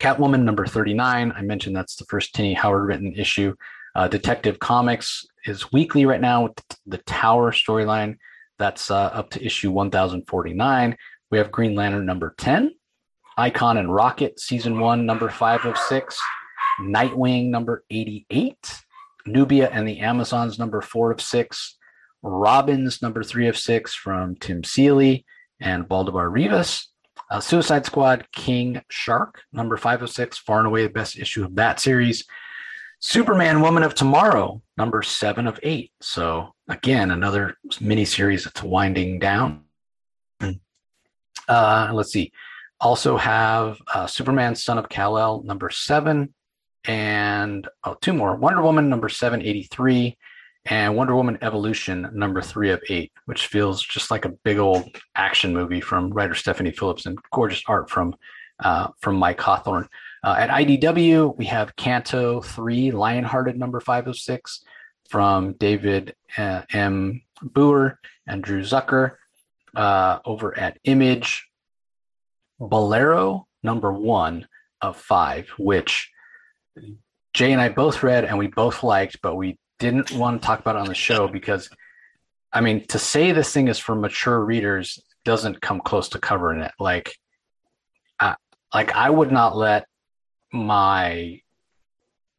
Catwoman, 0.00 0.42
number 0.42 0.66
39. 0.66 1.32
I 1.36 1.42
mentioned 1.42 1.76
that's 1.76 1.94
the 1.94 2.06
first 2.06 2.34
Tini 2.34 2.54
Howard 2.54 2.86
written 2.86 3.14
issue. 3.14 3.54
Uh, 3.94 4.08
Detective 4.08 4.58
Comics 4.58 5.26
is 5.44 5.72
weekly 5.72 6.06
right 6.06 6.20
now 6.20 6.44
with 6.44 6.52
the 6.86 6.98
Tower 6.98 7.52
storyline. 7.52 8.16
That's 8.58 8.90
uh, 8.90 8.96
up 8.96 9.30
to 9.30 9.44
issue 9.44 9.70
1049. 9.70 10.96
We 11.30 11.38
have 11.38 11.50
Green 11.50 11.74
Lantern 11.74 12.06
number 12.06 12.34
10. 12.38 12.72
Icon 13.36 13.78
and 13.78 13.92
Rocket, 13.92 14.38
season 14.38 14.78
one, 14.80 15.06
number 15.06 15.30
five 15.30 15.64
of 15.64 15.78
six. 15.78 16.20
Nightwing, 16.80 17.48
number 17.48 17.84
88. 17.90 18.56
Nubia 19.26 19.70
and 19.70 19.86
the 19.88 20.00
Amazons, 20.00 20.58
number 20.58 20.80
four 20.80 21.10
of 21.10 21.20
six. 21.20 21.76
Robins, 22.22 23.00
number 23.00 23.22
three 23.22 23.48
of 23.48 23.56
six 23.56 23.94
from 23.94 24.36
Tim 24.36 24.62
Seeley 24.62 25.24
and 25.60 25.88
Baldemar 25.88 26.28
Rivas. 26.28 26.88
Uh, 27.30 27.40
Suicide 27.40 27.86
Squad, 27.86 28.26
King 28.32 28.82
Shark, 28.90 29.42
number 29.52 29.76
five 29.76 30.02
of 30.02 30.10
six, 30.10 30.36
far 30.36 30.58
and 30.58 30.66
away 30.66 30.82
the 30.82 30.90
best 30.90 31.18
issue 31.18 31.44
of 31.44 31.54
that 31.54 31.80
series. 31.80 32.24
Superman, 33.00 33.62
Woman 33.62 33.82
of 33.82 33.94
Tomorrow, 33.94 34.62
number 34.76 35.02
seven 35.02 35.46
of 35.46 35.58
eight. 35.62 35.90
So 36.00 36.54
again, 36.68 37.10
another 37.10 37.56
mini 37.80 38.04
series 38.04 38.44
that's 38.44 38.62
winding 38.62 39.18
down. 39.18 39.64
Uh, 41.48 41.90
let's 41.92 42.12
see. 42.12 42.30
Also 42.78 43.16
have 43.16 43.78
uh, 43.92 44.06
Superman, 44.06 44.54
Son 44.54 44.78
of 44.78 44.88
Kal-El, 44.88 45.42
number 45.42 45.70
seven, 45.70 46.32
and 46.84 47.66
oh, 47.84 47.96
two 48.00 48.12
more. 48.12 48.36
Wonder 48.36 48.62
Woman, 48.62 48.88
number 48.88 49.08
seven 49.08 49.42
eighty 49.42 49.64
three, 49.64 50.16
and 50.66 50.94
Wonder 50.94 51.16
Woman 51.16 51.38
Evolution, 51.42 52.08
number 52.12 52.40
three 52.40 52.70
of 52.70 52.82
eight, 52.88 53.12
which 53.24 53.48
feels 53.48 53.82
just 53.82 54.10
like 54.10 54.26
a 54.26 54.36
big 54.44 54.58
old 54.58 54.84
action 55.14 55.52
movie 55.52 55.80
from 55.80 56.10
writer 56.10 56.34
Stephanie 56.34 56.70
Phillips 56.70 57.06
and 57.06 57.18
gorgeous 57.32 57.62
art 57.66 57.90
from 57.90 58.14
uh, 58.60 58.88
from 59.00 59.16
Mike 59.16 59.40
Hawthorne. 59.40 59.88
Uh, 60.22 60.36
at 60.38 60.50
IDW, 60.50 61.36
we 61.36 61.46
have 61.46 61.76
Canto 61.76 62.42
3, 62.42 62.90
Lionhearted 62.90 63.56
number 63.56 63.80
506 63.80 64.62
from 65.08 65.54
David 65.54 66.14
uh, 66.36 66.62
M. 66.72 67.22
Booher 67.42 67.96
and 68.26 68.42
Drew 68.42 68.62
Zucker. 68.62 69.16
Uh, 69.74 70.18
over 70.24 70.58
at 70.58 70.78
Image, 70.82 71.46
Bolero 72.58 73.46
number 73.62 73.92
one 73.92 74.48
of 74.80 74.96
five, 74.96 75.48
which 75.58 76.10
Jay 77.32 77.52
and 77.52 77.60
I 77.60 77.68
both 77.68 78.02
read 78.02 78.24
and 78.24 78.36
we 78.36 78.48
both 78.48 78.82
liked, 78.82 79.18
but 79.22 79.36
we 79.36 79.58
didn't 79.78 80.10
want 80.10 80.40
to 80.40 80.46
talk 80.46 80.58
about 80.58 80.76
it 80.76 80.80
on 80.80 80.88
the 80.88 80.94
show 80.94 81.28
because, 81.28 81.70
I 82.52 82.60
mean, 82.60 82.84
to 82.88 82.98
say 82.98 83.32
this 83.32 83.52
thing 83.52 83.68
is 83.68 83.78
for 83.78 83.94
mature 83.94 84.44
readers 84.44 84.98
doesn't 85.24 85.60
come 85.60 85.80
close 85.80 86.08
to 86.10 86.18
covering 86.18 86.62
it. 86.62 86.72
Like, 86.80 87.14
I, 88.18 88.34
like 88.74 88.92
I 88.92 89.08
would 89.08 89.30
not 89.30 89.56
let 89.56 89.86
my 90.52 91.40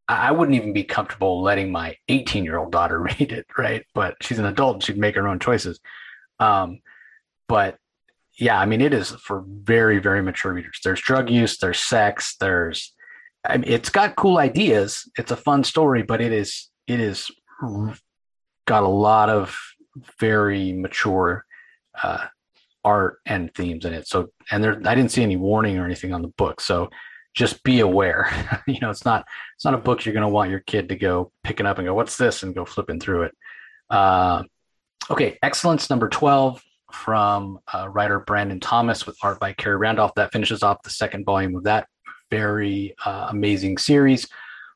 I 0.07 0.31
wouldn't 0.31 0.57
even 0.57 0.73
be 0.73 0.83
comfortable 0.83 1.41
letting 1.41 1.71
my 1.71 1.95
18 2.09 2.43
year 2.43 2.57
old 2.57 2.71
daughter 2.71 2.99
read 3.19 3.31
it, 3.31 3.45
right? 3.57 3.85
But 3.93 4.15
she's 4.21 4.39
an 4.39 4.45
adult 4.45 4.75
and 4.75 4.83
she'd 4.83 4.97
make 4.97 5.15
her 5.15 5.27
own 5.27 5.39
choices. 5.39 5.79
Um, 6.39 6.79
but 7.47 7.77
yeah, 8.37 8.59
I 8.59 8.65
mean, 8.65 8.81
it 8.81 8.93
is 8.93 9.11
for 9.11 9.45
very, 9.47 9.99
very 9.99 10.21
mature 10.21 10.53
readers. 10.53 10.79
There's 10.83 11.01
drug 11.01 11.29
use, 11.29 11.57
there's 11.57 11.79
sex, 11.79 12.35
there's, 12.39 12.93
I 13.45 13.57
mean, 13.57 13.71
it's 13.71 13.89
got 13.89 14.15
cool 14.15 14.37
ideas. 14.37 15.09
It's 15.17 15.31
a 15.31 15.35
fun 15.35 15.63
story, 15.63 16.03
but 16.03 16.21
it 16.21 16.31
is, 16.31 16.69
it 16.87 16.99
is 16.99 17.31
got 18.65 18.83
a 18.83 18.87
lot 18.87 19.29
of 19.29 19.57
very 20.19 20.73
mature 20.73 21.45
uh, 22.01 22.25
art 22.83 23.19
and 23.25 23.53
themes 23.53 23.85
in 23.85 23.93
it. 23.93 24.07
So, 24.07 24.29
and 24.49 24.63
there, 24.63 24.81
I 24.85 24.95
didn't 24.95 25.11
see 25.11 25.23
any 25.23 25.37
warning 25.37 25.77
or 25.77 25.85
anything 25.85 26.13
on 26.13 26.21
the 26.21 26.29
book. 26.29 26.61
So 26.61 26.89
just 27.33 27.63
be 27.63 27.79
aware. 27.79 28.29
you 28.67 28.79
know, 28.81 28.89
it's 28.89 29.05
not 29.05 29.25
it's 29.55 29.65
not 29.65 29.73
a 29.73 29.79
book 29.79 30.05
you're 30.05 30.13
going 30.13 30.25
to 30.25 30.29
want 30.29 30.51
your 30.51 30.59
kid 30.61 30.89
to 30.89 30.95
go 30.95 31.31
picking 31.43 31.65
up 31.65 31.77
and 31.77 31.87
go, 31.87 31.93
"What's 31.93 32.17
this?" 32.17 32.43
and 32.43 32.55
go 32.55 32.65
flipping 32.65 32.99
through 32.99 33.23
it. 33.23 33.35
Uh, 33.89 34.43
okay, 35.09 35.37
excellence 35.41 35.89
number 35.89 36.09
twelve 36.09 36.61
from 36.91 37.59
uh, 37.73 37.87
writer 37.89 38.19
Brandon 38.19 38.59
Thomas 38.59 39.05
with 39.05 39.17
art 39.23 39.39
by 39.39 39.53
Khary 39.53 39.79
Randolph. 39.79 40.13
That 40.15 40.31
finishes 40.31 40.63
off 40.63 40.83
the 40.83 40.89
second 40.89 41.25
volume 41.25 41.55
of 41.55 41.63
that 41.63 41.87
very 42.31 42.95
uh, 43.05 43.27
amazing 43.29 43.77
series. 43.77 44.27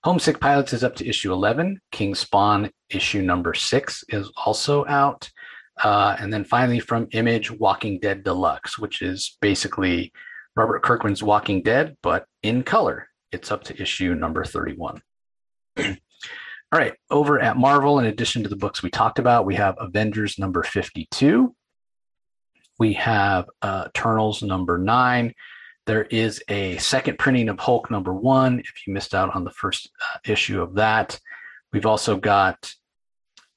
Homesick 0.04 0.40
Pilots 0.40 0.74
is 0.74 0.84
up 0.84 0.96
to 0.98 1.08
issue 1.08 1.34
11. 1.34 1.80
King 1.92 2.14
Spawn 2.14 2.70
issue 2.92 3.24
number 3.24 3.56
six 3.56 4.04
is 4.10 4.32
also 4.46 4.86
out. 4.86 5.28
Uh, 5.84 6.16
and 6.20 6.32
then 6.32 6.44
finally 6.44 6.80
from 6.80 7.08
Image, 7.12 7.50
Walking 7.50 8.00
Dead 8.00 8.24
Deluxe, 8.24 8.78
which 8.78 9.02
is 9.02 9.38
basically 9.42 10.14
Robert 10.56 10.84
Kirkman's 10.84 11.24
Walking 11.24 11.64
Dead, 11.64 11.98
but 12.04 12.26
in 12.48 12.64
color. 12.64 13.10
It's 13.32 13.52
up 13.52 13.64
to 13.66 13.82
issue 13.82 14.16
number 14.16 14.46
31. 14.46 15.02
All 15.78 16.80
right, 16.80 16.94
over 17.10 17.40
at 17.40 17.58
Marvel, 17.58 18.00
in 18.00 18.06
addition 18.06 18.44
to 18.44 18.50
the 18.50 18.56
books 18.56 18.84
we 18.84 18.90
talked 18.90 19.20
about, 19.20 19.46
we 19.46 19.56
have 19.56 19.76
Avengers 19.80 20.38
number 20.40 20.64
52. 20.64 21.56
We 22.80 22.94
have 22.94 23.46
uh, 23.62 23.86
Eternals 23.88 24.44
number 24.44 24.78
nine. 24.78 25.34
There 25.86 26.04
is 26.04 26.44
a 26.50 26.78
second 26.78 27.20
printing 27.20 27.50
of 27.50 27.60
Hulk 27.60 27.92
number 27.92 28.14
one, 28.14 28.60
if 28.60 28.88
you 28.88 28.94
missed 28.94 29.14
out 29.14 29.36
on 29.36 29.44
the 29.44 29.52
first 29.52 29.92
uh, 30.02 30.18
issue 30.26 30.62
of 30.62 30.76
that. 30.76 31.20
We've 31.72 31.86
also 31.86 32.18
got 32.18 32.74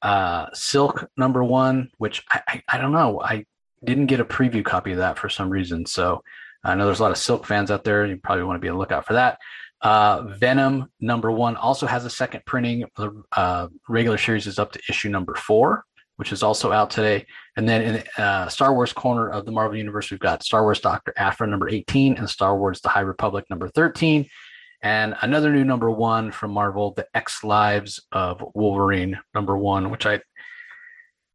uh, 0.03 0.47
Silk 0.53 1.09
number 1.17 1.43
one, 1.43 1.91
which 1.99 2.25
I, 2.31 2.43
I, 2.47 2.63
I 2.69 2.79
don't 2.79 2.93
know. 2.93 3.21
I 3.21 3.47
didn't 3.83 4.07
get 4.07 4.21
a 4.21 4.25
preview 4.25 4.65
copy 4.65 4.93
of 4.93 4.99
that 4.99 5.19
for 5.19 5.29
some 5.29 5.51
reason. 5.51 5.87
So 5.87 6.23
I 6.69 6.75
know 6.75 6.87
there's 6.87 7.01
a 7.01 7.03
lot 7.03 7.13
of 7.13 7.19
Silk 7.19 7.47
fans 7.47 7.71
out 7.71 7.85
there. 7.85 8.07
You 8.07 8.17
probably 8.17 8.45
want 8.45 8.57
to 8.57 8.61
be 8.61 8.69
on 8.69 8.75
the 8.75 8.79
lookout 8.79 9.07
for 9.07 9.15
that. 9.15 9.39
Uh, 9.81 10.23
Venom 10.39 10.91
number 11.01 11.31
one 11.31 11.57
also 11.57 11.87
has 11.87 12.05
a 12.05 12.11
second 12.11 12.45
printing. 12.45 12.85
The 12.97 13.23
uh, 13.33 13.69
regular 13.89 14.19
series 14.19 14.47
is 14.47 14.59
up 14.59 14.73
to 14.73 14.81
issue 14.89 15.09
number 15.09 15.35
four, 15.35 15.85
which 16.17 16.33
is 16.33 16.43
also 16.43 16.73
out 16.73 16.91
today. 16.91 17.27
And 17.57 17.69
then 17.69 17.83
in 17.83 17.93
the 17.95 18.23
uh, 18.23 18.49
Star 18.49 18.75
Wars 18.75 18.93
corner 18.93 19.29
of 19.31 19.47
the 19.47 19.53
Marvel 19.53 19.79
Universe, 19.79 20.11
we've 20.11 20.21
got 20.21 20.43
Star 20.43 20.63
Wars 20.63 20.81
Dr. 20.81 21.15
Aphra 21.17 21.47
number 21.47 21.69
18 21.69 22.17
and 22.17 22.29
Star 22.29 22.57
Wars 22.59 22.81
The 22.81 22.89
High 22.89 23.01
Republic 23.01 23.45
number 23.51 23.69
13. 23.69 24.27
And 24.83 25.17
another 25.23 25.53
new 25.53 25.65
number 25.65 25.91
one 25.91 26.31
from 26.31 26.53
Marvel, 26.53 26.93
The 26.93 27.07
X 27.15 27.43
Lives 27.43 28.01
of 28.13 28.45
Wolverine 28.55 29.19
number 29.35 29.57
one, 29.57 29.91
which 29.91 30.07
I 30.07 30.21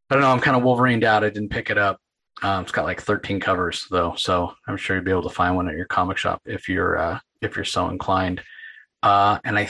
I 0.09 0.15
don't 0.15 0.21
know. 0.21 0.31
I'm 0.31 0.41
kind 0.41 0.55
of 0.55 0.61
Wolverined 0.61 1.03
out. 1.03 1.23
I 1.23 1.29
didn't 1.29 1.49
pick 1.49 1.71
it 1.71 1.77
up. 1.79 1.99
Um, 2.43 2.63
it's 2.63 2.71
got 2.71 2.85
like 2.85 3.01
13 3.01 3.39
covers 3.39 3.87
though, 3.89 4.13
so 4.15 4.53
I'm 4.67 4.77
sure 4.77 4.97
you'll 4.97 5.05
be 5.05 5.11
able 5.11 5.23
to 5.23 5.29
find 5.29 5.55
one 5.55 5.69
at 5.69 5.75
your 5.75 5.85
comic 5.85 6.17
shop 6.17 6.41
if 6.45 6.67
you're 6.67 6.97
uh, 6.97 7.19
if 7.41 7.55
you're 7.55 7.65
so 7.65 7.87
inclined. 7.89 8.41
Uh, 9.01 9.39
and 9.45 9.57
I 9.57 9.69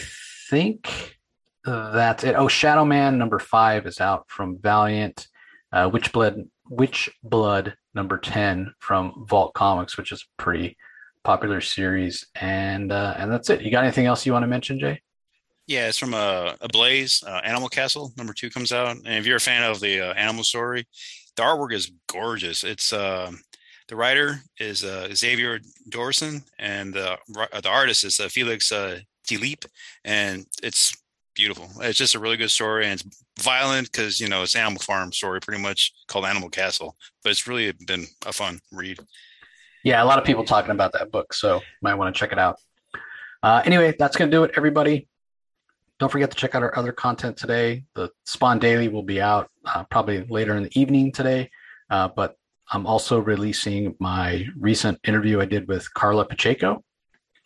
think 0.49 1.17
that's 1.65 2.23
it. 2.23 2.35
Oh, 2.35 2.47
Shadowman 2.47 3.17
number 3.17 3.39
five 3.39 3.85
is 3.85 4.01
out 4.01 4.25
from 4.27 4.57
Valiant. 4.57 5.27
Uh, 5.71 5.89
Witchblood, 5.89 6.47
Witch 6.69 7.09
Blood 7.23 7.75
number 7.95 8.17
10 8.17 8.73
from 8.79 9.25
Vault 9.27 9.53
Comics, 9.53 9.97
which 9.97 10.11
is 10.11 10.21
a 10.21 10.41
pretty 10.41 10.77
popular 11.23 11.61
series. 11.61 12.27
And 12.35 12.91
uh, 12.91 13.15
and 13.17 13.31
that's 13.31 13.49
it. 13.49 13.61
You 13.61 13.71
got 13.71 13.83
anything 13.83 14.05
else 14.05 14.25
you 14.25 14.33
want 14.33 14.43
to 14.43 14.47
mention, 14.47 14.79
Jay? 14.79 15.01
Yeah, 15.65 15.87
it's 15.87 15.97
from 15.97 16.13
uh, 16.13 16.53
Ablaze 16.59 17.23
Uh, 17.25 17.39
Animal 17.43 17.69
Castle 17.69 18.11
number 18.17 18.33
two 18.33 18.49
comes 18.49 18.73
out, 18.73 18.97
and 18.97 19.07
if 19.07 19.25
you're 19.25 19.37
a 19.37 19.41
fan 19.41 19.63
of 19.63 19.79
the 19.79 20.01
uh, 20.01 20.13
Animal 20.13 20.43
Story, 20.43 20.85
the 21.35 21.43
artwork 21.43 21.73
is 21.73 21.91
gorgeous. 22.07 22.63
It's 22.63 22.93
uh, 22.93 23.31
the 23.87 23.95
writer 23.95 24.39
is 24.59 24.83
uh, 24.83 25.13
Xavier 25.13 25.59
Dorison, 25.89 26.43
and 26.59 26.93
the 26.93 27.17
the 27.61 27.69
artist 27.69 28.03
is 28.03 28.19
uh, 28.19 28.29
Felix 28.29 28.71
uh, 28.71 28.99
Delep, 29.27 29.65
and 30.05 30.45
it's 30.61 30.95
beautiful. 31.35 31.69
It's 31.81 31.97
just 31.97 32.15
a 32.15 32.19
really 32.19 32.37
good 32.37 32.51
story, 32.51 32.85
and 32.85 32.93
it's 32.93 33.23
violent 33.39 33.91
because 33.91 34.19
you 34.19 34.27
know 34.27 34.43
it's 34.43 34.55
Animal 34.55 34.81
Farm 34.81 35.11
story, 35.11 35.39
pretty 35.39 35.61
much 35.61 35.93
called 36.07 36.25
Animal 36.25 36.49
Castle. 36.49 36.95
But 37.23 37.31
it's 37.31 37.47
really 37.47 37.71
been 37.87 38.05
a 38.25 38.33
fun 38.33 38.59
read. 38.71 38.99
Yeah, 39.83 40.01
a 40.01 40.05
lot 40.05 40.17
of 40.17 40.23
people 40.23 40.45
talking 40.45 40.71
about 40.71 40.93
that 40.93 41.11
book, 41.11 41.33
so 41.33 41.61
might 41.81 41.95
want 41.95 42.13
to 42.15 42.19
check 42.19 42.31
it 42.31 42.39
out. 42.39 42.57
Uh, 43.41 43.61
anyway, 43.65 43.93
that's 43.99 44.15
going 44.15 44.31
to 44.31 44.37
do 44.37 44.45
it, 44.45 44.51
everybody. 44.55 45.07
Don't 45.99 46.11
forget 46.11 46.31
to 46.31 46.37
check 46.37 46.55
out 46.55 46.63
our 46.63 46.77
other 46.77 46.91
content 46.91 47.37
today. 47.37 47.83
The 47.93 48.09
Spawn 48.25 48.59
Daily 48.59 48.87
will 48.87 49.03
be 49.03 49.21
out 49.21 49.49
uh, 49.65 49.83
probably 49.85 50.25
later 50.25 50.55
in 50.55 50.63
the 50.63 50.79
evening 50.79 51.11
today, 51.11 51.49
uh, 51.89 52.09
but 52.09 52.35
I'm 52.71 52.87
also 52.87 53.19
releasing 53.19 53.95
my 53.99 54.47
recent 54.57 54.99
interview 55.03 55.39
I 55.39 55.45
did 55.45 55.67
with 55.67 55.93
Karla 55.93 56.25
Pacheco, 56.25 56.83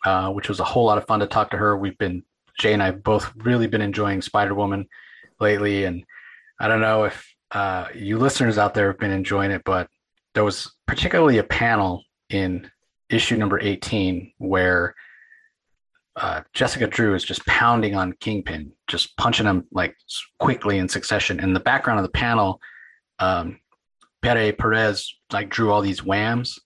uh, 0.04 0.30
which 0.32 0.48
was 0.48 0.60
a 0.60 0.64
whole 0.64 0.86
lot 0.86 0.98
of 0.98 1.06
fun 1.06 1.20
to 1.20 1.26
talk 1.26 1.50
to 1.50 1.56
her. 1.58 1.76
We've 1.76 1.98
been, 1.98 2.22
Jay 2.58 2.72
and 2.72 2.82
I 2.82 2.92
both 2.92 3.30
really 3.36 3.66
been 3.66 3.82
enjoying 3.82 4.22
Spider 4.22 4.54
Woman 4.54 4.88
lately. 5.38 5.84
And 5.84 6.04
I 6.58 6.68
don't 6.68 6.80
know 6.80 7.04
if 7.04 7.34
uh, 7.50 7.88
you 7.94 8.18
listeners 8.18 8.58
out 8.58 8.74
there 8.74 8.88
have 8.88 8.98
been 8.98 9.10
enjoying 9.10 9.50
it, 9.50 9.62
but 9.64 9.88
there 10.34 10.44
was 10.44 10.72
particularly 10.86 11.38
a 11.38 11.44
panel 11.44 12.04
in 12.30 12.70
issue 13.10 13.36
number 13.36 13.60
18 13.60 14.32
where 14.38 14.94
uh, 16.18 16.42
Jessica 16.52 16.86
Drew 16.86 17.14
is 17.14 17.22
just 17.22 17.46
pounding 17.46 17.94
on 17.94 18.12
Kingpin, 18.14 18.72
just 18.88 19.16
punching 19.16 19.46
him 19.46 19.64
like 19.70 19.94
quickly 20.40 20.78
in 20.78 20.88
succession. 20.88 21.38
In 21.38 21.52
the 21.52 21.60
background 21.60 22.00
of 22.00 22.04
the 22.04 22.12
panel, 22.12 22.60
um, 23.20 23.60
Pere 24.20 24.52
Perez 24.52 25.14
like 25.32 25.48
drew 25.48 25.70
all 25.70 25.80
these 25.80 26.04
whams, 26.04 26.58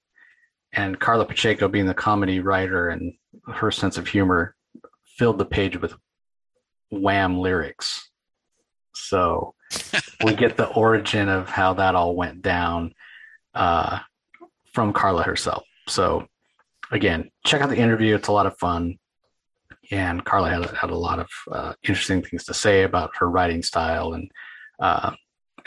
and 0.72 0.98
Karla 0.98 1.26
Pacheco, 1.26 1.68
being 1.68 1.86
the 1.86 1.92
comedy 1.92 2.40
writer 2.40 2.88
and 2.88 3.12
her 3.46 3.70
sense 3.70 3.98
of 3.98 4.09
humor, 4.09 4.57
filled 5.18 5.38
the 5.38 5.44
page 5.44 5.76
with 5.76 5.92
wham 6.90 7.38
lyrics. 7.38 8.11
So 8.94 9.55
we 10.24 10.34
get 10.34 10.57
the 10.57 10.68
origin 10.68 11.28
of 11.28 11.48
how 11.48 11.74
that 11.74 11.94
all 11.94 12.16
went 12.16 12.40
down 12.40 12.94
uh, 13.55 13.98
from 14.72 14.94
Karla 14.94 15.24
herself. 15.24 15.64
So 15.88 16.26
again, 16.90 17.30
check 17.44 17.61
out 17.61 17.68
the 17.68 17.76
interview. 17.76 18.14
It's 18.14 18.28
a 18.28 18.32
lot 18.32 18.46
of 18.46 18.57
fun. 18.59 18.98
And 19.93 20.24
Karla 20.24 20.51
had, 20.51 20.64
had 20.70 20.90
a 20.90 20.97
lot 20.97 21.18
of 21.18 21.28
uh, 21.53 21.74
interesting 21.84 22.22
things 22.22 22.45
to 22.47 22.55
say 22.55 22.82
about 22.82 23.11
her 23.18 23.28
writing 23.28 23.62
style 23.62 24.14
and 24.14 24.30
uh, 24.80 25.12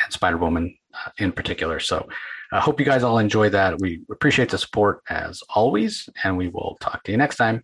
and 0.04 0.12
Spider 0.12 0.38
Woman 0.38 0.76
uh, 0.94 1.12
in 1.20 1.32
particular. 1.32 1.80
So 1.80 2.08
I 2.52 2.60
hope 2.60 2.80
you 2.80 2.86
guys 2.86 3.04
all 3.04 3.20
enjoy 3.20 3.50
that. 3.50 3.80
We 3.80 4.02
appreciate 4.12 4.50
the 4.50 4.58
support 4.58 5.02
as 5.10 5.42
always, 5.54 6.10
and 6.24 6.38
we 6.38 6.50
will 6.50 6.76
talk 6.82 7.04
to 7.04 7.12
you 7.12 7.18
next 7.18 7.38
time. 7.38 7.64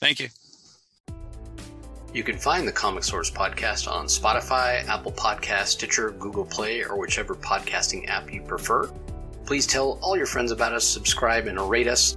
Thank 0.00 0.20
you. 0.20 0.28
You 2.12 2.24
can 2.24 2.38
find 2.38 2.66
the 2.66 2.72
Comic 2.72 3.04
Source 3.04 3.30
podcast 3.30 3.90
on 3.90 4.06
Spotify, 4.06 4.84
Apple 4.88 5.12
Podcast, 5.12 5.66
Stitcher, 5.66 6.10
Google 6.12 6.44
Play, 6.44 6.82
or 6.82 6.98
whichever 6.98 7.36
podcasting 7.36 8.08
app 8.08 8.32
you 8.32 8.42
prefer. 8.42 8.90
Please 9.46 9.66
tell 9.66 9.98
all 10.02 10.16
your 10.16 10.26
friends 10.26 10.50
about 10.50 10.72
us, 10.72 10.84
subscribe, 10.84 11.46
and 11.46 11.60
rate 11.60 11.86
us. 11.86 12.16